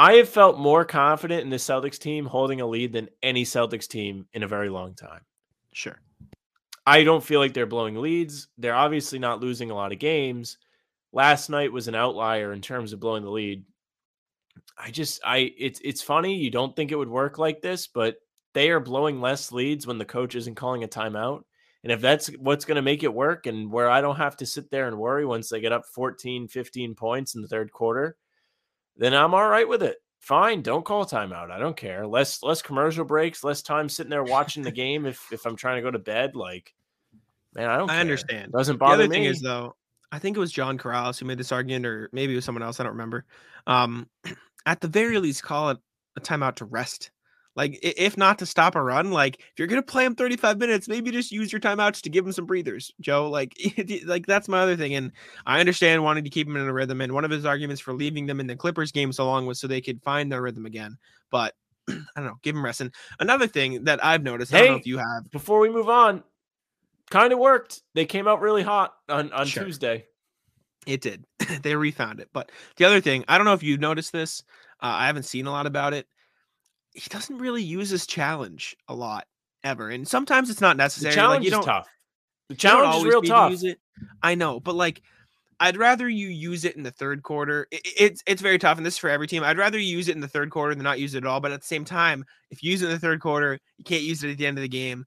I 0.00 0.12
have 0.14 0.28
felt 0.28 0.58
more 0.60 0.84
confident 0.84 1.42
in 1.42 1.50
the 1.50 1.56
Celtics 1.56 1.98
team 1.98 2.24
holding 2.24 2.60
a 2.60 2.66
lead 2.66 2.92
than 2.92 3.08
any 3.20 3.44
Celtics 3.44 3.88
team 3.88 4.26
in 4.32 4.44
a 4.44 4.46
very 4.46 4.68
long 4.68 4.94
time. 4.94 5.22
Sure. 5.72 5.98
I 6.86 7.02
don't 7.02 7.22
feel 7.22 7.40
like 7.40 7.52
they're 7.52 7.66
blowing 7.66 7.96
leads. 7.96 8.46
They're 8.58 8.76
obviously 8.76 9.18
not 9.18 9.40
losing 9.40 9.72
a 9.72 9.74
lot 9.74 9.90
of 9.92 9.98
games. 9.98 10.58
Last 11.12 11.48
night 11.48 11.72
was 11.72 11.88
an 11.88 11.94
outlier 11.94 12.52
in 12.52 12.60
terms 12.60 12.92
of 12.92 13.00
blowing 13.00 13.24
the 13.24 13.30
lead. 13.30 13.64
I 14.76 14.90
just 14.90 15.20
I 15.24 15.52
it's 15.58 15.80
it's 15.82 16.02
funny 16.02 16.36
you 16.36 16.50
don't 16.50 16.74
think 16.76 16.92
it 16.92 16.96
would 16.96 17.08
work 17.08 17.38
like 17.38 17.60
this, 17.62 17.86
but 17.86 18.16
they 18.54 18.70
are 18.70 18.80
blowing 18.80 19.20
less 19.20 19.52
leads 19.52 19.86
when 19.86 19.98
the 19.98 20.04
coach 20.04 20.34
isn't 20.34 20.54
calling 20.56 20.84
a 20.84 20.88
timeout. 20.88 21.42
And 21.84 21.92
if 21.92 22.00
that's 22.00 22.26
what's 22.38 22.64
going 22.64 22.76
to 22.76 22.82
make 22.82 23.04
it 23.04 23.14
work 23.14 23.46
and 23.46 23.70
where 23.70 23.88
I 23.88 24.00
don't 24.00 24.16
have 24.16 24.36
to 24.38 24.46
sit 24.46 24.70
there 24.70 24.88
and 24.88 24.98
worry 24.98 25.24
once 25.24 25.48
they 25.48 25.60
get 25.60 25.72
up 25.72 25.86
14, 25.86 26.48
15 26.48 26.94
points 26.96 27.34
in 27.36 27.40
the 27.40 27.46
third 27.48 27.70
quarter, 27.72 28.16
then 28.96 29.14
I'm 29.14 29.32
all 29.32 29.48
right 29.48 29.68
with 29.68 29.82
it. 29.84 29.96
Fine, 30.18 30.62
don't 30.62 30.84
call 30.84 31.02
a 31.02 31.06
timeout. 31.06 31.52
I 31.52 31.58
don't 31.60 31.76
care. 31.76 32.06
Less 32.06 32.42
less 32.42 32.60
commercial 32.60 33.04
breaks, 33.04 33.44
less 33.44 33.62
time 33.62 33.88
sitting 33.88 34.10
there 34.10 34.24
watching 34.24 34.64
the 34.64 34.72
game 34.82 35.06
if 35.06 35.32
if 35.32 35.46
I'm 35.46 35.56
trying 35.56 35.76
to 35.76 35.82
go 35.82 35.90
to 35.92 35.98
bed 36.00 36.34
like 36.34 36.74
man, 37.54 37.70
I 37.70 37.76
don't 37.78 37.90
I 37.90 38.00
care. 38.00 38.00
understand. 38.00 38.52
Doesn't 38.52 38.78
bother 38.78 39.04
The 39.04 39.04
other 39.04 39.08
me. 39.08 39.16
thing 39.16 39.24
is, 39.24 39.40
though, 39.40 39.76
I 40.12 40.18
think 40.18 40.36
it 40.36 40.40
was 40.40 40.52
John 40.52 40.78
Karalis 40.78 41.18
who 41.18 41.26
made 41.26 41.38
this 41.38 41.52
argument, 41.52 41.86
or 41.86 42.08
maybe 42.12 42.32
it 42.32 42.36
was 42.36 42.44
someone 42.44 42.62
else. 42.62 42.80
I 42.80 42.82
don't 42.82 42.92
remember. 42.92 43.24
Um, 43.66 44.08
at 44.66 44.80
the 44.80 44.88
very 44.88 45.18
least, 45.18 45.42
call 45.42 45.70
it 45.70 45.78
a 46.16 46.20
timeout 46.20 46.56
to 46.56 46.64
rest. 46.64 47.10
Like, 47.56 47.76
if 47.82 48.16
not 48.16 48.38
to 48.38 48.46
stop 48.46 48.76
a 48.76 48.82
run, 48.82 49.10
like 49.10 49.40
if 49.40 49.58
you're 49.58 49.66
gonna 49.66 49.82
play 49.82 50.04
him 50.04 50.14
35 50.14 50.58
minutes, 50.58 50.86
maybe 50.86 51.10
just 51.10 51.32
use 51.32 51.50
your 51.50 51.60
timeouts 51.60 52.00
to 52.02 52.08
give 52.08 52.24
him 52.24 52.30
some 52.30 52.46
breathers, 52.46 52.92
Joe. 53.00 53.28
Like, 53.28 53.52
like 54.06 54.26
that's 54.26 54.46
my 54.46 54.60
other 54.60 54.76
thing. 54.76 54.94
And 54.94 55.10
I 55.44 55.58
understand 55.58 56.04
wanting 56.04 56.22
to 56.22 56.30
keep 56.30 56.46
him 56.46 56.56
in 56.56 56.68
a 56.68 56.72
rhythm. 56.72 57.00
And 57.00 57.12
one 57.12 57.24
of 57.24 57.32
his 57.32 57.44
arguments 57.44 57.80
for 57.80 57.92
leaving 57.92 58.26
them 58.26 58.38
in 58.38 58.46
the 58.46 58.54
Clippers 58.54 58.92
game 58.92 59.12
so 59.12 59.26
long 59.26 59.44
was 59.44 59.58
so 59.58 59.66
they 59.66 59.80
could 59.80 60.00
find 60.04 60.30
their 60.30 60.40
rhythm 60.40 60.66
again. 60.66 60.98
But 61.32 61.54
I 61.88 61.96
don't 62.14 62.26
know, 62.26 62.38
give 62.42 62.54
him 62.54 62.64
rest. 62.64 62.80
And 62.80 62.94
another 63.18 63.48
thing 63.48 63.82
that 63.84 64.04
I've 64.04 64.22
noticed, 64.22 64.54
I 64.54 64.58
don't 64.58 64.68
know 64.68 64.76
if 64.76 64.86
you 64.86 64.98
have, 64.98 65.28
Before 65.32 65.58
we 65.58 65.68
move 65.68 65.88
on, 65.88 66.22
kind 67.10 67.32
of 67.32 67.38
worked. 67.38 67.82
They 67.94 68.06
came 68.06 68.28
out 68.28 68.40
really 68.40 68.62
hot 68.62 68.94
on 69.08 69.32
on 69.32 69.46
Sure. 69.46 69.64
Tuesday. 69.64 70.04
It 70.86 71.00
did. 71.00 71.24
they 71.62 71.74
refound 71.76 72.20
it. 72.20 72.28
But 72.32 72.50
the 72.76 72.84
other 72.84 73.00
thing, 73.00 73.24
I 73.28 73.36
don't 73.38 73.44
know 73.44 73.52
if 73.52 73.62
you've 73.62 73.80
noticed 73.80 74.12
this. 74.12 74.42
Uh, 74.80 74.86
I 74.86 75.06
haven't 75.06 75.24
seen 75.24 75.46
a 75.46 75.50
lot 75.50 75.66
about 75.66 75.92
it. 75.92 76.06
He 76.94 77.08
doesn't 77.10 77.38
really 77.38 77.62
use 77.62 77.90
his 77.90 78.06
challenge 78.06 78.76
a 78.88 78.94
lot 78.94 79.26
ever, 79.64 79.90
and 79.90 80.06
sometimes 80.08 80.50
it's 80.50 80.60
not 80.60 80.76
The 80.76 80.84
necessary. 80.84 81.14
challenge 81.14 81.44
like, 81.44 81.52
you 81.52 81.58
is 81.58 81.64
tough. 81.64 81.88
The 82.48 82.54
challenge 82.54 82.96
is 82.96 83.04
real 83.04 83.22
to 83.22 83.28
tough. 83.28 83.50
use 83.50 83.64
it. 83.64 83.78
I 84.22 84.34
know, 84.34 84.58
but 84.60 84.74
like 84.74 85.02
I'd 85.60 85.76
rather 85.76 86.08
you 86.08 86.28
use 86.28 86.64
it 86.64 86.76
in 86.76 86.84
the 86.84 86.90
third 86.92 87.22
quarter. 87.22 87.66
It, 87.70 87.80
it's 87.84 88.22
it's 88.26 88.40
very 88.40 88.58
tough, 88.58 88.78
and 88.78 88.86
this 88.86 88.94
is 88.94 88.98
for 88.98 89.10
every 89.10 89.26
team. 89.26 89.42
I'd 89.44 89.58
rather 89.58 89.78
you 89.78 89.94
use 89.96 90.08
it 90.08 90.14
in 90.14 90.20
the 90.20 90.28
third 90.28 90.50
quarter 90.50 90.74
than 90.74 90.84
not 90.84 91.00
use 91.00 91.14
it 91.14 91.18
at 91.18 91.26
all. 91.26 91.40
But 91.40 91.52
at 91.52 91.60
the 91.60 91.66
same 91.66 91.84
time, 91.84 92.24
if 92.50 92.62
you 92.62 92.70
use 92.70 92.80
it 92.82 92.86
in 92.86 92.92
the 92.92 92.98
third 92.98 93.20
quarter, 93.20 93.58
you 93.76 93.84
can't 93.84 94.02
use 94.02 94.24
it 94.24 94.30
at 94.30 94.38
the 94.38 94.46
end 94.46 94.56
of 94.56 94.62
the 94.62 94.68
game. 94.68 95.04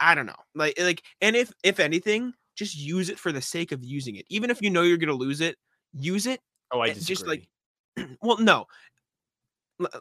I 0.00 0.14
don't 0.14 0.26
know, 0.26 0.34
like 0.54 0.74
eh, 0.76 0.84
like, 0.84 1.02
and 1.20 1.36
if 1.36 1.52
if 1.62 1.80
anything, 1.80 2.34
just 2.54 2.76
use 2.76 3.08
it 3.08 3.18
for 3.18 3.32
the 3.32 3.40
sake 3.40 3.72
of 3.72 3.84
using 3.84 4.16
it. 4.16 4.26
Even 4.28 4.50
if 4.50 4.62
you 4.62 4.70
know 4.70 4.82
you're 4.82 4.96
gonna 4.96 5.12
lose 5.12 5.40
it, 5.40 5.56
use 5.92 6.26
it. 6.26 6.40
Oh, 6.72 6.80
I 6.80 6.88
disagree. 6.88 7.14
just 7.14 7.26
like, 7.26 7.48
well, 8.22 8.38
no. 8.38 8.66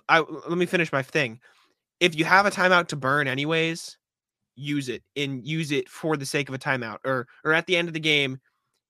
I 0.07 0.19
let 0.19 0.57
me 0.57 0.65
finish 0.65 0.91
my 0.91 1.01
thing. 1.01 1.39
If 1.99 2.15
you 2.15 2.25
have 2.25 2.45
a 2.45 2.51
timeout 2.51 2.87
to 2.87 2.95
burn, 2.95 3.27
anyways, 3.27 3.97
use 4.55 4.89
it 4.89 5.03
and 5.15 5.45
use 5.45 5.71
it 5.71 5.89
for 5.89 6.17
the 6.17 6.25
sake 6.25 6.49
of 6.49 6.55
a 6.55 6.59
timeout, 6.59 6.99
or 7.05 7.27
or 7.43 7.53
at 7.53 7.67
the 7.67 7.75
end 7.75 7.87
of 7.87 7.93
the 7.93 7.99
game, 7.99 8.39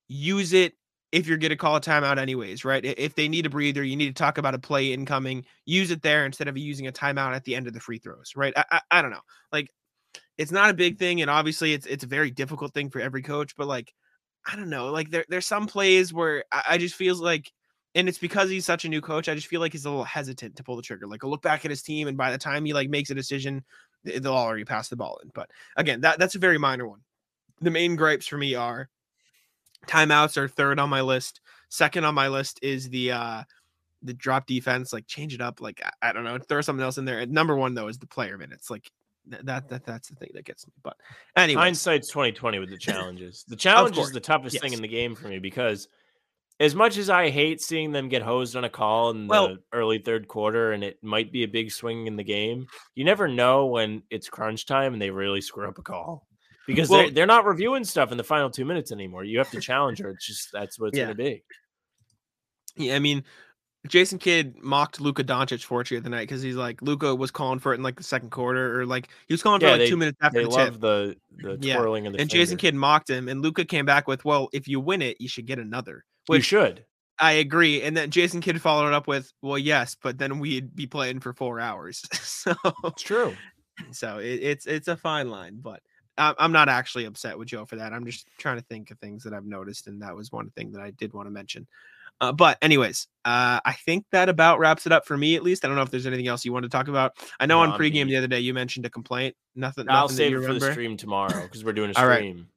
use 0.08 0.52
it 0.52 0.74
if 1.12 1.26
you're 1.26 1.38
going 1.38 1.50
to 1.50 1.56
call 1.56 1.76
a 1.76 1.80
timeout 1.80 2.18
anyways, 2.18 2.64
right? 2.64 2.84
If 2.84 3.14
they 3.14 3.28
need 3.28 3.46
a 3.46 3.50
breather, 3.50 3.82
you 3.82 3.96
need 3.96 4.08
to 4.08 4.22
talk 4.22 4.38
about 4.38 4.54
a 4.54 4.58
play 4.58 4.92
incoming, 4.92 5.44
use 5.64 5.90
it 5.90 6.02
there 6.02 6.26
instead 6.26 6.48
of 6.48 6.58
using 6.58 6.86
a 6.86 6.92
timeout 6.92 7.34
at 7.34 7.44
the 7.44 7.54
end 7.54 7.66
of 7.66 7.72
the 7.72 7.80
free 7.80 7.98
throws, 7.98 8.32
right? 8.36 8.52
I, 8.56 8.64
I, 8.70 8.80
I 8.90 9.02
don't 9.02 9.12
know. 9.12 9.20
Like 9.52 9.70
it's 10.38 10.52
not 10.52 10.70
a 10.70 10.74
big 10.74 10.98
thing 10.98 11.22
and 11.22 11.30
obviously 11.30 11.72
it's 11.72 11.86
it's 11.86 12.04
a 12.04 12.08
very 12.08 12.30
difficult 12.30 12.74
thing 12.74 12.90
for 12.90 13.00
every 13.00 13.22
coach, 13.22 13.56
but 13.56 13.66
like 13.66 13.92
I 14.46 14.56
don't 14.56 14.70
know, 14.70 14.90
like 14.90 15.10
there 15.10 15.24
there's 15.28 15.46
some 15.46 15.66
plays 15.66 16.12
where 16.12 16.44
I, 16.52 16.62
I 16.70 16.78
just 16.78 16.94
feels 16.94 17.20
like 17.20 17.52
and 17.94 18.08
it's 18.08 18.18
because 18.18 18.50
he's 18.50 18.66
such 18.66 18.84
a 18.84 18.90
new 18.90 19.00
coach, 19.00 19.28
I 19.28 19.34
just 19.34 19.46
feel 19.46 19.60
like 19.60 19.72
he's 19.72 19.86
a 19.86 19.90
little 19.90 20.04
hesitant 20.04 20.56
to 20.56 20.62
pull 20.62 20.76
the 20.76 20.82
trigger. 20.82 21.06
Like 21.06 21.22
a 21.22 21.28
look 21.28 21.40
back 21.40 21.64
at 21.64 21.70
his 21.70 21.82
team 21.82 22.08
and 22.08 22.16
by 22.16 22.30
the 22.30 22.38
time 22.38 22.64
he 22.64 22.74
like 22.74 22.90
makes 22.90 23.10
a 23.10 23.14
decision, 23.14 23.64
they'll 24.04 24.34
already 24.34 24.64
pass 24.64 24.88
the 24.88 24.96
ball 24.96 25.18
in. 25.22 25.30
But 25.34 25.50
again, 25.76 26.02
that 26.02 26.18
that's 26.18 26.34
a 26.34 26.40
very 26.40 26.58
minor 26.58 26.86
one. 26.86 27.00
The 27.60 27.70
main 27.70 27.96
gripes 27.96 28.26
for 28.26 28.36
me 28.36 28.54
are 28.54 28.90
timeouts 29.86 30.36
are 30.36 30.48
third 30.48 30.78
on 30.78 30.90
my 30.90 31.00
list. 31.00 31.40
Second 31.70 32.04
on 32.04 32.14
my 32.14 32.28
list 32.28 32.58
is 32.62 32.88
the 32.90 33.12
uh 33.12 33.42
the 34.02 34.14
drop 34.14 34.46
defense. 34.46 34.92
Like 34.92 35.06
change 35.06 35.34
it 35.34 35.40
up. 35.40 35.60
Like 35.60 35.80
I, 35.82 36.10
I 36.10 36.12
don't 36.12 36.24
know, 36.24 36.38
throw 36.38 36.60
something 36.60 36.84
else 36.84 36.98
in 36.98 37.06
there. 37.06 37.20
And 37.20 37.32
number 37.32 37.56
one 37.56 37.74
though 37.74 37.88
is 37.88 37.98
the 37.98 38.06
player 38.06 38.36
minutes. 38.36 38.70
Like 38.70 38.90
that 39.42 39.68
that 39.68 39.84
that's 39.84 40.08
the 40.08 40.14
thing 40.16 40.30
that 40.34 40.44
gets 40.44 40.66
me. 40.66 40.72
But 40.82 40.96
anyway, 41.36 41.60
Hindsight's 41.62 42.08
twenty 42.10 42.32
twenty 42.32 42.58
with 42.58 42.70
the 42.70 42.78
challenges. 42.78 43.44
The 43.48 43.56
challenge 43.56 43.98
is 43.98 44.10
the 44.12 44.20
toughest 44.20 44.60
thing 44.60 44.72
in 44.72 44.82
the 44.82 44.88
game 44.88 45.14
for 45.14 45.28
me 45.28 45.38
because 45.38 45.88
as 46.58 46.74
much 46.74 46.96
as 46.96 47.10
I 47.10 47.28
hate 47.28 47.60
seeing 47.60 47.92
them 47.92 48.08
get 48.08 48.22
hosed 48.22 48.56
on 48.56 48.64
a 48.64 48.70
call 48.70 49.10
in 49.10 49.26
Well- 49.28 49.48
the 49.48 49.58
early 49.72 49.98
third 49.98 50.26
quarter 50.26 50.72
and 50.72 50.82
it 50.82 51.02
might 51.02 51.30
be 51.30 51.42
a 51.42 51.48
big 51.48 51.70
swing 51.70 52.06
in 52.06 52.16
the 52.16 52.24
game, 52.24 52.66
you 52.94 53.04
never 53.04 53.28
know 53.28 53.66
when 53.66 54.02
it's 54.10 54.28
crunch 54.30 54.64
time 54.64 54.94
and 54.94 55.02
they 55.02 55.10
really 55.10 55.42
screw 55.42 55.68
up 55.68 55.76
a 55.78 55.82
call. 55.82 56.26
Because 56.66 56.88
Well- 56.88 57.02
they're, 57.02 57.10
they're 57.10 57.26
not 57.26 57.44
reviewing 57.44 57.84
stuff 57.84 58.10
in 58.10 58.16
the 58.16 58.24
final 58.24 58.48
two 58.48 58.64
minutes 58.64 58.90
anymore. 58.90 59.22
You 59.22 59.36
have 59.38 59.50
to 59.50 59.60
challenge 59.60 59.98
her. 59.98 60.10
It's 60.10 60.26
just 60.26 60.48
that's 60.50 60.78
what 60.80 60.88
it's 60.88 60.98
Yeah. 60.98 61.04
going 61.04 61.16
to 61.18 61.22
be. 61.22 61.44
Yeah, 62.76 62.96
I 62.96 62.98
mean, 63.00 63.24
Jason 63.88 64.18
Kidd 64.18 64.56
mocked 64.62 65.00
Luka 65.00 65.22
Doncic 65.24 65.64
for 65.64 65.80
it 65.80 65.88
the 65.88 65.96
other 65.96 66.08
night 66.10 66.22
because 66.28 66.42
he's 66.42 66.56
like 66.56 66.80
Luka 66.82 67.14
was 67.14 67.30
calling 67.30 67.58
for 67.58 67.72
it 67.72 67.76
in 67.76 67.82
like 67.82 67.96
the 67.96 68.02
second 68.02 68.30
quarter, 68.30 68.80
or 68.80 68.86
like 68.86 69.08
he 69.28 69.34
was 69.34 69.42
calling 69.42 69.60
for 69.60 69.66
Yeah, 69.66 69.72
like 69.72 69.80
they- 69.80 69.88
two 69.88 69.96
minutes 69.96 70.18
after 70.20 70.38
They 70.38 70.44
the 70.44 70.50
love 70.50 70.72
tip. 70.72 70.80
the 70.80 71.16
the 71.38 71.58
Yeah, 71.60 71.76
twirling 71.76 72.04
the 72.04 72.18
And 72.20 72.30
Jason. 72.30 72.56
Kidd 72.56 72.74
mocked 72.74 73.10
him, 73.10 73.28
and 73.28 73.42
Luka 73.42 73.64
came 73.64 73.84
back 73.86 74.06
with, 74.08 74.24
"Well, 74.24 74.48
if 74.52 74.66
you 74.68 74.80
win 74.80 75.02
it, 75.02 75.20
you 75.20 75.28
should 75.28 75.46
get 75.46 75.58
another." 75.58 76.04
You 76.28 76.34
Which 76.34 76.44
should. 76.44 76.84
I 77.18 77.32
agree. 77.32 77.82
And 77.82 77.96
then 77.96 78.10
Jason 78.10 78.40
Kidd 78.40 78.60
followed 78.60 78.88
it 78.88 78.94
up 78.94 79.06
with, 79.06 79.32
"Well, 79.42 79.58
yes, 79.58 79.96
but 80.02 80.18
then 80.18 80.38
we'd 80.38 80.74
be 80.76 80.86
playing 80.86 81.20
for 81.20 81.32
four 81.32 81.60
hours." 81.60 82.02
so, 82.22 82.54
It's 82.84 83.02
true. 83.02 83.34
so 83.92 84.18
it, 84.18 84.40
it's 84.42 84.66
it's 84.66 84.88
a 84.88 84.96
fine 84.96 85.30
line, 85.30 85.58
but 85.62 85.80
I- 86.18 86.34
I'm 86.38 86.52
not 86.52 86.68
actually 86.68 87.04
upset 87.04 87.38
with 87.38 87.48
Joe 87.48 87.64
for 87.66 87.76
that. 87.76 87.92
I'm 87.92 88.06
just 88.06 88.26
trying 88.38 88.56
to 88.58 88.64
think 88.64 88.90
of 88.90 88.98
things 88.98 89.22
that 89.24 89.32
I've 89.34 89.44
noticed, 89.46 89.86
and 89.86 90.00
that 90.02 90.16
was 90.16 90.32
one 90.32 90.50
thing 90.50 90.72
that 90.72 90.80
I 90.82 90.90
did 90.92 91.12
want 91.12 91.26
to 91.26 91.30
mention. 91.30 91.66
Uh, 92.20 92.32
but 92.32 92.58
anyways, 92.62 93.08
uh, 93.24 93.60
I 93.64 93.72
think 93.84 94.04
that 94.12 94.28
about 94.28 94.58
wraps 94.58 94.86
it 94.86 94.92
up 94.92 95.06
for 95.06 95.16
me. 95.16 95.36
At 95.36 95.42
least 95.42 95.64
I 95.64 95.68
don't 95.68 95.76
know 95.76 95.82
if 95.82 95.90
there's 95.90 96.06
anything 96.06 96.28
else 96.28 96.44
you 96.44 96.52
want 96.52 96.62
to 96.62 96.68
talk 96.68 96.88
about. 96.88 97.12
I 97.38 97.46
know 97.46 97.62
No, 97.62 97.72
on 97.72 97.78
pregame 97.78 98.08
the 98.08 98.16
other 98.16 98.28
day 98.28 98.40
you 98.40 98.54
mentioned 98.54 98.86
a 98.86 98.90
complaint. 98.90 99.34
Nothing. 99.54 99.88
I'll 99.88 100.04
nothing 100.04 100.16
save 100.16 100.30
you 100.32 100.42
it 100.42 100.46
for 100.46 100.54
the 100.54 100.72
stream 100.72 100.96
tomorrow 100.96 101.42
because 101.42 101.64
we're 101.64 101.72
doing 101.72 101.90
a 101.94 101.98
All 101.98 102.06
right. 102.06 102.18
stream. 102.18 102.48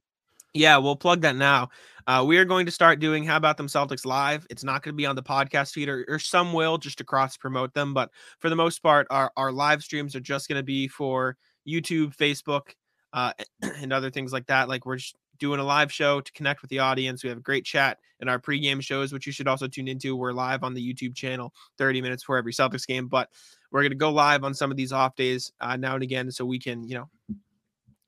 Yeah, 0.52 0.78
we'll 0.78 0.96
plug 0.96 1.20
that 1.20 1.36
now. 1.36 1.68
Uh, 2.06 2.24
we 2.26 2.38
are 2.38 2.44
going 2.44 2.66
to 2.66 2.72
start 2.72 2.98
doing 2.98 3.22
How 3.22 3.36
About 3.36 3.56
Them 3.56 3.68
Celtics 3.68 4.04
live. 4.04 4.46
It's 4.50 4.64
not 4.64 4.82
going 4.82 4.94
to 4.94 4.96
be 4.96 5.06
on 5.06 5.14
the 5.14 5.22
podcast 5.22 5.72
feed, 5.72 5.88
or, 5.88 6.04
or 6.08 6.18
some 6.18 6.52
will 6.52 6.76
just 6.76 6.98
to 6.98 7.04
cross 7.04 7.36
promote 7.36 7.72
them. 7.72 7.94
But 7.94 8.10
for 8.40 8.48
the 8.48 8.56
most 8.56 8.82
part, 8.82 9.06
our, 9.10 9.30
our 9.36 9.52
live 9.52 9.82
streams 9.82 10.16
are 10.16 10.20
just 10.20 10.48
going 10.48 10.58
to 10.58 10.64
be 10.64 10.88
for 10.88 11.36
YouTube, 11.68 12.16
Facebook, 12.16 12.70
uh, 13.12 13.32
and 13.62 13.92
other 13.92 14.10
things 14.10 14.32
like 14.32 14.46
that. 14.46 14.68
Like 14.68 14.86
we're 14.86 14.96
just 14.96 15.14
doing 15.40 15.58
a 15.58 15.64
live 15.64 15.90
show 15.90 16.20
to 16.20 16.32
connect 16.32 16.62
with 16.62 16.70
the 16.70 16.78
audience. 16.78 17.24
We 17.24 17.30
have 17.30 17.38
a 17.38 17.42
great 17.42 17.64
chat 17.64 17.98
in 18.20 18.28
our 18.28 18.38
pregame 18.38 18.80
shows, 18.80 19.12
which 19.12 19.26
you 19.26 19.32
should 19.32 19.48
also 19.48 19.66
tune 19.66 19.88
into. 19.88 20.14
We're 20.14 20.32
live 20.32 20.62
on 20.62 20.74
the 20.74 20.94
YouTube 20.94 21.16
channel 21.16 21.52
30 21.78 22.02
minutes 22.02 22.22
for 22.22 22.36
every 22.36 22.52
Celtics 22.52 22.86
game. 22.86 23.08
But 23.08 23.30
we're 23.72 23.80
going 23.80 23.90
to 23.90 23.96
go 23.96 24.10
live 24.10 24.44
on 24.44 24.54
some 24.54 24.70
of 24.70 24.76
these 24.76 24.92
off 24.92 25.16
days 25.16 25.50
uh, 25.60 25.76
now 25.76 25.94
and 25.94 26.02
again 26.02 26.30
so 26.30 26.44
we 26.44 26.58
can, 26.58 26.86
you 26.86 26.94
know, 26.94 27.36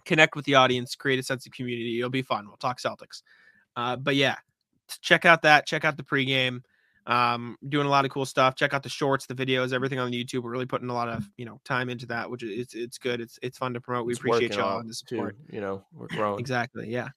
connect 0.05 0.37
with 0.37 0.45
the 0.45 0.55
audience, 0.55 0.95
create 0.95 1.18
a 1.18 1.22
sense 1.22 1.47
of 1.47 1.53
community. 1.53 1.99
It'll 1.99 2.11
be 2.11 2.22
fun. 2.22 2.47
We'll 2.47 2.57
talk 2.57 2.80
Celtics. 2.80 3.22
Uh, 3.74 3.97
but 3.97 4.14
yeah, 4.14 4.37
check 5.01 5.24
out 5.24 5.43
that. 5.43 5.66
Check 5.66 5.85
out 5.85 5.97
the 5.97 6.03
pregame. 6.03 6.62
Um, 7.07 7.57
doing 7.68 7.86
a 7.86 7.90
lot 7.90 8.05
of 8.05 8.11
cool 8.12 8.24
stuff. 8.24 8.55
Check 8.55 8.74
out 8.74 8.82
the 8.82 8.88
shorts, 8.88 9.26
the 9.26 9.34
videos, 9.34 9.72
everything 9.72 9.98
on 9.98 10.11
the 10.11 10.24
YouTube. 10.24 10.42
We're 10.42 10.50
really 10.53 10.66
putting 10.66 10.88
a 10.88 10.94
lot 10.94 11.09
of 11.09 11.28
you 11.36 11.44
know 11.44 11.61
time 11.64 11.88
into 11.88 12.07
that, 12.07 12.30
which 12.30 12.42
is 12.42 12.59
it's 12.61 12.74
it's 12.74 12.98
good. 12.98 13.20
It's 13.20 13.38
it's 13.42 13.59
fun 13.59 13.74
to 13.74 13.80
promote. 13.80 14.07
We 14.07 14.12
It's 14.12 14.20
appreciate 14.20 14.55
y'all 14.55 14.78
and 14.78 14.88
the 14.88 14.94
too, 14.94 15.16
support. 15.16 15.36
You 15.50 15.61
know, 15.61 15.84
we're 15.92 16.07
growing. 16.09 16.38
Exactly. 16.38 16.88
Yeah. 16.88 17.09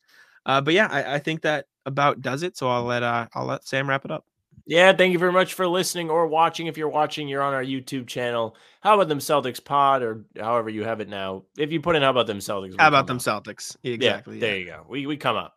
Uh, 0.45 0.61
but 0.61 0.73
yeah, 0.73 0.87
I, 0.91 1.15
I 1.15 1.19
think 1.19 1.41
that 1.41 1.65
about 1.85 2.21
does 2.21 2.43
it. 2.43 2.57
So 2.57 2.67
I'll 2.69 2.83
let 2.83 3.03
uh 3.03 3.27
I'll 3.33 3.45
let 3.45 3.67
Sam 3.67 3.87
wrap 3.87 4.05
it 4.05 4.11
up. 4.11 4.25
Yeah, 4.67 4.93
thank 4.93 5.13
you 5.13 5.19
very 5.19 5.31
much 5.31 5.53
for 5.53 5.67
listening 5.67 6.09
or 6.09 6.25
watching. 6.25 6.65
If 6.65 6.75
you're 6.77 6.89
watching, 6.89 7.27
you're 7.27 7.43
on 7.43 7.53
our 7.53 7.63
YouTube 7.63 8.07
channel. 8.07 8.55
How 8.81 8.95
about 8.95 9.09
them 9.09 9.19
Celtics 9.19 9.63
pod 9.63 10.01
or 10.01 10.25
however 10.39 10.71
you 10.71 10.83
have 10.83 11.01
it 11.01 11.09
now? 11.09 11.43
If 11.55 11.71
you 11.71 11.79
put 11.79 11.95
in 11.95 12.01
how 12.01 12.09
about 12.09 12.25
them 12.25 12.39
Celtics, 12.39 12.75
How 12.79 12.87
about 12.87 13.05
them 13.05 13.17
up. 13.17 13.21
Celtics? 13.21 13.75
Exactly. 13.83 14.35
Yeah, 14.37 14.41
there 14.41 14.57
you 14.57 14.65
go. 14.65 14.85
We 14.89 15.05
we 15.05 15.17
come 15.17 15.35
up. 15.35 15.53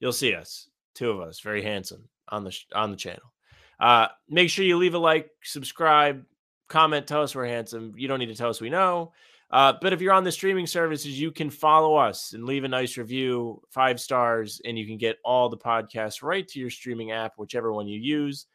You'll 0.00 0.12
see 0.12 0.34
us, 0.34 0.68
two 0.94 1.10
of 1.10 1.20
us, 1.20 1.40
very 1.40 1.62
handsome 1.62 2.08
on 2.28 2.44
the 2.44 2.50
sh- 2.50 2.66
on 2.74 2.90
the 2.90 2.96
channel. 2.96 3.32
Uh, 3.80 4.08
make 4.28 4.50
sure 4.50 4.64
you 4.64 4.76
leave 4.76 4.94
a 4.94 4.98
like, 4.98 5.30
subscribe, 5.42 6.24
comment, 6.68 7.06
tell 7.06 7.22
us 7.22 7.34
we're 7.34 7.46
handsome. 7.46 7.92
You 7.96 8.08
don't 8.08 8.18
need 8.18 8.26
to 8.26 8.34
tell 8.34 8.50
us 8.50 8.60
we 8.60 8.70
know. 8.70 9.12
Uh, 9.50 9.72
but 9.80 9.92
if 9.92 10.00
you're 10.00 10.12
on 10.12 10.24
the 10.24 10.32
streaming 10.32 10.66
services, 10.66 11.18
you 11.18 11.30
can 11.30 11.48
follow 11.48 11.96
us 11.96 12.34
and 12.34 12.44
leave 12.44 12.64
a 12.64 12.68
nice 12.68 12.98
review, 12.98 13.62
five 13.70 13.98
stars, 13.98 14.60
and 14.64 14.78
you 14.78 14.86
can 14.86 14.98
get 14.98 15.18
all 15.24 15.48
the 15.48 15.56
podcasts 15.56 16.22
right 16.22 16.46
to 16.48 16.60
your 16.60 16.68
streaming 16.68 17.12
app, 17.12 17.32
whichever 17.38 17.72
one 17.72 17.88
you 17.88 17.98
use. 17.98 18.46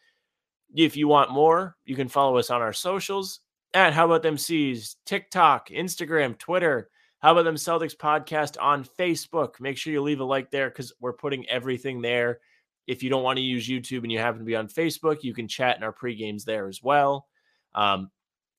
If 0.76 0.96
you 0.96 1.08
want 1.08 1.32
more, 1.32 1.78
you 1.86 1.96
can 1.96 2.08
follow 2.08 2.38
us 2.38 2.52
on 2.52 2.62
our 2.62 2.74
socials 2.74 3.40
at 3.74 3.94
How 3.94 4.06
About 4.06 4.22
Them 4.22 4.38
C's, 4.38 4.98
TikTok, 5.06 5.70
Instagram, 5.70 6.38
Twitter. 6.38 6.90
How 7.20 7.32
about 7.32 7.46
them 7.46 7.56
Celtics 7.56 7.96
podcast 7.96 8.62
on 8.62 8.84
Facebook? 8.84 9.60
Make 9.60 9.78
sure 9.78 9.94
you 9.94 10.02
leave 10.02 10.20
a 10.20 10.26
like 10.26 10.52
there 10.52 10.70
because 10.70 10.94
we're 11.00 11.14
putting 11.14 11.48
everything 11.50 12.02
there. 12.02 12.40
If 12.88 13.04
you 13.04 13.10
don't 13.10 13.24
want 13.24 13.38
to 13.38 13.44
use 13.44 13.68
YouTube 13.68 14.04
and 14.04 14.12
you 14.12 14.20
happen 14.20 14.40
to 14.40 14.46
be 14.46 14.56
on 14.56 14.68
Facebook, 14.68 15.24
you 15.24 15.34
can 15.34 15.48
chat 15.48 15.78
in 15.78 15.84
our 15.84 15.92
pre 15.92 16.16
games 16.16 16.46
there 16.46 16.68
as 16.68 16.82
well. 16.82 17.28
Um, 17.76 18.12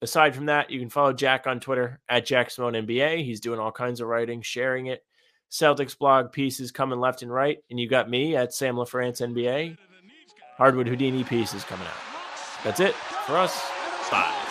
aside 0.03 0.35
from 0.35 0.47
that, 0.47 0.71
you 0.71 0.81
can 0.81 0.91
follow 0.91 1.13
Jack 1.13 1.47
on 1.47 1.61
Twitter 1.61 2.01
at 2.09 2.27
Jack 2.27 2.51
Simone 2.51 2.73
NBA. 2.73 3.25
He's 3.25 3.41
doing 3.41 3.61
all 3.61 3.73
kinds 3.73 4.01
of 4.01 4.09
writing, 4.09 4.43
sharing 4.43 4.87
it. 4.87 5.05
Celtics 5.51 5.97
blog 5.97 6.33
pieces 6.33 6.73
coming 6.73 6.99
left 6.99 7.23
and 7.23 7.33
right. 7.33 7.59
And 7.71 7.79
you 7.79 7.89
got 7.89 8.11
me 8.11 8.35
at 8.35 8.53
Sam 8.53 8.77
LaFrance 8.77 9.21
NBA. 9.21 9.77
Hardwood 10.57 10.89
Houdini 10.89 11.25
pieces 11.25 11.65
coming 11.65 11.87
out. 11.87 11.93
That's 12.65 12.81
it 12.81 12.95
for 12.95 13.37
us. 13.37 13.61
Bye. 14.11 14.44